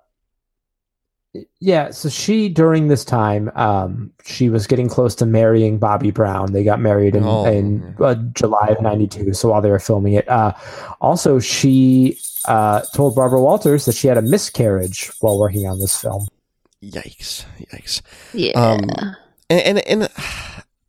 yeah, 1.61 1.91
so 1.91 2.09
she 2.09 2.49
during 2.49 2.89
this 2.89 3.05
time, 3.05 3.51
um, 3.55 4.11
she 4.24 4.49
was 4.49 4.66
getting 4.66 4.89
close 4.89 5.14
to 5.16 5.26
marrying 5.26 5.78
Bobby 5.78 6.11
Brown. 6.11 6.53
They 6.53 6.64
got 6.64 6.81
married 6.81 7.14
in, 7.14 7.24
Oh. 7.24 7.45
in 7.45 7.95
uh, 8.01 8.14
July 8.33 8.68
of 8.68 8.81
'92. 8.83 9.33
So 9.35 9.51
while 9.51 9.61
they 9.61 9.70
were 9.70 9.78
filming 9.78 10.14
it, 10.14 10.28
uh, 10.28 10.53
also 11.01 11.39
she 11.39 12.18
uh, 12.47 12.83
told 12.95 13.14
Barbara 13.14 13.41
Walters 13.41 13.85
that 13.85 13.95
she 13.95 14.09
had 14.09 14.18
a 14.18 14.22
miscarriage 14.22 15.11
while 15.20 15.39
working 15.39 15.66
on 15.66 15.78
this 15.78 16.01
film. 16.01 16.26
yikes 16.83 17.45
yikes 17.72 18.03
Yeah. 18.33 18.53
Um, 18.53 18.89
and, 19.49 19.78
and 19.78 19.87
and 19.87 20.09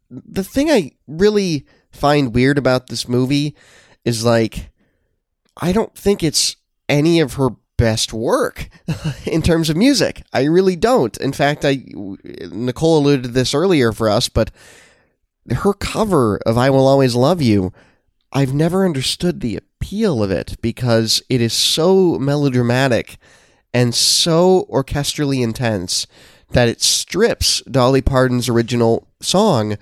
the 0.09 0.43
thing 0.43 0.71
I 0.71 0.91
really 1.07 1.65
find 1.91 2.33
weird 2.33 2.57
about 2.57 2.87
this 2.87 3.07
movie 3.07 3.55
is 4.05 4.25
like 4.25 4.69
I 5.57 5.71
don't 5.71 5.93
think 5.95 6.23
it's 6.23 6.55
any 6.89 7.19
of 7.19 7.33
her 7.33 7.49
best 7.81 8.13
work 8.13 8.69
in 9.25 9.41
terms 9.41 9.67
of 9.67 9.75
music. 9.75 10.21
I 10.31 10.43
really 10.43 10.75
don't. 10.75 11.17
In 11.17 11.33
fact, 11.33 11.65
I 11.65 11.83
Nicole 12.51 12.99
alluded 12.99 13.23
to 13.23 13.29
this 13.29 13.55
earlier 13.55 13.91
for 13.91 14.07
us, 14.07 14.29
but 14.29 14.51
her 15.49 15.73
cover 15.73 16.37
of 16.45 16.59
"I 16.59 16.69
Will 16.69 16.85
Always 16.85 17.15
Love 17.15 17.41
You," 17.41 17.73
I've 18.31 18.53
never 18.53 18.85
understood 18.85 19.41
the 19.41 19.57
appeal 19.57 20.21
of 20.21 20.29
it 20.29 20.57
because 20.61 21.23
it 21.27 21.41
is 21.41 21.53
so 21.53 22.19
melodramatic 22.19 23.17
and 23.73 23.95
so 23.95 24.67
orchestrally 24.69 25.41
intense 25.41 26.05
that 26.51 26.69
it 26.69 26.83
strips 26.83 27.63
Dolly 27.63 28.03
Parton's 28.03 28.47
original 28.47 29.07
song 29.21 29.75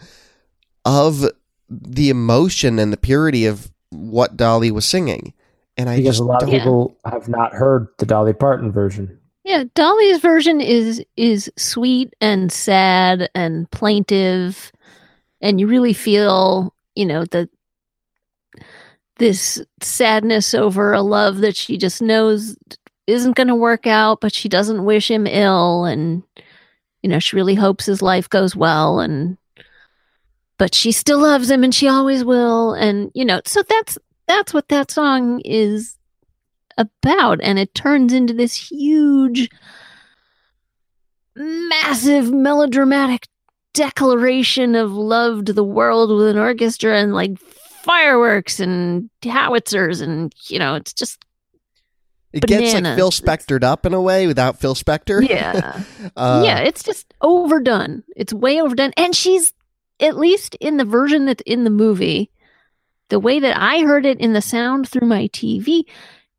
of 0.85 1.25
the 1.69 2.09
emotion 2.09 2.79
and 2.79 2.93
the 2.93 2.97
purity 2.97 3.45
of 3.45 3.71
what 3.89 4.37
Dolly 4.37 4.71
was 4.71 4.85
singing. 4.85 5.33
And 5.79 5.89
I 5.89 5.95
because 5.97 6.17
just 6.17 6.21
a 6.21 6.25
lot 6.25 6.43
of 6.43 6.49
don't- 6.49 6.55
Yeah. 6.55 6.59
people 6.63 6.97
have 7.05 7.29
not 7.29 7.53
heard 7.53 7.87
the 7.99 8.05
Dolly 8.05 8.33
Parton 8.33 8.71
version. 8.71 9.17
Yeah, 9.45 9.63
Dolly's 9.73 10.19
version 10.19 10.59
is 10.61 11.03
is 11.15 11.49
sweet 11.57 12.13
and 12.21 12.51
sad 12.51 13.29
and 13.33 13.69
plaintive, 13.71 14.71
and 15.41 15.59
you 15.59 15.65
really 15.67 15.93
feel, 15.93 16.73
you 16.95 17.05
know, 17.05 17.23
the 17.23 17.49
this 19.17 19.61
sadness 19.81 20.53
over 20.53 20.93
a 20.93 21.01
love 21.01 21.39
that 21.39 21.55
she 21.55 21.77
just 21.77 22.01
knows 22.01 22.57
isn't 23.07 23.35
going 23.35 23.47
to 23.47 23.55
work 23.55 23.87
out, 23.87 24.21
but 24.21 24.33
she 24.33 24.47
doesn't 24.47 24.85
wish 24.85 25.09
him 25.09 25.25
ill, 25.27 25.85
and 25.85 26.23
you 27.01 27.09
know, 27.09 27.19
she 27.19 27.35
really 27.37 27.55
hopes 27.55 27.85
his 27.85 28.01
life 28.01 28.29
goes 28.29 28.55
well, 28.55 28.99
and 28.99 29.37
but 30.57 30.75
she 30.75 30.91
still 30.91 31.19
loves 31.19 31.49
him, 31.49 31.63
and 31.63 31.73
she 31.73 31.87
always 31.87 32.23
will, 32.25 32.73
and 32.73 33.11
you 33.15 33.23
know, 33.25 33.39
so 33.45 33.63
that's 33.63 33.97
that's 34.29 34.53
what 34.53 34.69
that 34.69 34.91
song 34.91 35.41
is 35.43 35.97
about 36.77 37.39
and 37.41 37.59
it 37.59 37.73
turns 37.73 38.13
into 38.13 38.33
this 38.33 38.55
huge 38.55 39.49
massive 41.35 42.31
melodramatic 42.31 43.27
declaration 43.73 44.75
of 44.75 44.93
love 44.93 45.45
to 45.45 45.51
the 45.51 45.63
world 45.63 46.11
with 46.15 46.27
an 46.27 46.37
orchestra 46.37 46.99
and 46.99 47.13
like 47.13 47.37
fireworks 47.39 48.59
and 48.59 49.09
howitzers 49.23 49.99
and 49.99 50.33
you 50.47 50.59
know 50.59 50.75
it's 50.75 50.93
just 50.93 51.25
it 52.31 52.43
gets 52.45 52.73
like 52.73 52.83
bananas. 52.83 52.95
Phil 52.95 53.11
Spectored 53.11 53.63
up 53.63 53.87
in 53.87 53.93
a 53.95 54.01
way 54.01 54.27
without 54.27 54.59
Phil 54.59 54.75
Spector. 54.75 55.27
yeah 55.27 55.81
uh, 56.15 56.43
yeah 56.45 56.59
it's 56.59 56.83
just 56.83 57.13
overdone 57.21 58.03
it's 58.15 58.31
way 58.31 58.61
overdone 58.61 58.91
and 58.95 59.15
she's 59.15 59.53
at 59.99 60.17
least 60.17 60.55
in 60.59 60.77
the 60.77 60.85
version 60.85 61.25
that's 61.25 61.43
in 61.47 61.63
the 61.63 61.69
movie 61.71 62.29
the 63.09 63.19
way 63.19 63.39
that 63.39 63.55
i 63.59 63.81
heard 63.81 64.05
it 64.05 64.19
in 64.19 64.33
the 64.33 64.41
sound 64.41 64.87
through 64.87 65.07
my 65.07 65.27
tv 65.29 65.83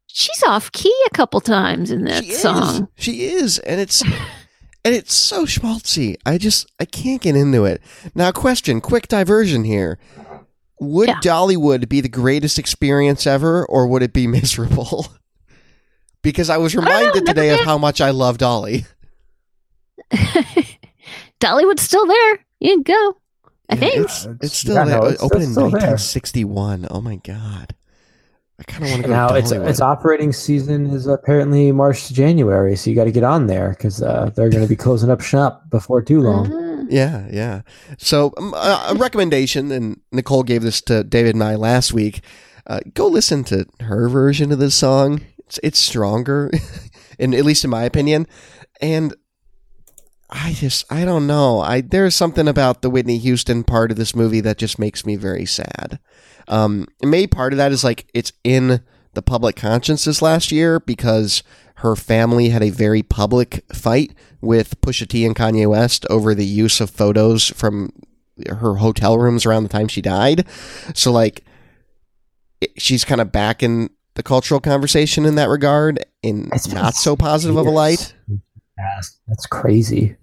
she's 0.07 0.43
off 0.45 0.73
key 0.73 0.95
a 1.07 1.11
couple 1.11 1.41
times 1.41 1.91
in 1.91 2.05
that 2.05 2.25
she 2.25 2.31
Is. 2.31 2.41
song 2.43 2.89
She 2.97 3.25
is, 3.27 3.59
and 3.61 3.81
it's 3.81 4.03
and 4.85 4.95
it's 4.95 5.13
so 5.15 5.45
schmaltzy. 5.45 6.17
I 6.25 6.39
just 6.39 6.71
I 6.81 6.85
can't 6.87 7.21
get 7.21 7.37
into 7.37 7.65
it. 7.67 7.83
Now, 8.15 8.33
question, 8.33 8.81
quick 8.81 9.09
diversion 9.09 9.65
here. 9.65 9.99
Would 10.81 11.09
Yeah. 11.09 11.21
Dollywood 11.23 11.89
be 11.91 12.01
the 12.01 12.09
greatest 12.09 12.59
experience 12.59 13.27
ever, 13.27 13.67
or 13.67 13.87
would 13.87 14.03
it 14.03 14.13
be 14.15 14.27
miserable? 14.39 15.07
because 16.23 16.49
I 16.51 16.57
was 16.57 16.75
reminded 16.75 17.15
never 17.15 17.27
today 17.27 17.51
of 17.55 17.61
how 17.61 17.77
much 17.79 18.01
I 18.01 18.11
love 18.11 18.39
Dolly. 18.39 18.87
Dollywood's 21.41 21.83
still 21.83 22.07
there. 22.07 22.45
You 22.59 22.75
can 22.75 22.83
go. 22.83 23.17
I 23.71 23.75
Yeah, 23.75 23.81
think. 23.81 23.97
it's, 23.97 24.25
It's- 24.25 24.37
it's 24.43 24.59
still 24.59 24.75
yeah, 24.75 24.85
there. 24.85 25.01
no, 25.01 25.07
it's- 25.07 25.23
Opened 25.23 25.41
it's 25.43 25.47
in 25.49 25.53
still 25.53 25.71
there. 25.71 25.91
1961. 25.91 26.89
Oh 26.91 27.01
my 27.01 27.17
god. 27.17 27.75
I 28.59 28.63
kind 28.65 28.85
of 28.85 28.91
want 28.91 29.03
to 29.05 29.09
go 29.09 29.15
now 29.15 29.35
its 29.35 29.53
Dollywood. 29.53 29.69
its 29.71 29.81
operating 29.81 30.33
season 30.35 30.87
is 30.91 31.07
apparently 31.07 31.73
March 31.73 32.09
to 32.09 32.15
January, 32.15 32.77
so 32.77 32.91
you 32.91 32.97
got 32.97 33.05
to 33.05 33.11
get 33.11 33.25
on 33.25 33.47
there 33.47 33.71
because 33.71 34.03
uh, 34.03 34.31
they're 34.37 34.51
going 34.51 34.63
to 34.63 34.69
be 34.69 34.77
closing 34.77 35.09
up 35.11 35.23
shop 35.23 35.71
before 35.71 36.03
too 36.03 36.21
long. 36.21 36.53
Ah. 36.53 36.85
Yeah, 36.91 37.27
yeah. 37.33 37.63
So 37.97 38.35
um, 38.37 38.53
a 38.53 38.89
a 38.91 38.95
recommendation, 38.97 39.73
and 39.73 40.01
Nicole 40.13 40.43
gave 40.43 40.61
this 40.61 40.83
to 40.83 41.03
David 41.05 41.35
and 41.37 41.43
I 41.43 41.55
last 41.55 41.95
week. 41.95 42.21
Uh, 42.67 42.81
go 42.93 43.07
listen 43.07 43.45
to 43.45 43.65
her 43.81 44.11
version 44.11 44.53
of 44.53 44.59
this 44.59 44.75
song. 44.75 45.23
It's 45.39 45.59
it's 45.63 45.79
stronger, 45.79 46.51
and 47.19 47.35
at 47.35 47.47
least 47.47 47.65
in 47.65 47.71
my 47.71 47.85
opinion. 47.85 48.27
And 48.83 49.15
I 50.33 50.53
just 50.53 50.91
I 50.93 51.05
don't 51.05 51.27
know. 51.27 51.61
I 51.61 51.81
there's 51.81 52.15
something 52.15 52.47
about 52.47 52.83
the 52.83 52.91
Whitney 52.91 53.19
Houston 53.19 53.65
part 53.65 53.91
of 53.91 53.97
this 53.97 54.15
movie 54.15 54.41
that 54.41 54.59
just 54.59 54.79
makes 54.79 55.05
me 55.05 55.17
very 55.17 55.45
sad. 55.45 55.99
Um, 56.49 56.87
maybe 57.03 57.27
part 57.27 57.53
of 57.53 57.57
that 57.57 57.73
is 57.73 57.85
like 57.85 58.09
it's 58.15 58.33
in 58.45 58.83
the 59.15 59.23
public 59.23 59.57
conscience 59.57 60.05
this 60.05 60.23
last 60.23 60.53
year 60.53 60.81
because 60.81 61.43
her 61.77 61.97
family 61.97 62.51
had 62.51 62.63
a 62.63 62.71
very 62.71 63.03
public 63.03 63.65
fight 63.73 64.15
with 64.41 64.81
Pusha 64.81 65.09
T 65.09 65.25
and 65.25 65.35
Kanye 65.35 65.69
West 65.69 66.07
over 66.11 66.35
the 66.35 66.45
use 66.45 66.81
of 66.81 66.91
photos 66.91 67.49
from 67.49 67.91
her 68.49 68.77
hotel 68.77 69.19
rooms 69.19 69.45
around 69.45 69.65
the 69.65 69.69
time 69.69 69.89
she 69.89 70.01
died. 70.01 70.47
So 70.95 71.11
like 71.11 71.45
it, 72.61 72.71
she's 72.81 73.05
kind 73.05 73.21
of 73.21 73.33
back 73.33 73.63
in 73.63 73.91
the 74.15 74.23
cultural 74.23 74.61
conversation 74.61 75.25
in 75.25 75.35
that 75.37 75.49
regard 75.49 76.05
in 76.23 76.51
not 76.73 76.95
so 76.95 77.17
positive 77.17 77.57
of 77.57 77.67
a 77.67 77.71
light. 77.71 78.15
That's 79.29 79.47
crazy. 79.47 80.17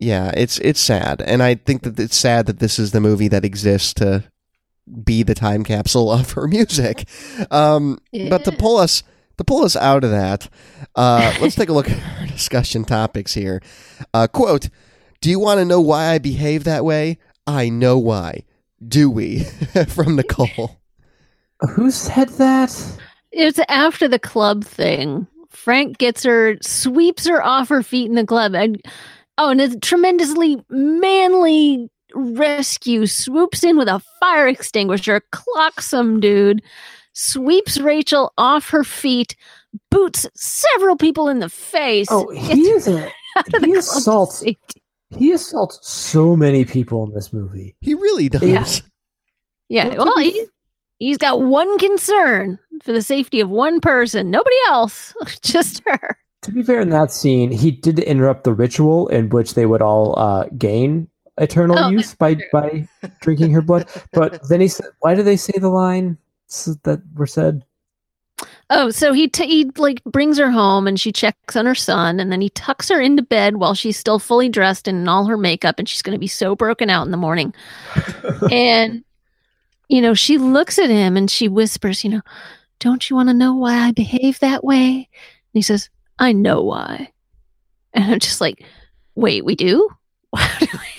Yeah, 0.00 0.32
it's 0.34 0.58
it's 0.60 0.80
sad, 0.80 1.20
and 1.20 1.42
I 1.42 1.56
think 1.56 1.82
that 1.82 2.00
it's 2.00 2.16
sad 2.16 2.46
that 2.46 2.58
this 2.58 2.78
is 2.78 2.92
the 2.92 3.00
movie 3.02 3.28
that 3.28 3.44
exists 3.44 3.92
to 3.94 4.24
be 5.04 5.22
the 5.22 5.34
time 5.34 5.62
capsule 5.62 6.10
of 6.10 6.32
her 6.32 6.48
music. 6.48 7.06
Um, 7.50 7.98
But 8.12 8.44
to 8.44 8.52
pull 8.52 8.78
us 8.78 9.02
to 9.36 9.44
pull 9.44 9.64
us 9.64 9.76
out 9.76 10.02
of 10.04 10.10
that, 10.10 10.48
uh, 10.96 11.34
let's 11.40 11.54
take 11.54 11.68
a 11.68 11.72
look 11.72 11.90
at 11.90 12.20
our 12.20 12.26
discussion 12.26 12.84
topics 12.84 13.34
here. 13.34 13.62
Uh, 14.14 14.26
quote: 14.26 14.70
Do 15.20 15.28
you 15.28 15.38
want 15.38 15.58
to 15.58 15.64
know 15.66 15.80
why 15.80 16.06
I 16.06 16.18
behave 16.18 16.64
that 16.64 16.84
way? 16.84 17.18
I 17.46 17.68
know 17.68 17.98
why. 17.98 18.44
Do 18.86 19.10
we? 19.10 19.40
From 19.88 20.16
Nicole. 20.16 20.80
Who 21.74 21.90
said 21.90 22.30
that? 22.30 22.74
It's 23.32 23.60
after 23.68 24.08
the 24.08 24.18
club 24.18 24.64
thing. 24.64 25.26
Frank 25.50 25.98
gets 25.98 26.22
her, 26.22 26.56
sweeps 26.62 27.26
her 27.26 27.44
off 27.44 27.68
her 27.68 27.82
feet 27.82 28.08
in 28.08 28.14
the 28.14 28.24
club, 28.24 28.54
and 28.54 28.82
oh, 29.40 29.50
and 29.50 29.60
a 29.60 29.80
tremendously 29.80 30.62
manly 30.68 31.90
rescue 32.14 33.06
swoops 33.06 33.64
in 33.64 33.76
with 33.76 33.88
a 33.88 34.02
fire 34.20 34.46
extinguisher, 34.46 35.22
clocks 35.32 35.88
some 35.88 36.20
dude, 36.20 36.62
sweeps 37.14 37.80
Rachel 37.80 38.32
off 38.38 38.68
her 38.70 38.84
feet, 38.84 39.34
boots 39.90 40.28
several 40.34 40.96
people 40.96 41.28
in 41.28 41.40
the 41.40 41.48
face. 41.48 42.08
Oh, 42.10 42.30
gets 42.30 42.48
he 42.48 42.70
is 42.70 42.86
a, 42.86 43.10
out 43.36 43.54
of 43.54 43.60
the 43.62 43.66
he 43.66 43.74
assaults 43.74 44.44
he 45.16 45.32
assaults 45.32 45.78
so 45.82 46.36
many 46.36 46.64
people 46.64 47.04
in 47.04 47.12
this 47.12 47.32
movie. 47.32 47.74
He 47.80 47.94
really 47.94 48.28
does. 48.28 48.42
Yeah. 48.42 48.66
Yeah, 49.68 49.88
Well, 49.96 50.06
well, 50.06 50.14
to 50.14 50.20
be 50.20 50.30
he, 50.30 50.46
he's 50.98 51.18
got 51.18 51.40
one 51.42 51.78
concern 51.78 52.58
for 52.82 52.92
the 52.92 53.02
safety 53.02 53.40
of 53.40 53.48
one 53.48 53.80
person, 53.80 54.30
nobody 54.30 54.56
else, 54.68 55.14
just 55.42 55.82
her. 55.86 56.18
To 56.42 56.52
be 56.52 56.62
fair, 56.62 56.80
in 56.80 56.88
that 56.90 57.12
scene, 57.12 57.50
he 57.50 57.70
did 57.70 57.98
interrupt 57.98 58.44
the 58.44 58.54
ritual 58.54 59.08
in 59.08 59.28
which 59.28 59.54
they 59.54 59.66
would 59.66 59.82
all 59.82 60.18
uh, 60.18 60.46
gain 60.56 61.08
eternal 61.36 61.78
Oh, 61.78 61.88
youth 61.88 62.16
by 62.18 62.34
true. 62.34 62.44
by 62.52 62.88
drinking 63.20 63.52
her 63.52 63.60
blood. 63.62 63.88
But 64.12 64.48
then 64.48 64.60
he 64.60 64.68
said, 64.68 64.86
"Why 65.00 65.14
do 65.14 65.22
they 65.22 65.36
say 65.36 65.52
the 65.58 65.68
line 65.68 66.16
that 66.82 67.02
were 67.14 67.26
said?" 67.26 67.64
Oh, 68.70 68.90
so 68.90 69.12
he 69.12 69.28
t- 69.28 69.46
he 69.46 69.70
like 69.76 70.02
brings 70.04 70.38
her 70.38 70.50
home 70.50 70.86
and 70.86 70.98
she 70.98 71.12
checks 71.12 71.56
on 71.56 71.66
her 71.66 71.74
son 71.74 72.20
and 72.20 72.30
then 72.32 72.40
he 72.40 72.48
tucks 72.50 72.88
her 72.88 73.00
into 73.00 73.22
bed 73.22 73.56
while 73.56 73.74
she's 73.74 73.98
still 73.98 74.18
fully 74.18 74.48
dressed 74.48 74.86
and 74.88 74.98
in 74.98 75.08
all 75.08 75.26
her 75.26 75.36
makeup 75.36 75.74
and 75.78 75.88
she's 75.88 76.02
going 76.02 76.14
to 76.14 76.20
be 76.20 76.28
so 76.28 76.54
broken 76.56 76.88
out 76.88 77.04
in 77.04 77.10
the 77.10 77.16
morning. 77.16 77.52
and 78.50 79.04
you 79.88 80.00
know, 80.00 80.14
she 80.14 80.38
looks 80.38 80.78
at 80.78 80.88
him 80.88 81.16
and 81.16 81.30
she 81.30 81.48
whispers, 81.48 82.02
you 82.04 82.10
know, 82.10 82.22
"Don't 82.78 83.10
you 83.10 83.16
want 83.16 83.28
to 83.28 83.34
know 83.34 83.54
why 83.54 83.74
I 83.76 83.90
behave 83.92 84.38
that 84.38 84.64
way?" 84.64 85.08
And 85.12 85.52
he 85.52 85.62
says, 85.62 85.90
"I 86.20 86.32
know 86.32 86.62
why." 86.62 87.10
And 87.92 88.04
I'm 88.04 88.20
just 88.20 88.40
like, 88.40 88.64
"Wait, 89.16 89.44
we 89.44 89.56
do?" 89.56 89.88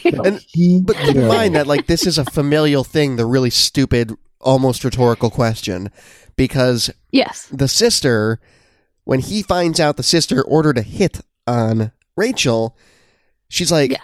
And- 0.03 0.41
But 0.85 0.97
keep 0.97 1.15
in 1.15 1.27
mind 1.27 1.55
that 1.55 1.67
like 1.67 1.87
this 1.87 2.05
is 2.05 2.17
a 2.17 2.25
familial 2.25 2.83
thing, 2.83 3.15
the 3.15 3.25
really 3.25 3.49
stupid, 3.49 4.13
almost 4.41 4.83
rhetorical 4.83 5.29
question. 5.29 5.89
Because 6.35 6.89
yes. 7.11 7.47
the 7.51 7.67
sister, 7.67 8.39
when 9.03 9.19
he 9.19 9.41
finds 9.43 9.79
out 9.79 9.97
the 9.97 10.03
sister 10.03 10.41
ordered 10.41 10.77
a 10.77 10.81
hit 10.81 11.21
on 11.47 11.91
Rachel, 12.17 12.75
she's 13.47 13.71
like, 13.71 13.91
Yeah. 13.91 14.01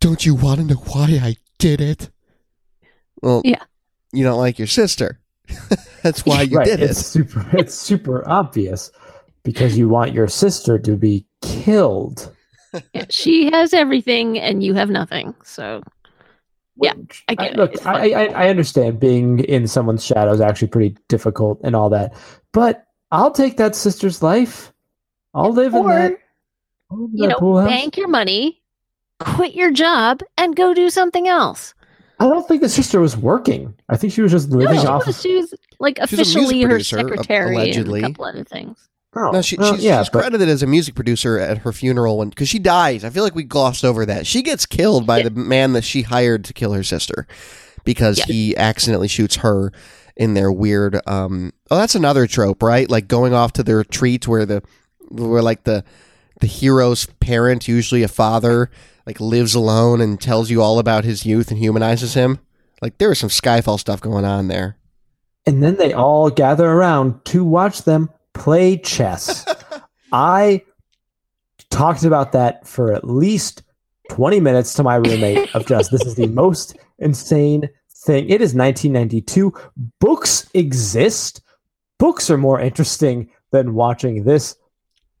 Don't 0.00 0.24
you 0.24 0.34
want 0.34 0.60
to 0.60 0.64
know 0.66 0.76
why 0.76 1.18
I 1.22 1.36
did 1.58 1.80
it? 1.80 2.10
Well, 3.20 3.42
Yeah. 3.44 3.62
you 4.12 4.24
don't 4.24 4.38
like 4.38 4.58
your 4.58 4.68
sister. 4.68 5.20
That's 6.02 6.24
why 6.24 6.42
you 6.42 6.56
right, 6.58 6.66
did 6.66 6.80
it's 6.80 7.00
it. 7.00 7.04
super. 7.04 7.46
It's 7.52 7.74
super 7.74 8.26
obvious 8.28 8.90
because 9.48 9.78
you 9.78 9.88
want 9.88 10.12
your 10.12 10.28
sister 10.28 10.78
to 10.78 10.94
be 10.94 11.24
killed. 11.40 12.30
Yeah, 12.92 13.06
she 13.08 13.50
has 13.50 13.72
everything 13.72 14.38
and 14.38 14.62
you 14.62 14.74
have 14.74 14.90
nothing. 14.90 15.34
So 15.42 15.82
Yeah, 16.76 16.92
I 17.28 17.34
get 17.34 17.52
it. 17.52 17.56
look, 17.56 17.72
It's 17.72 17.86
I. 17.86 18.10
I 18.10 18.24
I 18.44 18.48
understand 18.50 19.00
being 19.00 19.38
in 19.40 19.66
someone's 19.66 20.04
shadow 20.04 20.32
is 20.32 20.40
actually 20.42 20.68
pretty 20.68 20.94
difficult 21.08 21.60
and 21.64 21.74
all 21.74 21.88
that, 21.88 22.12
but 22.52 22.84
I'll 23.10 23.30
take 23.30 23.56
that 23.56 23.74
sister's 23.74 24.22
life. 24.22 24.70
I'll 25.32 25.52
live 25.52 25.72
in 25.74 25.80
Or, 25.84 25.88
that. 25.94 26.18
Live 26.90 27.10
you 27.14 27.28
that 27.28 27.40
know, 27.40 27.64
bank 27.64 27.96
your 27.96 28.08
money, 28.08 28.60
quit 29.18 29.54
your 29.54 29.70
job, 29.70 30.20
and 30.36 30.54
go 30.54 30.74
do 30.74 30.90
something 30.90 31.26
else. 31.26 31.72
I 32.20 32.24
don't 32.28 32.46
think 32.46 32.60
the 32.60 32.68
sister 32.68 33.00
was 33.00 33.16
working. 33.16 33.72
I 33.88 33.96
think 33.96 34.12
she 34.12 34.20
was 34.20 34.32
just 34.32 34.50
No, 34.50 34.58
living 34.58 34.80
she 34.80 34.86
off. 34.86 35.06
was, 35.06 35.16
Of, 35.16 35.22
she 35.22 35.36
was 35.36 35.54
like 35.80 35.96
She 35.96 36.02
was 36.02 36.12
a 36.12 36.16
music 36.16 36.36
officially 36.36 36.62
her 36.62 36.68
producer, 36.68 36.96
a- 36.98 37.00
secretary 37.00 37.54
allegedly. 37.54 38.00
and 38.00 38.06
a 38.06 38.08
couple 38.10 38.24
other 38.26 38.44
things. 38.44 38.76
Oh, 39.18 39.30
No, 39.32 39.42
she, 39.42 39.56
well, 39.56 39.74
she's, 39.74 39.84
yeah, 39.84 40.02
she's 40.02 40.10
but 40.10 40.20
credited 40.20 40.48
as 40.48 40.62
a 40.62 40.66
music 40.66 40.94
producer 40.94 41.38
at 41.38 41.58
her 41.58 41.72
funeral 41.72 42.18
when 42.18 42.28
because 42.30 42.48
she 42.48 42.58
dies. 42.58 43.04
I 43.04 43.10
feel 43.10 43.24
like 43.24 43.34
we 43.34 43.42
glossed 43.44 43.84
over 43.84 44.06
that. 44.06 44.26
She 44.26 44.42
gets 44.42 44.66
killed 44.66 45.06
by 45.06 45.18
Yeah. 45.18 45.24
the 45.24 45.30
man 45.32 45.72
that 45.74 45.84
she 45.84 46.02
hired 46.02 46.44
to 46.46 46.52
kill 46.52 46.72
her 46.72 46.82
sister 46.82 47.26
because 47.84 48.18
Yeah. 48.18 48.24
he 48.26 48.56
accidentally 48.56 49.08
shoots 49.08 49.36
her 49.36 49.72
in 50.16 50.34
their 50.34 50.50
weird. 50.52 51.00
Um, 51.06 51.52
oh, 51.70 51.76
that's 51.76 51.94
another 51.94 52.26
trope, 52.26 52.62
right? 52.62 52.90
Like 52.90 53.08
going 53.08 53.34
off 53.34 53.52
to 53.54 53.62
the 53.62 53.76
retreat 53.76 54.26
where 54.28 54.44
the 54.46 54.62
where 55.10 55.42
like 55.42 55.64
the 55.64 55.84
the 56.40 56.46
hero's 56.46 57.06
parent, 57.20 57.66
usually 57.66 58.02
a 58.02 58.08
father, 58.08 58.70
like 59.06 59.20
lives 59.20 59.54
alone 59.54 60.00
and 60.00 60.20
tells 60.20 60.50
you 60.50 60.62
all 60.62 60.78
about 60.78 61.04
his 61.04 61.24
youth 61.26 61.50
and 61.50 61.58
humanizes 61.58 62.14
him. 62.14 62.38
Like 62.80 62.98
there 62.98 63.08
was 63.08 63.18
some 63.18 63.30
Skyfall 63.30 63.80
stuff 63.80 64.00
going 64.00 64.24
on 64.24 64.48
there. 64.48 64.76
and 65.46 65.62
then 65.62 65.76
they 65.76 65.92
all 65.94 66.28
gather 66.30 66.68
around 66.68 67.24
to 67.24 67.42
watch 67.44 67.82
them 67.84 68.10
play 68.38 68.78
chess. 68.78 69.44
I 70.12 70.62
talked 71.70 72.04
about 72.04 72.32
that 72.32 72.66
for 72.66 72.92
at 72.92 73.04
least 73.04 73.62
20 74.10 74.40
minutes 74.40 74.72
to 74.74 74.82
my 74.82 74.96
roommate 74.96 75.54
of 75.54 75.66
just 75.66 75.90
this 75.90 76.04
is 76.06 76.14
the 76.14 76.28
most 76.28 76.76
insane 76.98 77.68
thing. 78.06 78.24
It 78.30 78.40
is 78.40 78.54
1992. 78.54 79.52
Books 80.00 80.48
exist. 80.54 81.42
Books 81.98 82.30
are 82.30 82.38
more 82.38 82.58
interesting 82.60 83.30
than 83.50 83.74
watching 83.74 84.24
this 84.24 84.56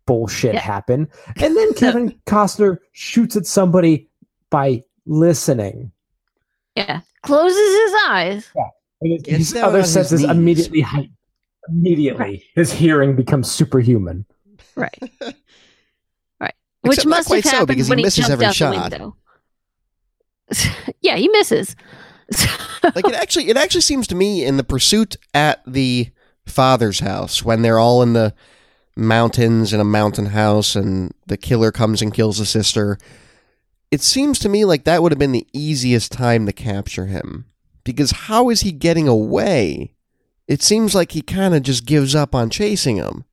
bullshit 0.06 0.54
Yeah. 0.54 0.60
happen. 0.60 1.08
And 1.36 1.54
then 1.56 1.74
Kevin 1.76 2.18
Costner 2.26 2.78
shoots 2.92 3.36
at 3.36 3.46
somebody 3.46 4.08
by 4.50 4.82
listening. 5.04 5.92
Yeah, 6.76 7.00
closes 7.22 7.58
his 7.58 7.92
eyes. 8.06 8.52
And 9.02 9.12
his, 9.26 9.50
his 9.50 9.54
other 9.62 9.82
senses 9.82 10.22
knees. 10.22 10.30
immediately 10.30 10.80
heighten. 10.80 11.14
Immediately, 11.68 12.44
his 12.54 12.72
hearing 12.72 13.16
becomes 13.16 13.50
superhuman. 13.50 14.24
Right. 14.74 14.98
right. 16.40 16.54
Which 16.82 16.98
Except 16.98 17.06
not 17.06 17.16
must 17.16 17.28
quite 17.28 17.44
have 17.44 17.50
so, 17.50 17.50
happened 17.50 17.68
because 17.68 17.86
he 17.86 17.90
when 17.90 17.98
he, 17.98 18.04
misses 18.04 18.26
jumped 18.26 18.32
every 18.32 18.46
out 18.46 18.54
shot. 18.54 18.90
the 18.90 18.98
window. 18.98 19.16
yeah, 21.00 21.16
he 21.16 21.28
misses. 21.28 21.76
like 22.94 23.06
it 23.06 23.14
actually 23.14 23.48
it 23.48 23.56
actually 23.56 23.80
seems 23.80 24.06
to 24.06 24.14
me 24.14 24.44
in 24.44 24.58
the 24.58 24.64
pursuit 24.64 25.16
at 25.32 25.62
the 25.66 26.08
father's 26.44 27.00
house 27.00 27.42
when 27.42 27.62
they're 27.62 27.78
all 27.78 28.02
in 28.02 28.12
the 28.12 28.34
mountains 28.96 29.72
in 29.72 29.80
a 29.80 29.84
mountain 29.84 30.26
house 30.26 30.76
and 30.76 31.14
the 31.26 31.38
killer 31.38 31.72
comes 31.72 32.02
and 32.02 32.12
kills 32.12 32.38
the 32.38 32.44
sister 32.44 32.98
it 33.90 34.02
seems 34.02 34.38
to 34.38 34.48
me 34.48 34.64
like 34.66 34.84
that 34.84 35.02
would 35.02 35.12
have 35.12 35.18
been 35.18 35.32
the 35.32 35.46
easiest 35.54 36.12
time 36.12 36.44
to 36.44 36.52
capture 36.52 37.06
him 37.06 37.46
because 37.84 38.10
how 38.10 38.50
is 38.50 38.60
he 38.60 38.72
getting 38.72 39.08
away 39.08 39.94
it 40.48 40.62
seems 40.62 40.94
like 40.94 41.12
he 41.12 41.22
kind 41.22 41.54
of 41.54 41.62
just 41.62 41.86
gives 41.86 42.14
up 42.14 42.34
on 42.34 42.50
chasing 42.50 42.96
him 42.96 43.24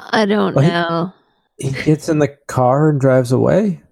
I 0.00 0.26
don't 0.26 0.54
Well, 0.54 0.68
know. 0.68 1.12
He 1.58 1.70
gets 1.70 2.08
in 2.08 2.18
the 2.18 2.28
car 2.48 2.88
and 2.88 3.00
drives 3.00 3.30
away. 3.30 3.82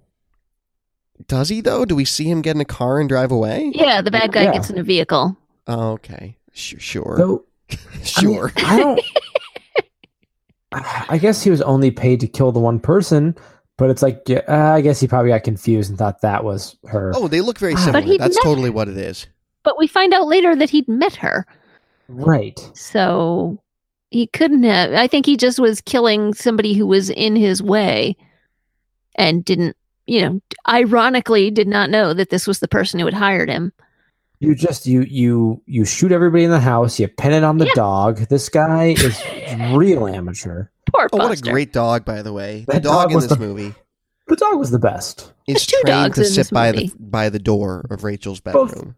Does 1.28 1.48
he 1.50 1.60
though? 1.60 1.84
Do 1.84 1.94
we 1.94 2.04
see 2.04 2.24
him 2.28 2.42
get 2.42 2.56
in 2.56 2.60
a 2.60 2.64
car 2.64 2.98
and 2.98 3.08
drive 3.08 3.30
away? 3.30 3.70
Yeah, 3.74 4.02
the 4.02 4.10
bad 4.10 4.32
guy 4.32 4.44
Yeah. 4.44 4.52
gets 4.54 4.70
in 4.70 4.78
a 4.78 4.82
vehicle. 4.82 5.36
Oh, 5.68 5.90
okay. 5.92 6.36
Sh- 6.52 6.74
sure. 6.78 7.14
Though 7.16 7.44
I 7.70 7.76
mean, 7.94 8.04
sure. 8.04 8.52
I 8.56 8.80
don't. 8.80 9.00
I 10.72 11.18
guess 11.18 11.42
he 11.42 11.50
was 11.50 11.62
only 11.62 11.90
paid 11.90 12.20
to 12.20 12.26
kill 12.28 12.50
the 12.52 12.60
one 12.60 12.80
person, 12.80 13.36
but 13.76 13.90
it's 13.90 14.02
like 14.02 14.22
yeah, 14.26 14.40
uh, 14.48 14.72
I 14.74 14.80
guess 14.80 14.98
he 15.00 15.06
probably 15.06 15.30
got 15.30 15.42
confused 15.44 15.90
and 15.90 15.98
thought 15.98 16.22
that 16.22 16.42
was 16.44 16.76
her. 16.86 17.12
oh, 17.14 17.28
they 17.28 17.40
look 17.40 17.58
very 17.58 17.76
similar. 17.76 18.00
he 18.04 18.18
That's 18.18 18.36
met 18.36 18.42
totally 18.44 18.70
what 18.70 18.88
it 18.88 18.96
is. 18.96 19.26
But 19.70 19.78
we 19.78 19.86
find 19.86 20.12
out 20.12 20.26
later 20.26 20.56
that 20.56 20.68
he'd 20.68 20.88
met 20.88 21.14
her. 21.14 21.46
right. 22.08 22.58
So 22.74 23.62
he 24.10 24.26
couldn't 24.26 24.64
have. 24.64 24.92
I 24.94 25.06
think 25.06 25.26
he 25.26 25.36
just 25.36 25.60
was 25.60 25.80
killing 25.80 26.34
somebody 26.34 26.74
who 26.74 26.88
was 26.88 27.08
in 27.08 27.36
his 27.36 27.62
way 27.62 28.16
and 29.14 29.44
didn't, 29.44 29.76
you 30.08 30.22
know, 30.22 30.40
ironically 30.68 31.52
did 31.52 31.68
not 31.68 31.88
know 31.88 32.12
that 32.14 32.30
this 32.30 32.48
was 32.48 32.58
the 32.58 32.66
person 32.66 32.98
who 32.98 33.06
had 33.06 33.14
hired 33.14 33.48
him. 33.48 33.72
You 34.40 34.56
just 34.56 34.88
you 34.88 35.02
you 35.02 35.62
you 35.66 35.84
shoot 35.84 36.10
everybody 36.10 36.42
in 36.42 36.50
the 36.50 36.58
house. 36.58 36.98
You 36.98 37.06
pin 37.06 37.32
it 37.32 37.44
on 37.44 37.58
the 37.58 37.66
Yeah. 37.66 37.74
dog. 37.76 38.16
This 38.28 38.48
guy 38.48 38.96
is 38.98 39.22
real 39.72 40.08
amateur. 40.08 40.64
Poor 40.92 41.08
Oh, 41.12 41.18
what 41.18 41.38
a 41.38 41.40
great 41.40 41.72
dog, 41.72 42.04
by 42.04 42.22
the 42.22 42.32
way. 42.32 42.64
The 42.66 42.72
That 42.72 42.82
dog, 42.82 43.10
dog 43.10 43.12
in 43.12 43.20
this 43.20 43.28
the- 43.28 43.36
movie 43.38 43.72
The 44.26 44.34
dog 44.34 44.58
was 44.58 44.72
the 44.72 44.80
best. 44.80 45.32
is 45.46 45.64
two 45.64 45.76
trained 45.84 45.86
dogs 46.08 46.14
to 46.16 46.22
in 46.22 46.26
sit 46.28 46.36
this 46.36 46.50
by 46.50 46.72
the 46.72 46.90
by 46.98 47.28
the 47.28 47.38
door 47.38 47.86
of 47.90 48.02
Rachel's 48.02 48.40
bedroom. 48.40 48.66
Both 48.66 48.94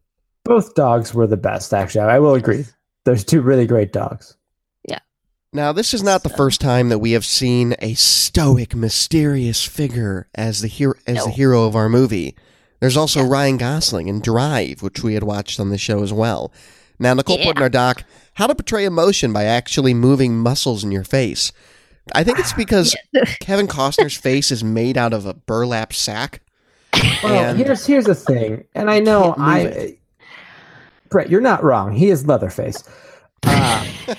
dogs 0.75 1.15
were 1.15 1.27
the 1.27 1.37
best. 1.37 1.73
Actually, 1.73 2.03
I 2.03 2.19
will 2.19 2.35
agree. 2.35 2.65
There's 3.05 3.25
two 3.25 3.41
really 3.41 3.67
great 3.67 3.93
dogs. 3.93 4.37
Yeah. 4.89 5.01
Now, 5.53 5.73
this 5.73 5.93
is 5.93 6.03
not 6.03 6.23
the 6.23 6.29
first 6.29 6.61
time 6.61 6.89
that 6.89 6.99
we 6.99 7.13
have 7.13 7.25
seen 7.25 7.75
a 7.81 7.95
stoic, 7.95 8.75
mysterious 8.75 9.65
figure 9.65 10.29
as 10.35 10.61
the 10.61 10.69
hero 10.69 10.95
as 11.07 11.17
No. 11.17 11.25
the 11.27 11.31
hero 11.31 11.65
of 11.65 11.77
our 11.77 11.89
movie. 11.89 12.37
There's 12.81 12.97
also 12.97 13.21
Yeah. 13.21 13.29
Ryan 13.29 13.57
Gosling 13.59 14.09
in 14.09 14.21
Drive, 14.21 14.83
which 14.83 15.03
we 15.03 15.15
had 15.15 15.23
watched 15.23 15.61
on 15.61 15.71
the 15.71 15.79
show 15.79 16.03
as 16.03 16.13
well. 16.13 16.53
Now, 16.99 17.15
Nicole 17.15 17.39
put 17.39 17.57
in 17.57 17.63
our 17.63 17.69
doc 17.69 18.05
how 18.35 18.47
to 18.47 18.55
portray 18.55 18.85
emotion 18.85 19.33
by 19.33 19.45
actually 19.45 19.95
moving 19.95 20.37
muscles 20.39 20.85
in 20.85 20.93
your 20.93 21.05
face. 21.05 21.53
I 22.15 22.25
think 22.25 22.39
it's 22.39 22.53
because 22.57 22.97
Kevin 23.41 23.67
Costner's 23.69 24.17
face 24.17 24.51
is 24.51 24.63
made 24.65 24.97
out 24.97 25.13
of 25.13 25.27
a 25.27 25.35
burlap 25.35 25.93
sack. 25.93 26.41
Well, 27.23 27.55
here's 27.55 27.87
here's 27.87 28.05
the 28.05 28.15
thing, 28.15 28.65
and 28.75 28.91
I 28.91 29.01
know 29.01 29.35
I, 29.39 29.61
it. 29.61 29.99
Brett, 31.13 31.31
you're 31.31 31.41
not 31.41 31.63
wrong. 31.63 31.93
He 31.93 32.09
is 32.11 32.27
Leatherface, 32.27 32.83
uh, 33.45 33.87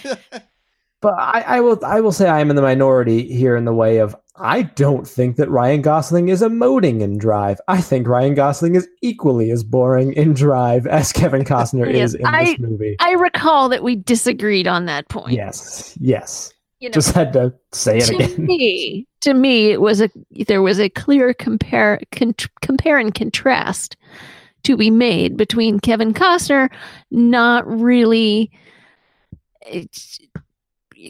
but 1.01 1.13
I, 1.17 1.43
I 1.47 1.59
will 1.59 1.83
I 1.85 1.99
will 2.01 2.11
say 2.11 2.27
I 2.29 2.39
am 2.39 2.49
in 2.49 2.55
the 2.55 2.61
minority 2.61 3.27
here 3.27 3.55
in 3.55 3.65
the 3.65 3.73
way 3.73 3.97
of 3.97 4.15
I 4.35 4.63
don't 4.63 5.07
think 5.07 5.35
that 5.35 5.49
Ryan 5.51 5.81
Gosling 5.83 6.29
is 6.29 6.41
emoting 6.41 7.01
in 7.01 7.17
Drive. 7.19 7.61
I 7.67 7.81
think 7.81 8.07
Ryan 8.07 8.33
Gosling 8.33 8.73
is 8.75 8.87
equally 9.03 9.51
as 9.51 9.63
boring 9.63 10.13
in 10.13 10.33
Drive 10.33 10.87
as 10.87 11.11
Kevin 11.13 11.43
Costner 11.43 11.85
Yes, 11.85 12.09
is 12.11 12.15
in 12.15 12.25
I- 12.25 12.45
this 12.45 12.59
movie. 12.59 12.95
I 12.99 13.11
recall 13.11 13.69
that 13.69 13.83
we 13.83 13.95
disagreed 13.95 14.67
on 14.67 14.85
that 14.85 15.07
point. 15.09 15.33
Yes, 15.33 15.95
yes. 16.01 16.51
You 16.79 16.89
know, 16.89 16.93
Just 16.93 17.13
had 17.13 17.31
to 17.33 17.53
say 17.71 17.99
it 17.99 18.05
to 18.07 18.15
again. 18.15 18.45
me, 18.45 19.07
to 19.21 19.33
me, 19.33 19.71
it 19.71 19.79
was 19.79 20.01
a 20.01 20.09
there 20.47 20.61
was 20.61 20.79
a 20.81 20.89
clear 20.89 21.33
compare 21.33 22.01
con, 22.11 22.33
compare 22.61 22.97
and 22.97 23.13
contrast 23.15 23.95
to 24.63 24.77
be 24.77 24.89
made 24.89 25.37
between 25.37 25.79
Kevin 25.79 26.13
Costner 26.13 26.69
not 27.11 27.67
really 27.67 28.51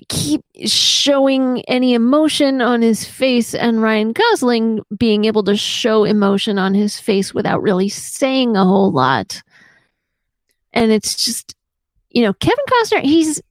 keep 0.09 0.43
showing 0.65 1.61
any 1.67 1.93
emotion 1.93 2.61
on 2.61 2.81
his 2.81 3.05
face 3.05 3.53
and 3.53 3.81
Ryan 3.81 4.11
Gosling 4.11 4.81
being 4.97 5.25
able 5.25 5.43
to 5.43 5.55
show 5.55 6.03
emotion 6.03 6.57
on 6.57 6.73
his 6.73 6.99
face 6.99 7.33
without 7.33 7.61
really 7.61 7.89
saying 7.89 8.55
a 8.55 8.65
whole 8.65 8.91
lot. 8.91 9.41
And 10.71 10.91
it's 10.91 11.23
just 11.23 11.55
you 12.13 12.21
know, 12.21 12.33
Kevin 12.33 12.65
Costner, 12.69 13.01
he's 13.01 13.41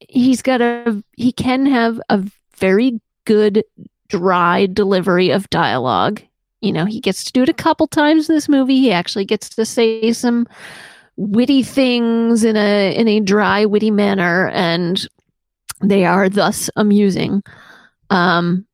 he's 0.00 0.42
got 0.42 0.60
a 0.60 1.02
he 1.16 1.32
can 1.32 1.66
have 1.66 2.00
a 2.08 2.24
very 2.56 3.00
good 3.24 3.64
dry 4.08 4.66
delivery 4.66 5.30
of 5.30 5.48
dialogue. 5.50 6.20
You 6.60 6.72
know, 6.72 6.84
he 6.84 7.00
gets 7.00 7.24
to 7.24 7.32
do 7.32 7.42
it 7.42 7.48
a 7.48 7.54
couple 7.54 7.86
times 7.86 8.28
in 8.28 8.34
this 8.34 8.48
movie. 8.48 8.78
He 8.78 8.92
actually 8.92 9.24
gets 9.24 9.48
to 9.50 9.64
say 9.64 10.12
some 10.12 10.46
witty 11.16 11.62
things 11.62 12.44
in 12.44 12.56
a 12.56 12.94
in 12.94 13.08
a 13.08 13.20
dry, 13.20 13.64
witty 13.66 13.90
manner, 13.90 14.48
and 14.50 15.06
they 15.82 16.04
are 16.04 16.28
thus 16.28 16.70
amusing. 16.76 17.42
Um, 18.10 18.66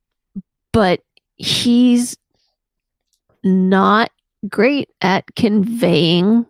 but 0.73 1.01
he's 1.37 2.17
not 3.43 4.11
great 4.49 4.89
at 5.01 5.35
conveying 5.35 6.45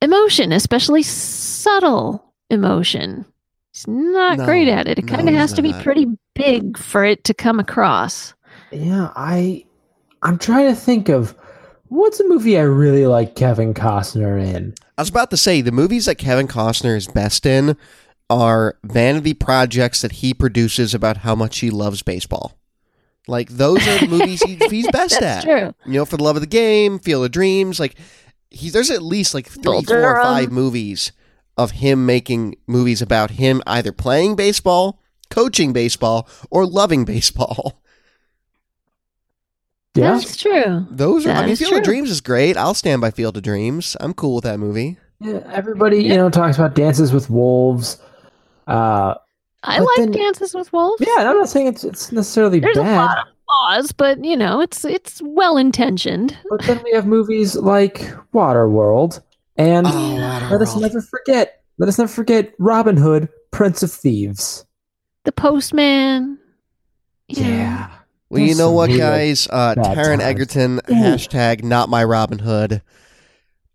emotion, 0.00 0.52
especially 0.52 1.02
subtle 1.02 2.32
emotion. 2.50 3.24
He's 3.72 3.86
not 3.86 4.38
No, 4.38 4.44
great 4.44 4.68
at 4.68 4.88
it. 4.88 4.98
It 4.98 5.04
no, 5.04 5.16
kind 5.16 5.28
of 5.28 5.34
has 5.34 5.52
to 5.54 5.62
be 5.62 5.72
pretty 5.72 6.06
big 6.34 6.78
for 6.78 7.04
it 7.04 7.24
to 7.24 7.34
come 7.34 7.60
across. 7.60 8.34
Yeah, 8.70 9.12
I 9.16 9.64
I'm 10.22 10.38
trying 10.38 10.68
to 10.68 10.74
think 10.74 11.08
of 11.08 11.34
what's 11.88 12.20
a 12.20 12.28
movie 12.28 12.58
I 12.58 12.62
really 12.62 13.06
like 13.06 13.34
Kevin 13.34 13.74
Costner 13.74 14.40
in. 14.40 14.74
I 14.96 15.02
was 15.02 15.08
about 15.08 15.30
to 15.30 15.36
say 15.36 15.60
the 15.60 15.72
movies 15.72 16.06
that 16.06 16.16
Kevin 16.16 16.48
Costner 16.48 16.96
is 16.96 17.06
best 17.06 17.46
in 17.46 17.76
are 18.30 18.76
vanity 18.84 19.32
projects 19.32 20.02
that 20.02 20.12
he 20.12 20.34
produces 20.34 20.94
about 20.94 21.18
how 21.18 21.34
much 21.34 21.60
he 21.60 21.70
loves 21.70 22.02
baseball. 22.02 22.58
Like 23.26 23.48
those 23.50 23.86
are 23.86 23.98
the 24.00 24.08
movies 24.10 24.42
he, 24.42 24.56
he's 24.68 24.88
best 24.90 25.20
That's 25.20 25.44
at. 25.46 25.50
true. 25.60 25.74
You 25.86 25.98
know, 25.98 26.04
for 26.04 26.16
the 26.16 26.24
love 26.24 26.36
of 26.36 26.42
the 26.42 26.46
game, 26.46 26.98
Field 26.98 27.24
of 27.24 27.30
Dreams, 27.30 27.78
like 27.78 27.94
he 28.50 28.70
there's 28.70 28.90
at 28.90 29.02
least 29.02 29.34
like 29.34 29.46
three, 29.46 29.62
Bull 29.62 29.82
four, 29.82 30.16
or 30.16 30.22
five 30.22 30.50
movies 30.50 31.12
of 31.56 31.72
him 31.72 32.06
making 32.06 32.56
movies 32.66 33.02
about 33.02 33.32
him 33.32 33.62
either 33.66 33.92
playing 33.92 34.36
baseball, 34.36 35.00
coaching 35.30 35.72
baseball, 35.72 36.28
or 36.50 36.66
loving 36.66 37.04
baseball. 37.04 37.82
Yeah. 39.94 40.12
That's 40.12 40.36
true. 40.36 40.86
Those 40.90 41.26
are 41.26 41.30
I 41.32 41.40
mean 41.42 41.50
is 41.50 41.58
Field 41.58 41.72
of. 41.72 41.82
Dreams 41.82 42.10
is 42.10 42.20
great. 42.20 42.56
I'll 42.56 42.74
stand 42.74 43.00
by 43.00 43.10
Field 43.10 43.36
of 43.36 43.42
Dreams. 43.42 43.96
I'm 44.00 44.14
cool 44.14 44.36
with 44.36 44.44
that 44.44 44.58
movie. 44.60 44.98
Yeah, 45.20 45.40
everybody, 45.52 46.04
you 46.04 46.14
know, 46.14 46.30
talks 46.30 46.56
about 46.56 46.74
Dances 46.76 47.12
with 47.12 47.28
Wolves. 47.28 48.00
Uh, 48.68 49.14
I 49.64 49.80
like 49.80 49.96
then- 49.96 50.12
Dances 50.12 50.54
with 50.54 50.72
Wolves. 50.72 51.02
yeah, 51.04 51.28
I'm 51.28 51.36
not 51.38 51.48
saying 51.48 51.66
it's 51.66 51.82
it's 51.82 52.12
necessarily 52.12 52.60
There's 52.60 52.76
a 52.76 52.82
bad, 52.82 52.96
lot 52.96 53.18
of 53.18 53.34
flaws, 53.44 53.90
but 53.92 54.24
you 54.24 54.36
know, 54.36 54.60
it's 54.60 54.84
it's 54.84 55.20
well 55.24 55.56
intentioned. 55.56 56.36
but 56.50 56.62
then 56.62 56.80
we 56.84 56.92
have 56.92 57.06
movies 57.06 57.56
like 57.56 57.98
Waterworld 58.32 59.20
and 59.56 59.86
Oh, 59.88 60.48
let 60.52 60.60
us 60.62 60.76
never 60.76 61.00
forget, 61.02 61.62
let 61.78 61.88
us 61.88 61.98
never 61.98 62.12
forget 62.12 62.52
Robin 62.60 62.96
Hood, 62.96 63.28
Prince 63.50 63.82
of 63.82 63.90
Thieves. 63.90 64.64
The 65.24 65.32
Postman. 65.32 66.38
yeah. 67.26 67.88
know. 67.88 67.94
Well, 68.30 68.42
you 68.42 68.54
know 68.54 68.72
what, 68.72 68.90
guys? 68.90 69.46
Uh, 69.50 69.74
bad 69.74 69.96
Taron 69.96 70.18
times. 70.18 70.22
Egerton, 70.22 70.80
hashtag 70.86 71.62
not 71.64 71.88
my 71.88 72.04
Robin 72.04 72.38
Hood. 72.38 72.82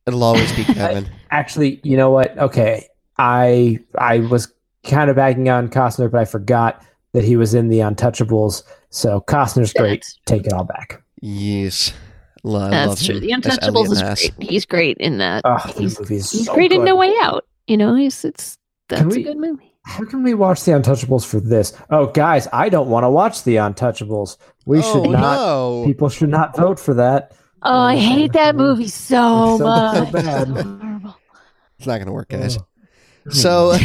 It'll 0.05 0.23
always 0.23 0.51
be 0.53 0.63
Kevin. 0.73 1.09
Actually, 1.31 1.79
you 1.83 1.97
know 1.97 2.11
what? 2.11 2.37
Okay, 2.37 2.87
I 3.17 3.79
I 3.97 4.19
was 4.19 4.51
kind 4.85 5.09
of 5.09 5.15
backing 5.15 5.49
on 5.49 5.69
Costner, 5.69 6.11
but 6.11 6.19
I 6.19 6.25
forgot 6.25 6.85
that 7.13 7.23
he 7.23 7.35
was 7.35 7.53
in 7.53 7.69
the 7.69 7.79
Untouchables. 7.79 8.63
So 8.89 9.21
Costner's 9.21 9.73
great. 9.73 10.01
That's, 10.01 10.19
Take 10.25 10.45
it 10.45 10.53
all 10.53 10.65
back. 10.65 11.01
yes. 11.21 11.93
Lo- 12.45 12.59
I 12.59 12.63
love 12.85 12.89
that's 12.97 13.05
true. 13.05 13.15
him 13.15 13.21
The 13.21 13.29
Untouchables 13.49 13.91
is 13.93 14.01
Ness. 14.01 14.29
great. 14.29 14.49
He's 14.49 14.65
great 14.65 14.97
in 14.97 15.17
that. 15.19 15.43
Oh, 15.45 15.57
he's 15.77 15.97
he's 16.09 16.45
so 16.45 16.53
great 16.53 16.71
in. 16.73 16.83
No 16.83 16.95
Way 16.97 17.13
Out. 17.21 17.45
You 17.67 17.77
know, 17.77 17.95
he's 17.95 18.25
it's 18.25 18.57
that's 18.89 19.03
we- 19.15 19.21
a 19.21 19.27
good 19.27 19.37
movie. 19.37 19.72
How 19.85 20.05
can 20.05 20.23
we 20.23 20.33
watch 20.33 20.63
the 20.63 20.71
Untouchables 20.71 21.25
for 21.25 21.39
this? 21.39 21.73
Oh, 21.89 22.07
guys, 22.07 22.47
I 22.53 22.69
don't 22.69 22.89
want 22.89 23.03
to 23.03 23.09
watch 23.09 23.43
the 23.43 23.55
Untouchables. 23.57 24.37
We 24.65 24.79
oh, 24.79 24.81
should 24.81 25.11
not. 25.11 25.35
No. 25.35 25.83
People 25.85 26.09
should 26.09 26.29
not 26.29 26.55
vote 26.55 26.79
for 26.79 26.93
that. 26.95 27.33
Oh, 27.61 27.79
I 27.79 27.97
hate 27.97 28.33
that 28.33 28.55
movie 28.55 28.87
so, 28.87 29.57
so 29.57 29.63
much. 29.63 30.11
bad. 30.11 31.13
It's 31.79 31.87
not 31.87 31.95
going 31.95 32.07
to 32.07 32.13
work, 32.13 32.29
guys. 32.29 32.57
Oh. 32.57 33.29
So, 33.29 33.75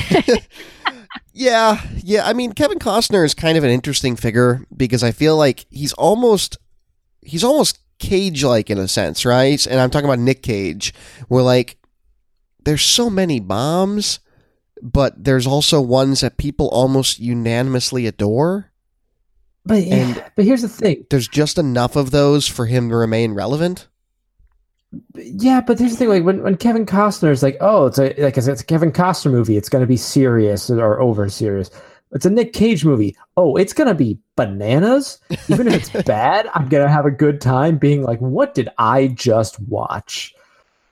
yeah, 1.32 1.80
yeah. 1.96 2.24
I 2.24 2.32
mean, 2.32 2.53
Kevin 2.53 2.78
Costner 2.78 3.24
is 3.24 3.34
kind 3.34 3.59
of 3.59 3.64
an 3.64 3.70
interesting 3.70 4.14
figure 4.14 4.64
because 4.76 5.03
I 5.03 5.11
feel 5.11 5.36
like 5.36 5.66
he's 5.70 5.94
almost, 5.94 6.59
he's 7.22 7.42
almost 7.42 7.80
Cage-like 7.99 8.70
in 8.70 8.78
a 8.78 8.86
sense, 8.86 9.24
right? 9.26 9.66
And 9.66 9.80
I'm 9.80 9.90
talking 9.90 10.05
about 10.05 10.20
Nick 10.20 10.44
Cage, 10.44 10.94
where 11.26 11.42
like 11.42 11.76
there's 12.64 12.82
so 12.82 13.11
many 13.11 13.40
bombs, 13.40 14.20
but 14.83 15.22
there's 15.24 15.47
also 15.47 15.81
ones 15.81 16.20
that 16.20 16.37
people 16.37 16.68
almost 16.68 17.18
unanimously 17.18 18.07
adore. 18.07 18.72
But 19.64 19.85
yeah, 19.87 19.95
And- 19.97 20.24
but 20.37 20.45
here's 20.45 20.62
the 20.62 20.68
thing. 20.68 21.05
There's 21.11 21.29
just 21.29 21.59
enough 21.59 21.97
of 21.97 22.11
those 22.11 22.47
for 22.47 22.66
him 22.66 22.89
to 22.89 22.97
remain 22.97 23.33
relevant. 23.35 23.89
Yeah, 25.14 25.61
but 25.61 25.79
here's 25.79 25.93
the 25.93 25.99
thing. 25.99 26.09
Like 26.09 26.24
when, 26.24 26.43
when 26.43 26.57
Kevin 26.57 26.87
Costner 26.87 27.31
is 27.31 27.43
like, 27.43 27.59
oh, 27.61 27.87
it's 27.87 27.99
a 27.99 28.14
like 28.18 28.39
it's 28.39 28.47
a 28.49 28.64
Kevin 28.64 28.91
Costner 28.93 29.31
movie. 29.31 29.57
It's 29.57 29.68
going 29.68 29.83
to 29.83 29.87
be 29.87 29.99
serious 29.99 30.70
or 30.70 30.99
over 31.01 31.29
serious. 31.29 31.70
it's 32.12 32.24
a 32.24 32.31
Nick 32.31 32.55
Cage 32.55 32.87
movie. 32.87 33.14
Oh, 33.37 33.57
it's 33.57 33.74
gonna 33.74 33.95
be 33.95 34.18
bananas. 34.35 35.18
Even 35.49 35.68
if 35.68 35.74
it's 35.95 36.03
bad, 36.07 36.49
I'm 36.55 36.68
gonna 36.70 36.89
have 36.89 37.05
a 37.05 37.11
good 37.11 37.41
time 37.43 37.76
being 37.76 38.03
like, 38.03 38.18
what 38.20 38.55
did 38.55 38.70
I 38.79 39.09
just 39.09 39.61
watch? 39.61 40.35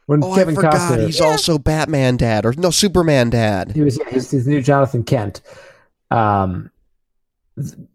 When 0.07 0.23
Oh, 0.23 0.35
Kevin 0.35 0.55
I 0.55 0.57
forgot. 0.57 0.75
Costner 0.75 1.07
He's 1.07 1.21
also 1.21 1.59
Batman 1.59 2.17
dad, 2.17 2.47
or 2.47 2.53
no, 2.57 2.71
Superman 2.71 3.31
dad. 3.31 3.73
he 3.73 3.83
was 3.83 4.01
his, 4.09 4.47
new 4.47 4.63
Jonathan 4.63 5.03
Kent. 5.03 5.41
Um, 6.11 6.71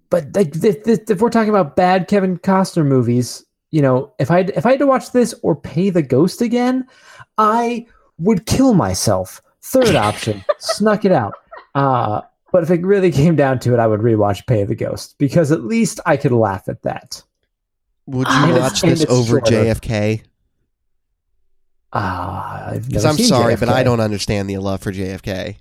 but 0.09 0.35
like 0.35 0.55
if, 0.55 0.87
if, 0.87 1.09
if 1.09 1.21
we're 1.21 1.29
talking 1.29 1.49
about 1.49 1.75
bad 1.75 2.07
Kevin 2.07 2.37
Costner 2.37 2.85
movies, 2.85 3.45
you 3.71 3.81
know, 3.81 4.11
if 4.19 4.29
I 4.29 4.39
if 4.39 4.65
I 4.65 4.71
had 4.71 4.79
to 4.79 4.87
watch 4.87 5.11
this 5.11 5.33
or 5.41 5.55
Pay 5.55 5.89
the 5.89 6.01
Ghost 6.01 6.41
again, 6.41 6.85
I 7.37 7.85
would 8.19 8.45
kill 8.45 8.73
myself. 8.73 9.41
Third 9.61 9.95
option, 9.95 10.43
snuck 10.59 11.05
it 11.05 11.11
out. 11.13 11.35
Uh, 11.75 12.21
but 12.51 12.63
if 12.63 12.71
it 12.71 12.83
really 12.85 13.11
came 13.11 13.37
down 13.37 13.59
to 13.59 13.73
it, 13.73 13.79
I 13.79 13.87
would 13.87 14.01
rewatch 14.01 14.45
Pay 14.47 14.65
the 14.65 14.75
Ghost 14.75 15.15
because 15.17 15.51
at 15.51 15.63
least 15.63 16.01
I 16.05 16.17
could 16.17 16.33
laugh 16.33 16.67
at 16.67 16.81
that. 16.81 17.23
Would 18.07 18.27
you 18.27 18.55
watch 18.55 18.81
this 18.81 19.05
over 19.05 19.37
shorter. 19.39 19.51
JFK? 19.51 20.23
Ah, 21.93 22.69
I've 22.71 22.87
Because 22.87 23.03
never 23.03 23.11
I'm 23.11 23.17
seen 23.17 23.25
sorry, 23.27 23.55
but 23.57 23.69
I 23.69 23.83
don't 23.83 23.99
understand 23.99 24.49
the 24.49 24.57
love 24.59 24.81
for 24.81 24.91
JFK. 24.91 25.57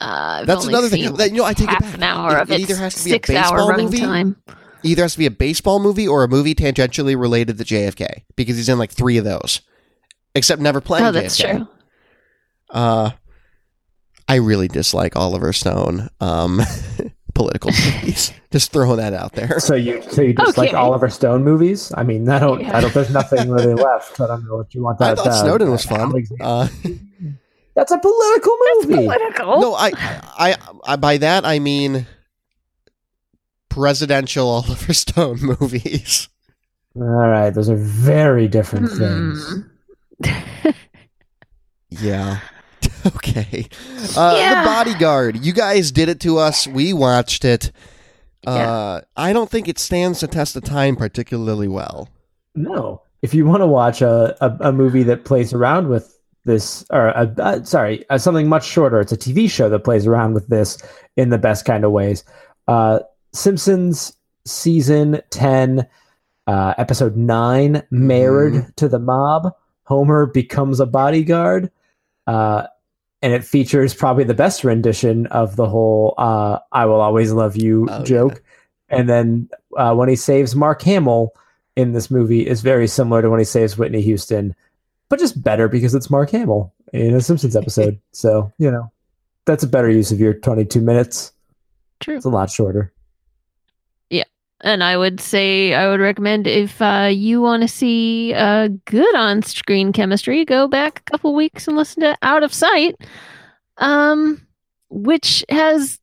Uh, 0.00 0.44
That's 0.44 0.64
another 0.66 0.88
thing. 0.88 1.12
That- 1.16 1.30
you 1.30 1.38
know, 1.38 1.44
I 1.44 1.52
take 1.52 1.68
it 1.68 1.72
half 1.72 1.80
back. 1.82 1.94
an 1.94 2.02
hour 2.02 2.36
It- 2.36 2.42
of 2.42 2.50
it 2.50 2.60
either 2.60 2.76
has 2.76 2.94
to 2.94 3.04
be 3.04 3.10
a 3.10 3.14
six 3.14 3.30
hour 3.30 3.56
baseball 3.72 3.76
movie 3.82 4.00
time. 4.00 4.36
Either 4.84 5.02
has 5.02 5.12
to 5.12 5.18
be 5.18 5.26
a 5.26 5.30
baseball 5.30 5.78
movie 5.80 6.08
or 6.08 6.24
a 6.24 6.28
movie 6.28 6.54
tangentially 6.54 7.18
related 7.18 7.58
to 7.58 7.64
JFK 7.64 8.24
because 8.36 8.56
he's 8.56 8.68
in 8.68 8.78
like 8.78 8.90
three 8.90 9.16
of 9.16 9.24
those, 9.24 9.60
except 10.34 10.60
never 10.60 10.80
playing. 10.80 11.04
Oh, 11.06 11.12
that's 11.12 11.36
JFK. 11.38 11.56
true. 11.56 11.68
Uh, 12.70 13.10
I 14.26 14.36
really 14.36 14.66
dislike 14.66 15.14
Oliver 15.14 15.52
Stone. 15.52 16.08
Um, 16.20 16.62
political 17.34 17.70
movies. 17.84 18.32
Just 18.50 18.72
throwing 18.72 18.98
that 18.98 19.12
out 19.14 19.32
there. 19.32 19.58
So 19.60 19.74
you 19.74 20.02
so 20.02 20.22
you 20.22 20.34
just 20.34 20.58
like 20.58 20.74
Oliver 20.74 21.08
Stone 21.08 21.42
movies? 21.44 21.92
I 21.96 22.02
mean, 22.02 22.28
I 22.28 22.38
don't 22.38 22.64
I 22.66 22.80
don't. 22.80 22.92
There's 22.92 23.10
nothing 23.10 23.50
really 23.50 23.74
left. 23.74 24.20
I 24.20 24.26
don't 24.26 24.44
know 24.46 24.56
what 24.56 24.74
you 24.74 24.82
want. 24.82 25.00
I 25.00 25.08
That, 25.14 25.18
thought 25.18 25.26
uh, 25.28 25.42
Snowden 25.42 25.70
was 25.70 25.84
fun. 25.84 26.12
Uh, 26.40 26.68
That's 27.74 27.90
a 27.90 27.98
political 27.98 28.56
movie. 28.76 28.94
Political. 29.06 29.60
no, 29.62 29.74
I, 29.74 29.92
I, 29.96 30.56
I, 30.84 30.96
by 30.96 31.16
that 31.16 31.46
I 31.46 31.58
mean 31.58 32.06
presidential 33.70 34.46
Oliver 34.48 34.92
Stone 34.94 35.38
movies. 35.40 36.28
All 36.94 37.02
right, 37.04 37.48
those 37.48 37.70
are 37.70 37.76
very 37.76 38.46
different 38.48 38.90
things. 38.90 39.64
Hmm. 40.22 40.70
Yeah. 41.88 42.40
okay. 43.16 43.68
Uh, 44.16 44.34
Yeah. 44.36 44.62
The 44.62 44.68
Bodyguard. 44.68 45.44
You 45.44 45.52
guys 45.52 45.92
did 45.92 46.08
it 46.08 46.20
to 46.20 46.38
us. 46.38 46.66
We 46.66 46.92
watched 46.92 47.44
it. 47.44 47.72
Uh, 48.46 49.00
I 49.16 49.32
don't 49.32 49.48
think 49.48 49.68
it 49.68 49.78
stands 49.78 50.20
the 50.20 50.26
test 50.26 50.56
of 50.56 50.64
time 50.64 50.96
particularly 50.96 51.68
well. 51.68 52.08
No, 52.56 53.02
if 53.22 53.32
you 53.34 53.46
want 53.46 53.60
to 53.60 53.66
watch 53.66 54.02
a, 54.02 54.36
a, 54.44 54.68
a 54.68 54.72
movie 54.72 55.04
that 55.04 55.24
plays 55.24 55.52
around 55.52 55.88
with 55.88 56.18
this, 56.44 56.84
or 56.90 57.08
a, 57.10 57.32
uh, 57.38 57.62
sorry, 57.62 58.04
uh, 58.10 58.18
something 58.18 58.48
much 58.48 58.66
shorter, 58.66 59.00
it's 59.00 59.12
a 59.12 59.16
TV 59.16 59.48
show 59.48 59.68
that 59.68 59.84
plays 59.84 60.08
around 60.08 60.34
with 60.34 60.48
this 60.48 60.76
in 61.16 61.28
the 61.30 61.38
best 61.38 61.64
kind 61.64 61.84
of 61.84 61.92
ways. 61.92 62.24
Uh, 62.66 62.98
Simpsons 63.32 64.16
season 64.44 65.20
ten, 65.30 65.86
uh, 66.48 66.74
episode 66.78 67.16
nine, 67.16 67.84
married 67.92 68.64
to 68.76 68.88
the 68.88 68.98
mob. 68.98 69.54
Homer 69.84 70.26
becomes 70.26 70.80
a 70.80 70.86
bodyguard. 70.86 71.70
Uh, 72.26 72.64
and 73.22 73.32
it 73.32 73.44
features 73.44 73.94
probably 73.94 74.24
the 74.24 74.34
best 74.34 74.64
rendition 74.64 75.26
of 75.28 75.56
the 75.56 75.68
whole 75.68 76.14
uh, 76.18 76.58
"I 76.72 76.86
will 76.86 77.00
always 77.00 77.32
love 77.32 77.56
you" 77.56 77.88
Oh, 77.90 78.02
joke. 78.04 78.42
And 78.88 79.08
then 79.08 79.48
uh, 79.76 79.94
when 79.94 80.08
he 80.08 80.16
saves 80.16 80.54
Mark 80.54 80.82
Hamill 80.82 81.32
in 81.76 81.92
this 81.92 82.10
movie 82.10 82.46
is 82.46 82.60
very 82.60 82.86
similar 82.86 83.22
to 83.22 83.30
when 83.30 83.38
he 83.38 83.44
saves 83.44 83.78
Whitney 83.78 84.02
Houston, 84.02 84.54
but 85.08 85.18
just 85.18 85.42
better 85.42 85.68
because 85.68 85.94
it's 85.94 86.10
Mark 86.10 86.30
Hamill 86.30 86.74
in 86.92 87.14
a 87.14 87.20
Simpsons 87.20 87.56
episode. 87.56 87.98
so 88.12 88.52
you 88.58 88.70
know 88.70 88.90
that's 89.46 89.62
a 89.62 89.68
better 89.68 89.90
use 89.90 90.12
of 90.12 90.20
your 90.20 90.34
22 90.34 90.80
minutes. 90.80 91.32
True. 92.00 92.16
It's 92.16 92.24
a 92.24 92.30
lot 92.30 92.50
shorter. 92.50 92.92
And 94.64 94.84
I 94.84 94.96
would 94.96 95.20
say 95.20 95.74
I 95.74 95.88
would 95.88 95.98
recommend 96.00 96.46
if 96.46 96.80
uh, 96.80 97.08
you 97.12 97.42
want 97.42 97.62
to 97.62 97.68
see 97.68 98.32
uh, 98.32 98.68
good 98.84 99.14
on-screen 99.16 99.92
chemistry, 99.92 100.44
go 100.44 100.68
back 100.68 101.00
a 101.00 101.10
couple 101.10 101.34
weeks 101.34 101.66
and 101.66 101.76
listen 101.76 102.02
to 102.02 102.16
Out 102.22 102.44
of 102.44 102.54
Sight, 102.54 102.94
um, 103.78 104.40
which 104.88 105.44
has 105.48 105.98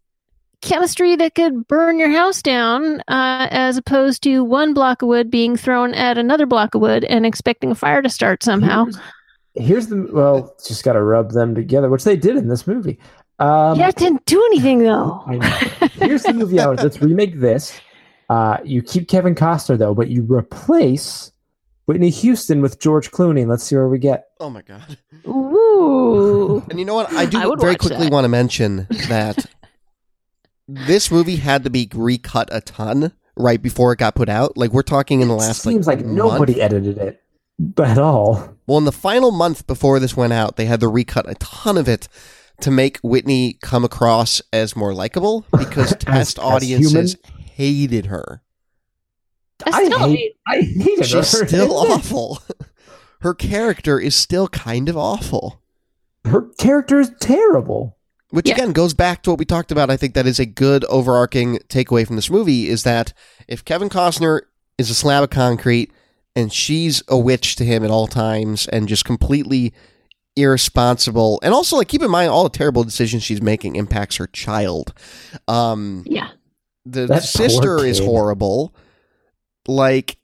chemistry 0.61 1.15
that 1.15 1.35
could 1.35 1.67
burn 1.69 1.99
your 1.99 2.09
house 2.09 2.41
down, 2.41 2.99
uh, 3.07 3.47
as 3.49 3.77
opposed 3.77 4.21
to 4.23 4.43
one 4.43 4.73
block 4.73 5.01
of 5.01 5.07
wood 5.07 5.31
being 5.31 5.55
thrown 5.55 5.93
at 5.93 6.17
another 6.17 6.45
block 6.45 6.75
of 6.75 6.81
wood 6.81 7.05
and 7.05 7.25
expecting 7.25 7.71
a 7.71 7.75
fire 7.75 8.01
to 8.01 8.09
start 8.09 8.43
somehow. 8.43 8.83
Here's, 8.83 8.97
here's 9.67 9.87
the 9.87 10.09
well, 10.11 10.53
just 10.67 10.83
got 10.83 10.93
to 10.93 11.01
rub 11.01 11.31
them 11.31 11.55
together, 11.55 11.89
which 11.89 12.03
they 12.03 12.17
did 12.17 12.35
in 12.35 12.49
this 12.49 12.67
movie. 12.67 12.99
Um, 13.39 13.79
yeah, 13.79 13.87
it 13.87 13.95
didn't 13.95 14.25
do 14.25 14.43
anything 14.47 14.79
though. 14.79 15.23
Here's 15.93 16.23
the 16.23 16.33
movie. 16.33 16.59
I 16.59 16.67
would- 16.67 16.83
Let's 16.83 17.01
remake 17.01 17.39
this. 17.39 17.79
Uh, 18.29 18.57
you 18.63 18.81
keep 18.81 19.07
Kevin 19.07 19.35
Costner 19.35 19.77
though, 19.77 19.95
but 19.95 20.09
you 20.09 20.23
replace 20.23 21.31
Whitney 21.85 22.11
Houston 22.11 22.61
with 22.61 22.79
George 22.79 23.09
Clooney. 23.09 23.47
Let's 23.47 23.63
see 23.63 23.75
where 23.75 23.89
we 23.89 23.97
get. 23.97 24.27
Oh 24.39 24.49
my 24.49 24.61
god. 24.61 24.97
Ooh. 25.27 26.63
And 26.69 26.77
you 26.77 26.85
know 26.85 26.93
what? 26.93 27.11
I 27.11 27.25
do 27.25 27.39
I 27.39 27.55
very 27.59 27.75
quickly 27.75 28.05
that. 28.05 28.11
want 28.11 28.25
to 28.25 28.29
mention 28.29 28.85
that 29.07 29.47
this 30.67 31.09
movie 31.09 31.37
had 31.37 31.63
to 31.63 31.71
be 31.71 31.89
recut 31.93 32.49
a 32.51 32.61
ton 32.61 33.11
right 33.35 33.59
before 33.59 33.91
it 33.91 33.97
got 33.97 34.13
put 34.13 34.29
out. 34.29 34.55
Like 34.55 34.71
we're 34.71 34.83
talking 34.83 35.21
in 35.21 35.27
the 35.27 35.33
last. 35.33 35.65
It 35.65 35.69
seems 35.69 35.87
like, 35.87 36.05
month. 36.05 36.11
nobody 36.11 36.61
edited 36.61 36.99
it 36.99 37.23
at 37.77 37.97
all. 37.97 38.55
Well, 38.67 38.77
in 38.77 38.85
the 38.85 38.91
final 38.91 39.31
month 39.31 39.65
before 39.65 39.99
this 39.99 40.15
went 40.15 40.33
out, 40.33 40.55
they 40.57 40.65
had 40.65 40.81
to 40.81 40.87
recut 40.87 41.27
a 41.27 41.33
ton 41.35 41.77
of 41.77 41.89
it 41.89 42.07
to 42.61 42.69
make 42.69 42.99
Whitney 42.99 43.57
come 43.61 43.83
across 43.83 44.41
as 44.53 44.75
more 44.75 44.93
likable 44.93 45.45
because 45.57 45.89
test 45.99 46.37
as 46.37 46.43
audiences 46.43 47.15
hated 47.59 48.05
her. 48.07 48.41
I 49.65 49.85
still 49.85 49.99
hate, 49.99 50.17
hate- 50.17 50.35
I 50.47 50.55
hated 50.61 50.97
her. 51.11 51.23
She's 51.23 51.47
still 51.47 51.73
awful. 51.77 52.39
Her 53.21 53.33
character 53.33 53.99
is 53.99 54.15
still 54.15 54.47
kind 54.47 54.87
of 54.87 54.95
awful. 54.95 55.61
Her 56.25 56.43
character 56.57 56.99
is 57.01 57.11
terrible. 57.19 57.97
Which 58.29 58.47
Yeah. 58.47 58.53
again 58.55 58.71
goes 58.71 58.93
back 58.93 59.23
to 59.23 59.31
what 59.31 59.39
we 59.39 59.45
talked 59.45 59.71
about. 59.71 59.89
I 59.89 59.97
think 59.97 60.13
that 60.13 60.27
is 60.27 60.39
a 60.39 60.45
good 60.45 60.85
overarching 60.85 61.57
takeaway 61.67 62.05
from 62.07 62.15
this 62.15 62.29
movie 62.29 62.69
is 62.69 62.83
that 62.83 63.11
if 63.47 63.65
Kevin 63.65 63.89
Costner 63.89 64.41
is 64.77 64.89
a 64.89 64.93
slab 64.95 65.23
of 65.23 65.29
concrete 65.31 65.91
and 66.35 66.53
she's 66.53 67.01
a 67.09 67.17
witch 67.17 67.55
to 67.57 67.65
him 67.65 67.83
at 67.83 67.89
all 67.91 68.07
times 68.07 68.67
and 68.67 68.87
just 68.87 69.03
completely 69.03 69.73
irresponsible 70.35 71.39
and 71.43 71.53
also 71.53 71.75
like 71.75 71.87
keep 71.89 72.01
in 72.01 72.09
mind 72.11 72.29
all 72.29 72.43
the 72.43 72.49
terrible 72.49 72.83
decisions 72.83 73.23
she's 73.23 73.41
making 73.41 73.75
impacts 73.75 74.15
her 74.17 74.27
child. 74.27 74.93
Um 75.47 76.03
Yeah. 76.05 76.29
The 76.89 77.05
That 77.07 77.23
sister 77.23 77.85
is 77.85 77.99
horrible. 77.99 78.73
Like 79.67 80.17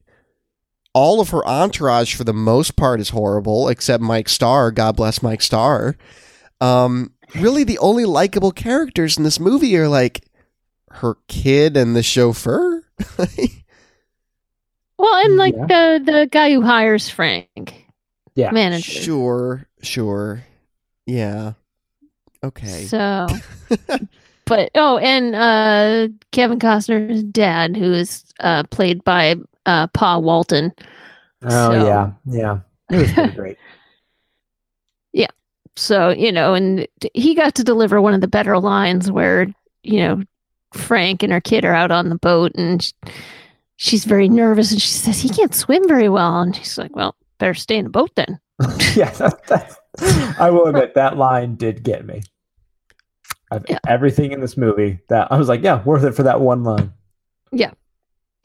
all 0.94 1.20
of 1.22 1.30
her 1.30 1.46
entourage 1.48 2.16
for 2.16 2.24
the 2.24 2.34
most 2.34 2.76
part 2.76 3.00
is 3.00 3.10
horrible, 3.10 3.68
except 3.70 4.02
Mike 4.02 4.30
Starr. 4.30 4.72
God 4.72 4.96
bless 4.96 5.22
Mike 5.22 5.42
Starr. 5.42 5.98
Um, 6.62 7.12
really, 7.36 7.64
the 7.64 7.78
only 7.80 8.06
likable 8.06 8.52
characters 8.52 9.18
in 9.18 9.24
this 9.24 9.40
movie 9.40 9.76
are 9.78 9.90
like 9.90 10.26
her 10.92 11.18
kid 11.28 11.76
and 11.78 11.96
the 11.96 12.04
chauffeur. 12.04 12.84
Well, 14.98 15.26
and 15.26 15.36
like 15.36 15.54
Yeah. 15.56 15.66
the 15.98 16.04
the 16.06 16.30
guy 16.32 16.52
who 16.54 16.62
hires 16.62 17.10
Frank, 17.10 17.86
Yeah. 18.36 18.52
manager. 18.52 18.92
sure, 19.02 19.68
sure, 19.82 20.46
yeah, 21.06 21.54
okay. 22.44 22.86
So, 22.86 23.28
but 24.46 24.70
oh, 24.76 24.98
and 25.00 25.36
uh, 25.36 26.08
Kevin 26.32 26.60
Costner's 26.60 27.24
dad, 27.24 27.76
who 27.76 27.92
is 27.94 28.24
uh, 28.40 28.64
played 28.72 29.04
by 29.04 29.36
uh, 29.66 29.88
Pa 29.88 30.18
Walton. 30.20 30.72
Oh 31.44 31.50
So- 31.50 31.86
yeah, 31.86 32.12
yeah. 32.26 32.60
It 32.92 32.98
was 32.98 33.12
pretty 33.14 33.34
great. 33.36 33.58
Yeah, 35.14 35.28
so 35.76 36.10
you 36.10 36.32
know, 36.32 36.54
and 36.54 36.88
he 37.14 37.34
got 37.36 37.56
to 37.56 37.64
deliver 37.64 38.02
one 38.02 38.14
of 38.14 38.22
the 38.22 38.28
better 38.28 38.58
lines 38.60 39.10
where 39.12 39.48
you 39.84 40.00
know 40.00 40.22
Frank 40.74 41.24
and 41.24 41.32
her 41.34 41.42
kid 41.42 41.66
are 41.66 41.74
out 41.74 41.92
on 41.92 42.10
the 42.10 42.18
boat, 42.18 42.52
and 42.56 42.84
sh- 42.84 42.92
she's 43.78 44.06
very 44.06 44.30
nervous, 44.30 44.72
and 44.72 44.82
she 44.82 44.90
says 44.90 45.20
he 45.20 45.30
can't 45.30 45.56
swim 45.56 45.88
very 45.88 46.10
well, 46.10 46.42
and 46.42 46.56
she's 46.56 46.78
like, 46.78 46.96
"Well, 46.96 47.16
better 47.40 47.54
stay 47.54 47.78
in 47.78 47.86
the 47.86 47.90
boat 47.90 48.12
then." 48.16 48.40
yeah, 48.96 49.12
that, 49.12 49.76
I 50.40 50.50
will 50.52 50.68
admit 50.68 50.94
that 50.96 51.18
line 51.18 51.56
did 51.56 51.82
get 51.84 52.06
me. 52.06 52.22
I've, 53.52 53.66
Yeah. 53.70 53.80
Everything 53.88 54.32
in 54.32 54.42
this 54.42 54.58
movie 54.58 55.00
that 55.10 55.32
I 55.32 55.38
was 55.38 55.48
like, 55.48 55.62
yeah, 55.64 55.84
worth 55.84 56.04
it 56.04 56.12
for 56.14 56.24
that 56.24 56.42
one 56.42 56.64
line. 56.64 56.94
Yeah. 57.52 57.72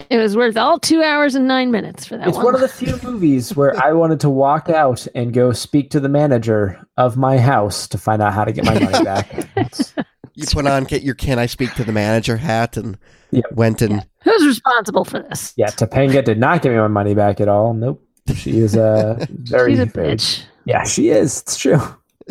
It 0.09 0.17
was 0.19 0.35
worth 0.37 0.57
all 0.57 0.79
two 0.79 1.03
hours 1.03 1.35
and 1.35 1.47
nine 1.47 1.71
minutes 1.71 2.07
for 2.07 2.17
that 2.17 2.21
one. 2.21 2.29
It's 2.29 2.37
one. 2.37 2.47
one 2.47 2.55
of 2.55 2.61
the 2.63 2.69
few 2.69 2.99
movies 3.03 3.55
where 3.55 3.77
I 3.83 3.93
wanted 3.93 4.19
to 4.21 4.31
walk 4.31 4.69
out 4.71 5.07
and 5.15 5.33
go 5.35 5.53
speak 5.53 5.91
to 5.91 6.01
the 6.01 6.09
manager 6.09 6.81
of 6.97 7.17
my 7.19 7.37
house 7.39 7.87
to 7.89 7.99
find 7.99 8.23
out 8.23 8.33
how 8.33 8.45
to 8.45 8.53
get 8.53 8.65
my 8.65 8.79
money 8.79 9.05
back. 9.05 9.47
You 10.35 10.47
put 10.47 10.67
on 10.67 10.85
get 10.85 11.03
your 11.03 11.15
"Can 11.17 11.39
I 11.39 11.45
speak 11.45 11.75
to 11.75 11.85
the 11.85 11.93
manager?" 11.93 12.39
hat 12.39 12.79
and 12.79 12.97
Yep. 13.31 13.45
went 13.53 13.83
and 13.83 14.07
Who's 14.23 14.47
responsible 14.47 15.05
for 15.05 15.19
this? 15.21 15.53
Yeah, 15.57 15.67
Topanga 15.67 16.25
did 16.25 16.39
not 16.39 16.63
give 16.63 16.73
me 16.73 16.79
my 16.79 16.89
money 16.89 17.15
back 17.15 17.41
at 17.43 17.49
all. 17.49 17.75
Nope. 17.75 18.03
She 18.35 18.59
is 18.59 18.75
uh, 18.75 19.27
very, 19.31 19.73
She's 19.73 19.81
a 19.81 19.87
very- 19.87 20.15
bitch. 20.15 20.43
Yeah, 20.65 20.85
she 20.85 21.11
is. 21.11 21.43
It's 21.43 21.59
true. 21.59 21.81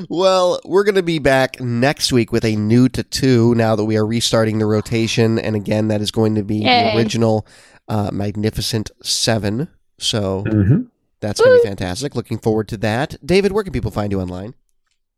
well, 0.08 0.60
we're 0.64 0.84
going 0.84 0.94
to 0.94 1.02
be 1.02 1.18
back 1.18 1.60
next 1.60 2.12
week 2.12 2.32
with 2.32 2.44
a 2.44 2.56
new 2.56 2.88
to 2.90 3.02
two 3.02 3.54
now 3.54 3.76
that 3.76 3.84
we 3.84 3.96
are 3.96 4.06
restarting 4.06 4.58
the 4.58 4.66
rotation. 4.66 5.38
And 5.38 5.56
again, 5.56 5.88
that 5.88 6.00
is 6.00 6.10
going 6.10 6.34
to 6.36 6.42
be 6.42 6.68
the 6.68 6.84
original 6.84 7.46
uh, 7.88 8.10
Magnificent 8.12 8.90
Seven. 9.02 9.68
So 9.98 10.42
hmm 10.42 10.82
that's 11.20 11.40
going 11.40 11.56
to 11.56 11.62
be 11.62 11.68
fantastic. 11.68 12.14
Looking 12.14 12.38
forward 12.38 12.68
to 12.68 12.76
that. 12.78 13.16
David, 13.24 13.52
where 13.52 13.64
can 13.64 13.72
people 13.72 13.90
find 13.90 14.12
you 14.12 14.20
online? 14.20 14.52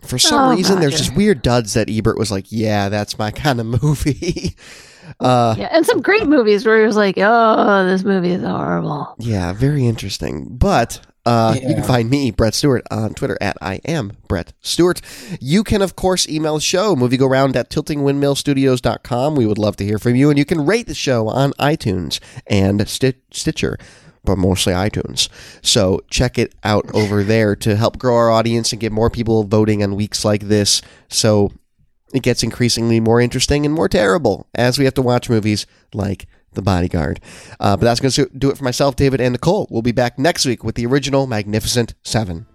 for 0.05 0.17
some 0.19 0.51
Oh, 0.51 0.55
reason, 0.55 0.79
there's 0.79 0.93
Roger. 0.93 1.03
just 1.05 1.15
weird 1.17 1.41
duds 1.41 1.73
that 1.73 1.89
Ebert 1.89 2.17
was 2.17 2.31
like, 2.31 2.45
"Yeah, 2.51 2.89
that's 2.89 3.17
my 3.19 3.31
kind 3.31 3.59
of 3.59 3.65
movie." 3.83 4.55
uh, 5.19 5.53
yeah 5.55 5.67
and 5.71 5.85
some 5.85 6.01
great 6.01 6.25
movies 6.25 6.65
where 6.65 6.79
he 6.81 6.85
was 6.87 6.95
like 6.95 7.13
oh 7.19 7.85
this 7.85 8.03
movie 8.03 8.31
is 8.31 8.41
horrible 8.41 9.13
Yeah, 9.19 9.53
very 9.53 9.85
interesting. 9.85 10.47
But 10.49 10.99
uh, 11.27 11.55
you 11.61 11.73
can 11.75 11.83
find 11.83 12.07
me, 12.09 12.29
Brett 12.31 12.53
Stewart, 12.53 12.83
on 12.91 13.13
Twitter 13.15 13.35
at 13.41 13.57
I 13.61 13.75
am 13.87 14.13
Brett 14.27 14.53
Stewart. 14.61 15.01
You 15.41 15.63
can, 15.63 15.81
of 15.81 15.95
course, 15.95 16.27
email 16.29 16.53
the 16.55 16.61
show, 16.61 16.95
moviegoround 16.95 17.55
at 17.55 17.69
tiltingwindmillstudios.com. 17.71 19.35
We 19.35 19.45
would 19.47 19.57
love 19.57 19.75
to 19.77 19.83
hear 19.85 19.97
from 19.97 20.15
you. 20.15 20.29
And 20.29 20.37
you 20.37 20.45
can 20.45 20.65
rate 20.65 20.85
the 20.87 20.93
show 20.93 21.27
on 21.27 21.53
iTunes 21.53 22.19
and 22.47 22.87
Stitcher, 22.87 23.77
but 24.25 24.37
mostly 24.37 24.73
iTunes. 24.73 25.29
So 25.61 26.01
check 26.09 26.37
it 26.37 26.53
out 26.63 26.85
over 26.93 27.23
there 27.23 27.55
to 27.57 27.75
help 27.75 27.97
grow 27.97 28.15
our 28.15 28.31
audience 28.31 28.71
and 28.71 28.81
get 28.81 28.91
more 28.91 29.09
people 29.09 29.43
voting 29.43 29.83
on 29.83 29.95
weeks 29.95 30.25
like 30.25 30.41
this. 30.47 30.81
So 31.07 31.51
it 32.13 32.23
gets 32.23 32.43
increasingly 32.43 32.99
more 32.99 33.19
interesting 33.19 33.65
and 33.65 33.73
more 33.73 33.89
terrible 33.89 34.47
as 34.55 34.77
we 34.79 34.85
have 34.85 34.93
to 34.95 35.01
watch 35.01 35.29
movies 35.29 35.65
like 35.93 36.27
The 36.53 36.61
Bodyguard. 36.61 37.19
Uh, 37.59 37.75
but 37.77 37.85
that's 37.85 37.99
going 37.99 38.11
to 38.11 38.29
do 38.37 38.49
it 38.49 38.57
for 38.57 38.63
myself, 38.63 38.95
David, 38.95 39.21
and 39.21 39.33
Nicole. 39.33 39.67
We'll 39.69 39.81
be 39.81 39.91
back 39.91 40.17
next 40.17 40.45
week 40.45 40.63
with 40.63 40.75
the 40.75 40.85
original 40.85 41.27
Magnificent 41.27 41.93
Seven. 42.03 42.47